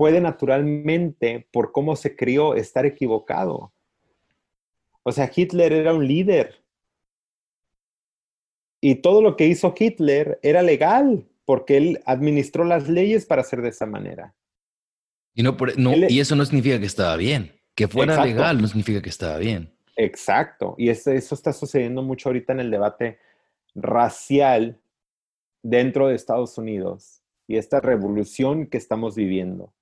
[0.00, 3.74] puede naturalmente, por cómo se crió, estar equivocado.
[5.02, 6.64] O sea, Hitler era un líder.
[8.80, 13.60] Y todo lo que hizo Hitler era legal, porque él administró las leyes para hacer
[13.60, 14.34] de esa manera.
[15.34, 15.54] Y, no,
[16.08, 17.52] y eso no significa que estaba bien.
[17.74, 19.70] Que fuera legal no significa que estaba bien.
[19.96, 20.76] Exacto.
[20.78, 23.18] Y eso, eso está sucediendo mucho ahorita en el debate
[23.74, 24.80] racial
[25.62, 29.74] dentro de Estados Unidos y esta revolución que estamos viviendo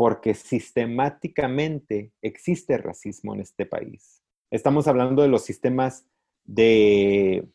[0.00, 4.22] porque sistemáticamente existe racismo en este país.
[4.50, 6.06] Estamos hablando de los sistemas
[6.42, 7.46] de,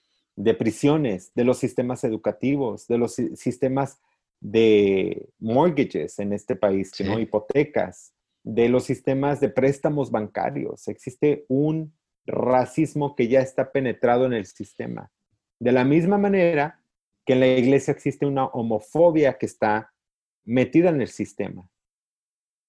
[0.60, 4.00] prisiones, de los sistemas educativos, de los sistemas
[4.40, 7.20] de mortgages en este país, ¿no?
[7.20, 8.14] hipotecas,
[8.44, 10.88] de los sistemas de préstamos bancarios.
[10.88, 11.96] Existe un
[12.28, 15.12] racismo que ya está penetrado en el sistema.
[15.60, 16.80] De la misma manera
[17.26, 19.96] que en la iglesia existe una homofobia que está
[20.44, 21.68] metida en el sistema.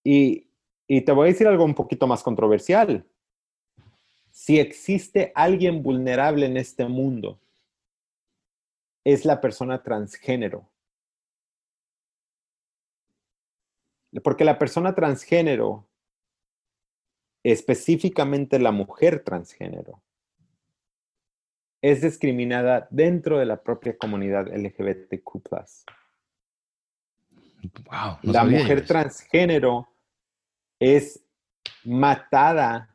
[0.09, 0.47] Y,
[0.87, 3.05] te voy a decir algo un poquito más controversial.
[4.31, 7.41] Si existe alguien vulnerable en este mundo,
[9.03, 10.71] es la persona transgénero.
[14.23, 15.89] Porque la persona transgénero,
[17.43, 20.01] específicamente la mujer transgénero,
[21.83, 25.33] es discriminada dentro de la propia comunidad LGBTQ.
[27.91, 29.89] Wow, la mujer transgénero
[30.79, 31.25] es
[31.85, 32.95] matada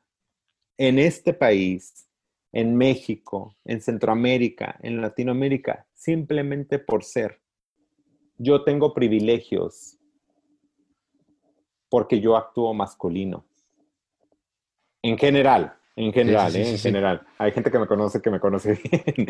[0.78, 2.08] en este país,
[2.52, 7.40] en México, en Centroamérica, en Latinoamérica, simplemente por ser.
[8.38, 9.98] Yo tengo privilegios
[11.90, 13.45] porque yo actúo masculino.
[15.03, 16.72] En general, en general, ¿eh?
[16.72, 17.28] en general.
[17.38, 18.74] Hay gente que me conoce que me conoce
[19.16, 19.28] bien.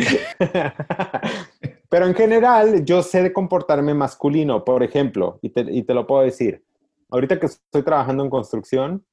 [1.90, 6.64] Pero en general, yo sé comportarme masculino, por ejemplo, y te lo puedo decir
[7.12, 9.06] ahorita que estoy trabajando en construcción,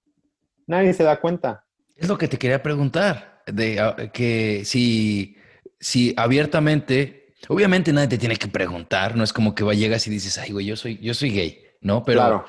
[0.66, 1.64] nadie se da cuenta.
[1.96, 5.36] Es lo que te quería preguntar, de ah, que si,
[5.80, 10.10] si abiertamente, obviamente nadie te tiene que preguntar, no es como que va, llegas y
[10.10, 12.04] dices, ay, güey, yo soy, yo soy gay, ¿no?
[12.04, 12.44] Pero claro.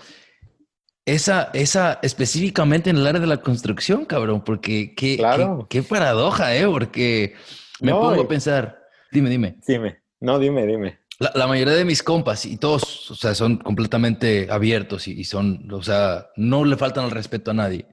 [1.03, 5.17] esa, esa específicamente en el área de la construcción, cabrón, porque qué,
[5.67, 6.67] qué, paradoja, ¿eh?
[6.67, 7.33] Porque
[7.81, 9.57] me pongo a pensar, dime, dime.
[9.65, 10.98] Dime, no, dime, dime.
[11.19, 15.83] La, mayoría de mis compas y todos, o sea, son completamente abiertos y, son, o
[15.83, 17.85] sea, no le faltan el respeto a nadie.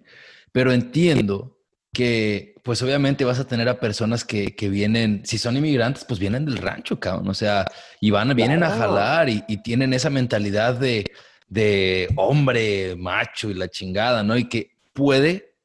[0.53, 1.59] Pero entiendo
[1.93, 6.21] que, pues obviamente vas a tener a personas que, que vienen, si son inmigrantes, pues
[6.21, 7.29] vienen del rancho, cabrón.
[7.29, 7.67] O sea,
[8.01, 11.05] y van, vienen a jalar y, y, tienen esa mentalidad de,
[11.49, 14.37] de hombre, macho y la chingada, ¿no?
[14.37, 15.57] Y que puede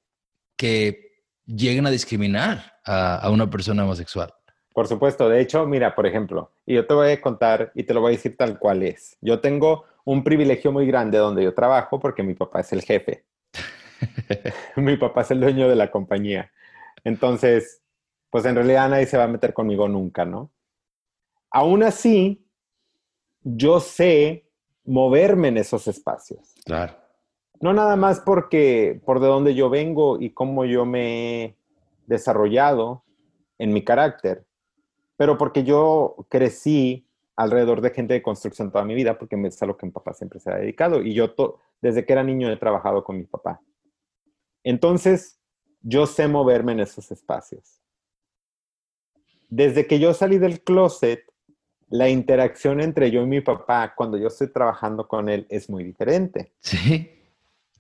[0.57, 1.11] que
[1.45, 4.33] lleguen a discriminar a, a una persona homosexual.
[4.73, 7.93] Por supuesto, de hecho, mira, por ejemplo, y yo te voy a contar y te
[7.93, 9.17] lo voy a decir tal cual es.
[9.21, 13.25] Yo tengo un privilegio muy grande donde yo trabajo porque mi papá es el jefe.
[14.77, 16.51] mi papá es el dueño de la compañía.
[17.03, 17.81] Entonces,
[18.29, 20.51] pues en realidad nadie se va a meter conmigo nunca, ¿no?
[21.49, 22.47] Aún así,
[23.43, 24.47] yo sé
[24.85, 26.55] moverme en esos espacios.
[26.65, 26.95] Claro.
[27.59, 31.57] No nada más porque por de dónde yo vengo y cómo yo me he
[32.07, 33.03] desarrollado
[33.59, 34.45] en mi carácter,
[35.21, 39.67] pero porque yo crecí alrededor de gente de construcción toda mi vida, porque es a
[39.67, 41.03] lo que mi papá siempre se ha dedicado.
[41.03, 41.35] Y yo
[41.79, 43.61] desde que era niño he trabajado con mi papá.
[44.63, 45.39] Entonces,
[45.79, 47.83] yo sé moverme en esos espacios.
[49.47, 51.23] Desde que yo salí del closet,
[51.87, 55.83] la interacción entre yo y mi papá cuando yo estoy trabajando con él es muy
[55.83, 56.51] diferente.
[56.61, 57.11] Sí.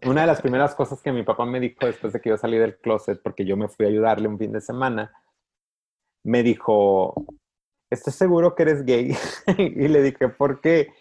[0.05, 2.59] Una de las primeras cosas que mi papá me dijo después de que yo salí
[2.59, 5.11] del closet, porque yo me fui a ayudarle un fin de semana,
[6.23, 7.25] me dijo,
[7.89, 9.15] ¿estás seguro que eres gay?
[9.57, 10.93] y le dije, ¿por qué?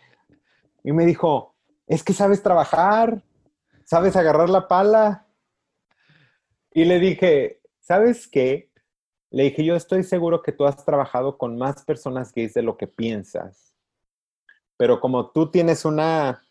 [0.82, 1.54] Y me dijo,
[1.86, 3.22] es que sabes trabajar,
[3.84, 5.26] sabes agarrar la pala.
[6.72, 8.70] Y le dije, ¿sabes qué?
[9.30, 12.76] Le dije, yo estoy seguro que tú has trabajado con más personas gays de lo
[12.76, 13.74] que piensas.
[14.76, 16.42] Pero como tú tienes una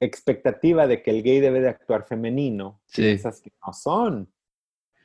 [0.00, 4.31] expectativa de que el gay debe de actuar femenino, piensas que no son.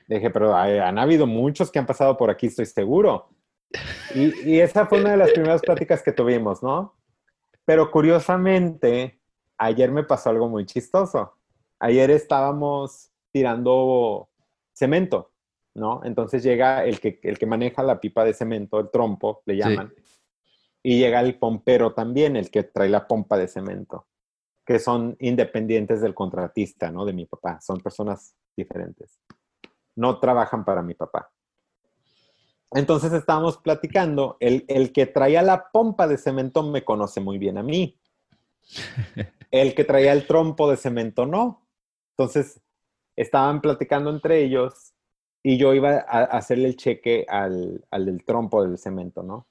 [0.08, 3.30] Dije, pero han habido muchos que han pasado por aquí, estoy seguro.
[4.16, 6.96] Y, y, esa fue una de las primeras pláticas que tuvimos, ¿no?
[7.66, 9.20] Pero curiosamente,
[9.58, 11.34] ayer me pasó algo muy chistoso.
[11.80, 14.30] Ayer estábamos tirando
[14.74, 15.32] cemento,
[15.76, 16.02] ¿no?
[16.06, 19.94] Entonces llega el que, el que maneja la pipa de cemento, el trompo, le llaman.
[20.82, 24.08] Y llega el pompero también, el que trae la pompa de cemento,
[24.66, 27.04] que son independientes del contratista, ¿no?
[27.04, 27.60] De mi papá.
[27.60, 29.20] Son personas diferentes.
[29.98, 31.30] No trabajan para mi papá.
[32.72, 37.58] Entonces estábamos platicando, el, el, que traía la pompa de cemento me conoce muy bien
[37.58, 38.00] a mí.
[39.50, 41.66] El que traía el trompo de cemento no.
[42.12, 42.60] Entonces
[43.16, 44.94] estaban platicando entre ellos
[45.42, 49.48] y yo iba a hacerle el cheque al, al del trompo del cemento, ¿no?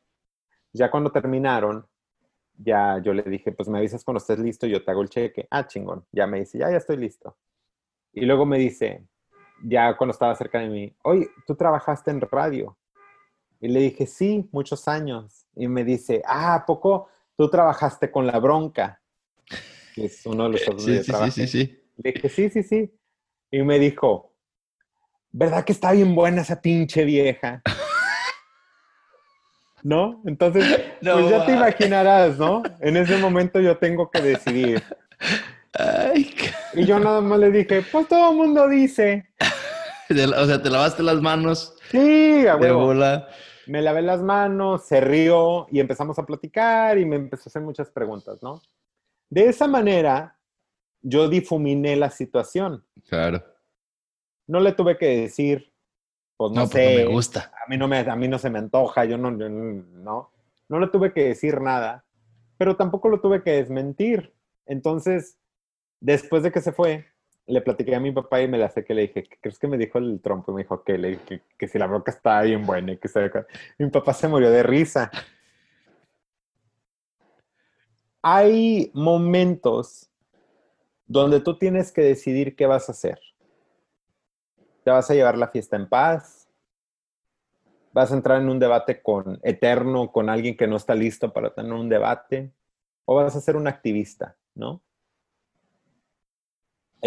[0.74, 1.86] Ya cuando terminaron,
[2.58, 5.46] ya yo le dije, pues me avisas cuando estés listo, yo te hago el cheque.
[5.50, 6.04] Ah, chingón.
[6.12, 7.38] Ya me dice, ya, ya estoy listo.
[8.12, 9.06] Y luego me dice,
[9.62, 12.76] ya cuando estaba cerca de mí, oye, tú trabajaste en radio.
[13.60, 15.46] Y le dije, sí, muchos años.
[15.54, 19.00] Y me dice, ah, ¿a poco tú trabajaste con la bronca?
[19.94, 21.82] Que es uno de los sí, sí, sí, sí, sí.
[21.96, 22.94] Le dije, sí, sí, sí.
[23.50, 24.34] Y me dijo,
[25.32, 27.62] ¿verdad que está bien buena esa pinche vieja?
[29.82, 30.20] ¿No?
[30.26, 30.64] Entonces,
[31.00, 32.62] pues ya te imaginarás, ¿no?
[32.80, 34.82] En ese momento yo tengo que decidir.
[36.74, 39.28] Y yo nada más le dije, pues todo el mundo dice.
[40.36, 41.76] o sea, te lavaste las manos.
[41.90, 42.56] Sí, a
[43.66, 47.62] Me lavé las manos, se rió y empezamos a platicar y me empezó a hacer
[47.62, 48.60] muchas preguntas, ¿no?
[49.28, 50.38] De esa manera,
[51.02, 52.84] yo difuminé la situación.
[53.08, 53.44] Claro.
[54.46, 55.72] No le tuve que decir,
[56.36, 56.98] pues no, sé.
[56.98, 57.52] No me gusta.
[57.64, 60.30] A mí no, me, a mí no se me antoja, yo no, no.
[60.68, 62.04] No le tuve que decir nada,
[62.58, 64.34] pero tampoco lo tuve que desmentir.
[64.66, 65.38] Entonces,
[66.00, 67.06] después de que se fue,
[67.46, 69.68] le platiqué a mi papá y me la sé que le dije, ¿qué crees que
[69.68, 70.50] me dijo el trompo?
[70.50, 73.30] Y me dijo que, si la broca está bien buena y que se...
[73.78, 75.10] Mi papá se murió de risa.
[78.20, 80.10] Hay momentos
[81.06, 83.20] donde tú tienes que decidir qué vas a hacer.
[84.82, 86.48] ¿Te vas a llevar la fiesta en paz?
[87.92, 91.54] ¿Vas a entrar en un debate con eterno, con alguien que no está listo para
[91.54, 92.52] tener un debate?
[93.04, 94.82] ¿O vas a ser un activista, no?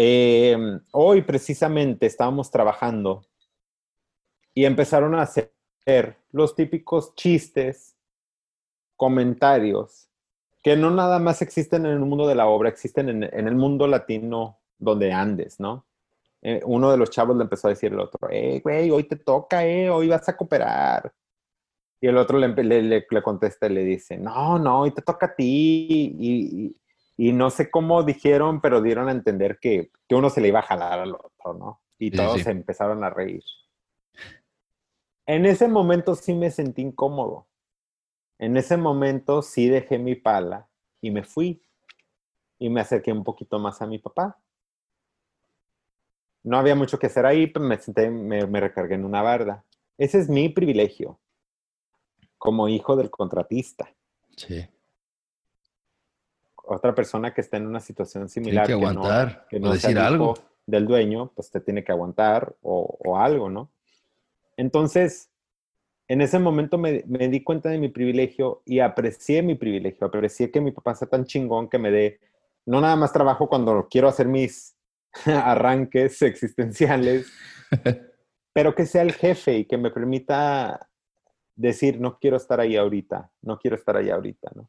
[0.02, 3.26] Em, hoy precisamente estábamos trabajando
[4.54, 5.52] y empezaron a hacer
[6.32, 7.98] los típicos chistes,
[8.96, 10.08] comentarios
[10.62, 13.86] que no nada más existen en el mundo de la obra, existen en, el mundo
[13.86, 15.84] latino donde andes, ¿no?
[16.40, 19.16] Eh, uno de los chavos le empezó a decir al otro, eh, güey, hoy te
[19.16, 21.12] toca, eh, hoy vas a cooperar.
[22.00, 25.26] Y el otro le, le, le, contesta y le dice, no, no, hoy te toca
[25.26, 26.16] a ti.
[26.18, 26.76] Y,
[27.32, 30.62] no sé cómo dijeron, pero dieron a entender que, que, uno se le iba a
[30.62, 31.80] jalar al otro, ¿no?
[31.98, 33.42] Y todos se empezaron a reír.
[35.26, 37.46] En ese momento sí me sentí incómodo
[38.40, 40.66] en ese momento sí dejé mi pala
[41.02, 41.62] y me fui
[42.58, 44.40] y me acerqué un poquito más a mi papá.
[46.42, 49.66] No había mucho que hacer ahí, pero me senté, me, recargué en una barda.
[49.98, 51.20] Ese es mi privilegio
[52.38, 53.94] como hijo del contratista.
[54.38, 54.66] Sí.
[56.72, 58.66] Otra persona que está en una situación similar.
[58.66, 60.34] Tiene que aguantar, que no, decir algo.
[60.66, 63.72] Del dueño, pues te tiene que aguantar o, o algo, ¿no?
[64.56, 65.30] Entonces,
[66.10, 70.60] en ese momento me, di cuenta de mi privilegio y aprecié mi privilegio, aprecié que
[70.60, 72.18] mi papá sea tan chingón que me dé
[72.66, 74.76] no nada más trabajo cuando quiero hacer mis
[75.24, 77.32] arranques existenciales,
[78.52, 80.90] pero que sea el jefe y que me permita
[81.54, 84.68] decir, no quiero estar ahí ahorita, no quiero estar ahí ahorita, ¿no?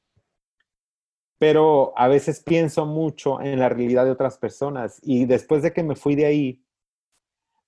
[1.42, 5.82] Pero a veces pienso mucho en la realidad de otras personas y después de que
[5.82, 6.64] me fui de ahí,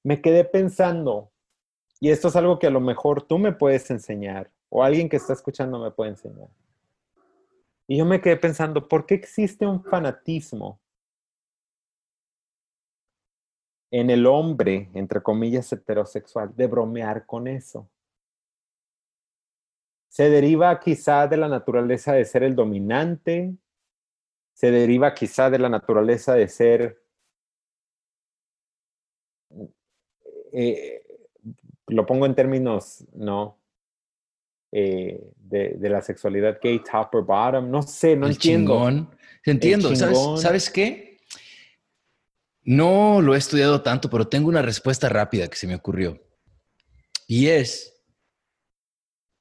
[0.03, 1.31] me quedé pensando,
[1.99, 5.15] y esto es algo que a lo mejor tú me puedes enseñar o alguien que
[5.15, 6.49] está escuchando me puede enseñar.
[7.87, 10.79] Y yo me quedé pensando, ¿por qué existe un fanatismo
[13.89, 17.89] en el hombre, entre comillas, heterosexual, de bromear con eso?
[20.09, 23.57] Se deriva quizá de la naturaleza de ser el dominante,
[24.53, 27.03] se deriva quizá de la naturaleza de ser,
[30.53, 31.01] eh,
[31.87, 33.59] lo pongo en términos, ¿no?
[34.71, 37.69] Eh, de, la sexualidad gay, top or bottom.
[37.69, 38.73] No sé, no entiendo.
[38.73, 39.15] Chingón.
[39.45, 39.95] Entiendo.
[39.95, 41.17] ¿Sabes, ¿Sabes qué?
[42.63, 46.19] No lo he estudiado tanto, pero tengo una respuesta rápida que se me ocurrió.
[47.27, 47.92] Y es,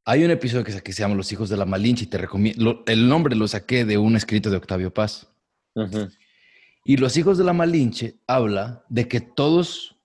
[0.05, 3.09] hay un episodio que, se llama Los hijos de la Malinche y te recomiendo, el
[3.09, 5.29] nombre lo saqué de un escrito de Octavio Paz.
[6.85, 9.97] Y Los hijos de la Malinche habla de que todos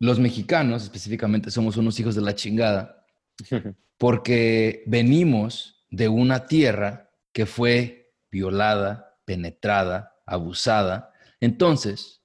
[0.00, 3.06] los mexicanos, específicamente, somos unos hijos de la chingada
[3.98, 11.12] porque venimos de una tierra que fue violada, penetrada, abusada.
[11.40, 12.22] Entonces,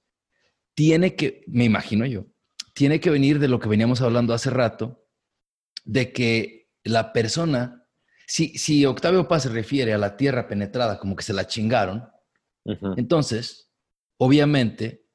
[0.74, 2.26] tiene que, me imagino yo,
[2.74, 5.06] tiene que venir de lo que veníamos hablando hace rato,
[5.84, 7.86] de que la persona,
[8.26, 12.08] si, si Octavio Paz se refiere a la tierra penetrada como que se la chingaron,
[12.96, 13.72] entonces,
[14.18, 15.06] obviamente,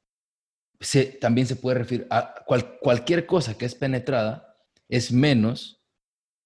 [0.80, 2.34] se, también se puede referir a
[2.82, 4.56] cualquier cosa que es penetrada,
[4.88, 5.82] es menos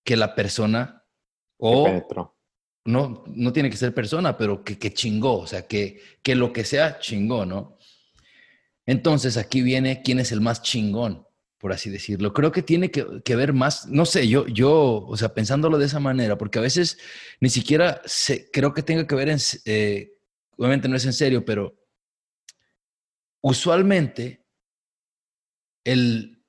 [0.05, 1.05] que la persona
[1.59, 1.89] o
[2.85, 6.53] no, no tiene que ser persona, pero que, que chingó, o sea, que, que lo
[6.53, 7.79] que sea chingó, ¿no?
[8.87, 11.27] Entonces aquí viene quién es el más chingón,
[11.61, 12.33] por así decirlo.
[12.33, 15.87] Creo que tiene que, que ver más, no sé, yo, yo, o sea, pensándolo de
[15.87, 16.99] esa manera, porque a veces
[17.39, 20.15] ni siquiera se, creo que tenga que ver en, eh,
[20.57, 21.77] obviamente no es en serio, pero
[23.43, 24.43] usualmente
[25.85, 26.43] el,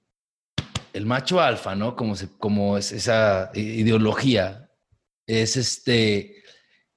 [0.93, 1.97] el macho alfa, ¿no?
[1.97, 4.71] Como, como es esa ideología,
[5.27, 6.41] es este,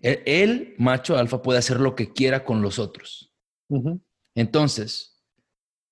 [0.00, 3.32] e, el, macho alfa puede hacer lo que quiera con los otros.
[4.36, 5.13] Entonces,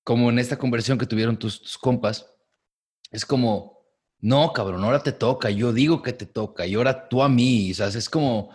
[0.05, 2.35] como en esta conversación que tuvieron tus, compas,
[3.11, 3.87] es como,
[4.21, 7.73] no, cabrón, ahora te toca, yo digo que te toca, y ahora tú a mí,
[7.75, 7.95] ¿sabes?
[7.97, 8.51] Es como,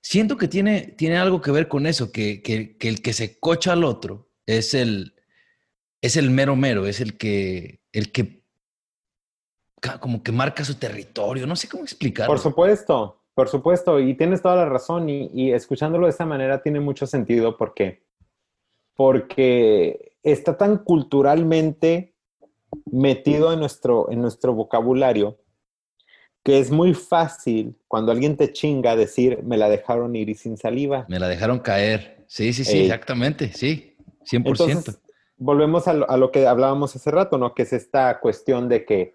[0.00, 3.38] siento que tiene, tiene algo que ver con eso, que, que, que el que se
[3.38, 5.14] cocha al otro es el,
[6.00, 8.42] es el mero mero, es el que, el que
[10.00, 12.32] como que marca su territorio, no sé cómo explicarlo.
[12.32, 16.80] Por supuesto, por supuesto, y tienes toda la razón, y, escuchándolo de esta manera tiene
[16.80, 18.04] mucho sentido porque,
[18.94, 22.14] porque está tan culturalmente
[22.90, 25.38] metido en nuestro, en nuestro vocabulario
[26.42, 30.56] que es muy fácil cuando alguien te chinga decir, me la dejaron ir y sin
[30.56, 31.06] saliva.
[31.08, 32.24] Me la dejaron caer.
[32.26, 34.98] Sí, sí, sí, exactamente, sí, 100%.
[35.36, 37.54] volvemos a lo, a lo, que hablábamos hace rato, ¿no?
[37.54, 39.14] Que es esta cuestión de que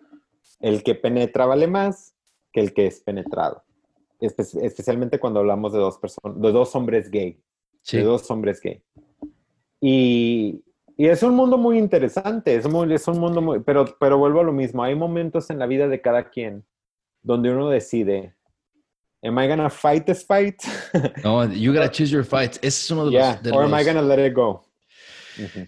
[0.60, 2.14] el que penetra vale más
[2.54, 3.64] que el que es penetrado.
[4.20, 7.42] especialmente cuando hablamos de dos personas, de dos hombres gay.
[7.92, 8.84] De dos hombres gay.
[9.82, 10.64] Y,
[11.06, 14.52] es un mundo muy interesante, es, es un mundo muy, pero, pero vuelvo a lo
[14.52, 16.66] mismo, hay momentos en la vida de cada quien
[17.22, 18.36] donde uno decide,
[19.22, 20.56] am I gonna fight this fight?
[21.24, 22.58] no, you gotta choose your fights.
[22.62, 23.44] Ese es uno de los...
[23.44, 24.66] De or am I gonna let it go?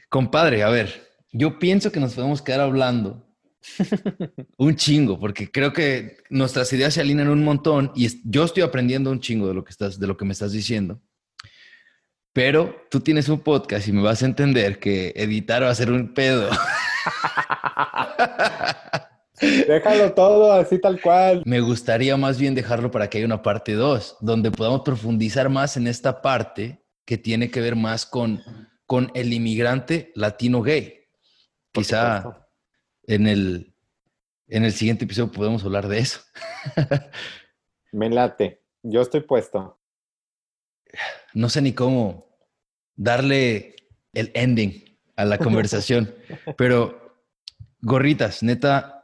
[0.09, 0.89] Compadre, a ver,
[1.31, 3.23] yo pienso que nos podemos quedar hablando
[4.57, 9.11] un chingo, porque creo que nuestras ideas se alinean un montón y yo estoy aprendiendo
[9.11, 11.01] un chingo de lo que estás, de lo que me estás diciendo.
[12.33, 15.91] Pero tú tienes un podcast y me vas a entender que editar va a ser
[15.91, 16.49] un pedo.
[19.41, 21.43] Déjalo todo así tal cual.
[21.45, 25.77] Me gustaría más bien dejarlo para que haya una parte 2, donde podamos profundizar más
[25.77, 28.43] en esta parte que tiene que ver más con,
[28.85, 30.99] con el inmigrante latino gay.
[31.71, 32.47] Quizá
[33.03, 33.73] en el,
[34.47, 36.19] en el siguiente episodio podemos hablar de eso.
[37.91, 38.61] Me late.
[38.83, 39.78] Yo estoy puesto.
[41.33, 42.37] No sé ni cómo
[42.95, 43.75] darle
[44.13, 44.83] el ending
[45.15, 46.13] a la conversación,
[46.57, 47.27] pero
[47.81, 49.03] gorritas, neta,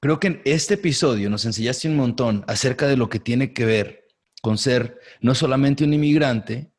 [0.00, 3.64] creo que en este episodio nos enseñaste un montón acerca de lo que tiene que
[3.64, 4.04] ver
[4.42, 6.73] con ser no solamente un inmigrante,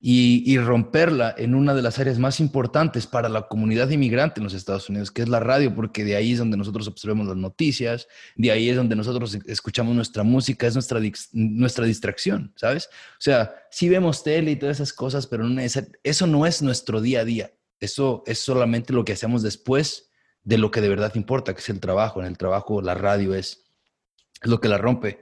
[0.00, 4.54] y, romperla en una de las áreas más importantes para la comunidad inmigrante en los
[4.54, 8.06] Estados Unidos, que es la radio, porque de ahí es donde nosotros observamos las noticias,
[8.36, 11.00] de ahí es donde nosotros escuchamos nuestra música, es nuestra,
[11.32, 12.86] nuestra distracción, ¿sabes?
[12.86, 15.44] O sea, sí vemos tele y todas esas cosas, pero
[16.04, 17.52] eso no es nuestro día a día.
[17.80, 20.10] Eso es solamente lo que hacemos después
[20.44, 22.20] de lo que de verdad importa, que es el trabajo.
[22.20, 23.64] En el trabajo, la radio es,
[24.42, 25.20] es lo que la rompe.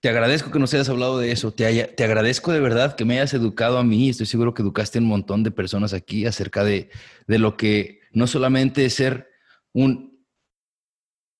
[0.00, 1.52] Te agradezco que nos hayas hablado de eso.
[1.52, 1.66] Te,
[2.02, 4.08] agradezco de verdad que me hayas educado a mí.
[4.08, 6.88] Estoy seguro que educaste a un montón de personas aquí acerca de,
[7.26, 9.28] de lo que no solamente es ser
[9.72, 10.24] un,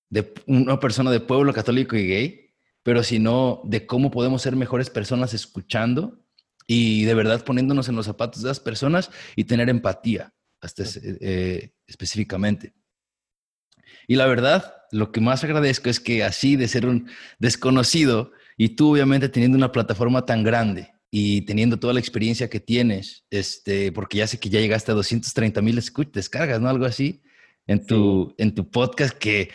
[0.09, 4.91] de, una persona de pueblo católico y gay, pero sino de cómo podemos ser mejores
[4.91, 6.23] personas escuchando
[6.67, 11.73] y de verdad poniéndonos en los zapatos de las personas y tener empatía, hasta eh,
[11.87, 12.73] específicamente.
[14.07, 17.09] Y la verdad, lo que más agradezco es que así de ser un
[17.39, 18.31] desconocido,
[18.63, 23.25] y tú, obviamente, teniendo una plataforma tan grande y teniendo toda la experiencia que tienes,
[23.31, 25.81] este, porque ya sé que ya llegaste a 230 mil
[26.13, 26.69] descargas, ¿no?
[26.69, 27.23] Algo así,
[27.65, 29.49] en tu, en tu podcast que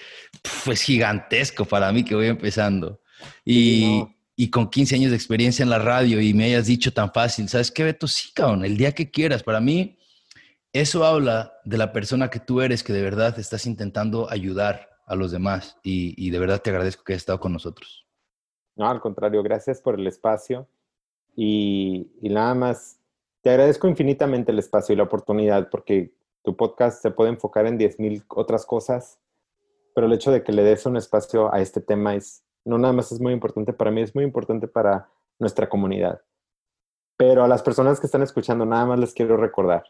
[0.69, 3.01] es gigantesco para mí que voy empezando.
[3.45, 4.03] Y,
[4.35, 7.49] y, con 15 años de experiencia en la radio y me hayas dicho tan fácil,
[7.49, 8.09] ¿sabes qué, Beto?
[8.09, 9.45] Sí, cabrón, el día que quieras.
[9.45, 9.99] Para mí,
[10.73, 15.15] eso habla de la persona que tú eres, que de verdad estás intentando ayudar a
[15.15, 15.77] los demás.
[15.85, 18.06] Y, y de verdad te agradezco que hayas estado con nosotros.
[18.77, 20.69] No, al contrario, gracias por el espacio
[21.35, 23.01] y, nada más,
[23.41, 26.13] te agradezco infinitamente el espacio y la oportunidad porque
[26.43, 29.19] tu podcast se puede enfocar en 10.000 otras cosas,
[29.95, 32.93] pero el hecho de que le des un espacio a este tema es, no nada
[32.93, 35.09] más es muy importante para mí, es muy importante para
[35.39, 36.21] nuestra comunidad.
[37.17, 39.85] Pero a las personas que están escuchando, nada más les quiero recordar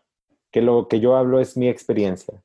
[0.52, 2.40] que lo que yo hablo es mi experiencia.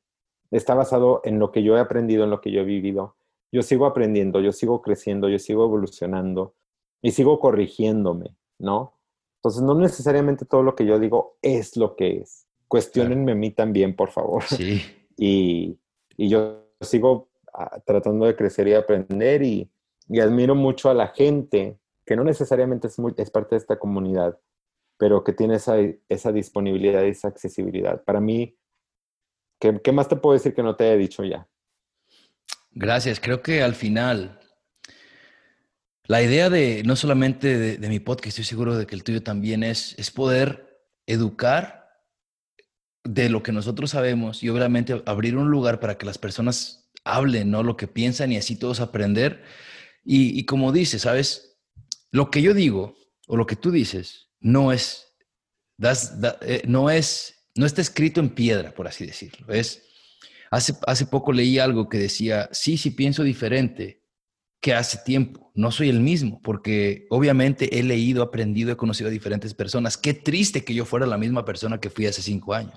[0.50, 3.16] Está basado en lo que yo he aprendido, en lo que yo he vivido
[3.52, 6.56] yo sigo aprendiendo, yo sigo creciendo, yo sigo evolucionando
[7.02, 8.98] y sigo corrigiéndome, ¿no?
[9.38, 12.48] Entonces, no necesariamente todo lo que yo digo es lo que es.
[12.68, 14.44] Cuestionenme a mí también, por favor.
[14.44, 14.82] Sí.
[15.24, 15.78] Y,
[16.18, 19.70] y yo sigo ah, tratando de crecer y aprender y,
[20.08, 23.78] y, admiro mucho a la gente que no necesariamente es, muy, es parte de esta
[23.78, 24.40] comunidad,
[24.98, 25.76] pero que tiene esa,
[26.10, 28.04] esa disponibilidad y esa accesibilidad.
[28.04, 28.58] Para mí,
[29.60, 31.48] ¿qué, ¿qué más te puedo decir que no te haya dicho ya?
[32.72, 33.20] Gracias.
[33.20, 34.40] Creo que al final,
[36.06, 39.64] la idea de no solamente de, mi podcast, estoy seguro de que el tuyo también
[39.64, 41.90] es, es poder educar
[43.04, 47.52] de lo que nosotros sabemos y obviamente abrir un lugar para que las personas hablen,
[47.52, 47.64] ¿no?
[47.64, 49.44] Lo que piensan y así todos aprender.
[50.04, 51.60] Y, como dices, ¿sabes?
[52.12, 52.96] Lo que yo digo
[53.28, 55.14] o lo que tú dices no es,
[56.42, 59.54] eh, no es, no está escrito en piedra, por así decirlo.
[59.54, 59.84] Es,
[60.52, 64.04] Hace, poco leí algo que decía, sí, sí pienso diferente
[64.60, 65.50] que hace tiempo.
[65.56, 69.98] No soy el mismo, porque obviamente he leído, aprendido, he conocido a diferentes personas.
[69.98, 72.76] Qué triste que yo fuera la misma persona que fui hace cinco años.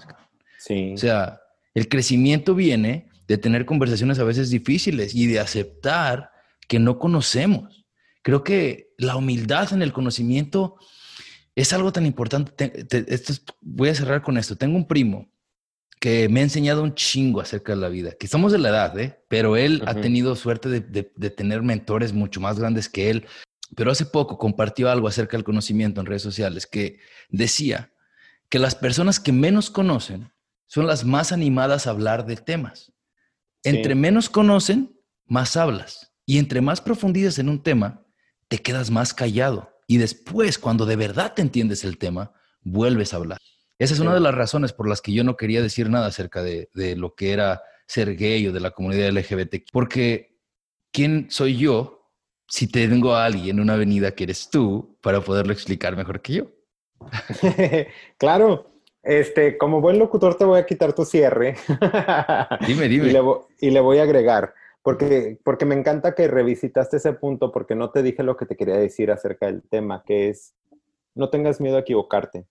[0.58, 0.92] Sí.
[0.94, 1.40] O sea,
[1.74, 6.30] el crecimiento viene de tener conversaciones a veces difíciles y de aceptar
[6.68, 7.84] que no conocemos.
[8.22, 10.76] Creo que la humildad en el conocimiento
[11.56, 12.86] es algo tan importante.
[13.60, 14.56] voy a cerrar con esto.
[14.56, 15.33] Tengo un primo
[16.04, 18.98] que me ha enseñado un chingo acerca de la vida, que somos de la edad,
[18.98, 19.18] ¿eh?
[19.26, 23.26] pero él ha tenido suerte de, de, tener mentores mucho más grandes que él.
[23.74, 26.98] Pero hace poco compartió algo acerca del conocimiento en redes sociales que
[27.30, 27.94] decía
[28.50, 30.30] que las personas que menos conocen
[30.66, 32.92] son las más animadas a hablar de temas.
[33.62, 36.12] Entre menos conocen, más hablas.
[36.26, 38.04] Y entre más profundizas en un tema,
[38.48, 39.70] te quedas más callado.
[39.86, 43.38] Y después, cuando de verdad te entiendes el tema, vuelves a hablar.
[43.78, 46.42] Esa es una de las razones por las que yo no quería decir nada acerca
[46.42, 49.56] de, lo que era ser gay o de la comunidad LGBT.
[49.72, 50.38] Porque,
[50.92, 52.10] ¿quién soy yo
[52.46, 56.32] si tengo a alguien en una avenida que eres tú para poderlo explicar mejor que
[56.34, 56.46] yo?
[58.18, 58.70] claro.
[59.02, 61.56] Este, como buen locutor te voy a quitar tu cierre.
[62.66, 63.08] dime, dime.
[63.60, 67.90] Y le, voy a agregar, porque, porque me encanta que revisitaste ese punto, porque no
[67.90, 70.54] te dije lo que te quería decir acerca del tema, que es,
[71.14, 72.46] no tengas miedo a equivocarte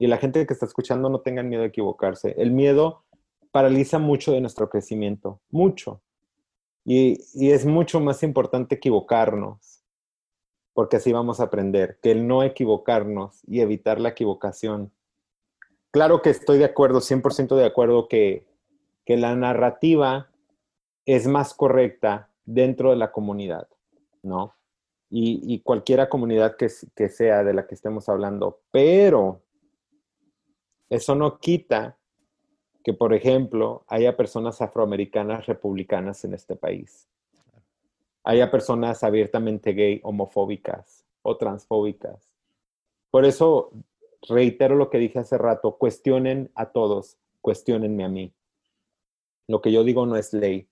[0.00, 2.34] y la gente que está escuchando no tengan miedo a equivocarse.
[2.38, 3.04] El miedo
[3.52, 6.00] paraliza mucho de nuestro crecimiento, mucho.
[6.86, 9.84] Y, es mucho más importante equivocarnos,
[10.72, 14.90] porque así vamos a aprender, que el no equivocarnos y evitar la equivocación.
[15.90, 18.48] Claro que estoy de acuerdo, 100% de acuerdo que,
[19.06, 20.30] la narrativa
[21.04, 23.66] es más correcta dentro de la comunidad,
[24.22, 24.54] ¿no?
[25.10, 29.42] Y, y cualquiera comunidad que, que sea de la que estemos hablando, pero
[30.90, 31.96] eso no quita
[32.82, 37.08] que, por ejemplo, haya personas afroamericanas republicanas en este país.
[38.24, 42.32] Haya personas abiertamente gay, homofóbicas o transfóbicas.
[43.10, 43.70] Por eso
[44.28, 48.34] reitero lo que dije hace rato, cuestionen a todos, cuestionenme a mí.
[49.46, 50.68] Lo que yo digo no es ley.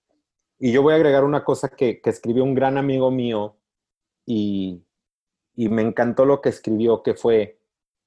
[0.59, 3.55] Y yo voy a agregar una cosa que, escribió un gran amigo mío
[4.25, 4.83] y,
[5.55, 7.59] y me encantó lo que escribió, que fue,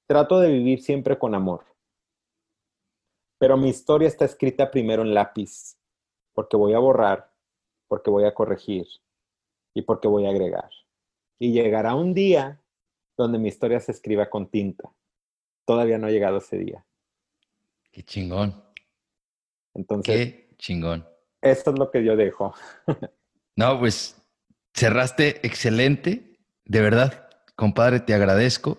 [0.06, 1.71] trato de vivir siempre con amor.
[3.42, 5.76] Pero mi historia está escrita primero en lápiz,
[6.32, 7.32] porque voy a borrar,
[7.88, 8.86] porque voy a corregir
[9.74, 10.70] y porque voy a agregar.
[11.40, 12.62] Y llegará un día
[13.16, 14.92] donde mi historia se escriba con tinta.
[15.64, 16.86] Todavía no ha llegado ese día.
[17.90, 18.62] Qué chingón.
[19.74, 21.04] Entonces, Qué chingón.
[21.40, 22.54] esto es lo que yo dejo.
[23.56, 24.22] No, pues
[24.72, 26.38] cerraste excelente.
[26.64, 28.78] De verdad, compadre, te agradezco.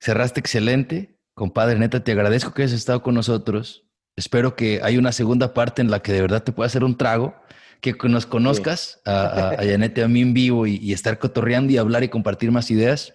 [0.00, 1.16] Cerraste excelente.
[1.34, 3.86] Compadre, neta, te agradezco que hayas estado con nosotros.
[4.16, 6.96] Espero que haya una segunda parte en la que de verdad te pueda hacer un
[6.96, 7.34] trago,
[7.80, 11.18] que nos conozcas a, a, a Janet y a mí en vivo y, y estar
[11.18, 13.14] cotorreando y hablar y compartir más ideas.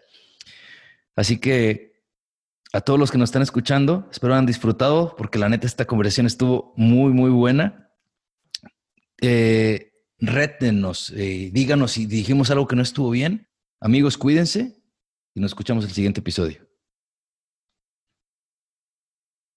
[1.15, 1.95] Así que
[2.73, 6.25] a todos los que nos están escuchando, espero hayan disfrutado, porque la neta esta conversación
[6.25, 7.89] estuvo muy, muy buena.
[9.21, 13.47] Eh, rétenos, eh, díganos si dijimos algo que no estuvo bien.
[13.79, 14.75] Amigos, cuídense
[15.33, 16.64] y nos escuchamos el siguiente episodio.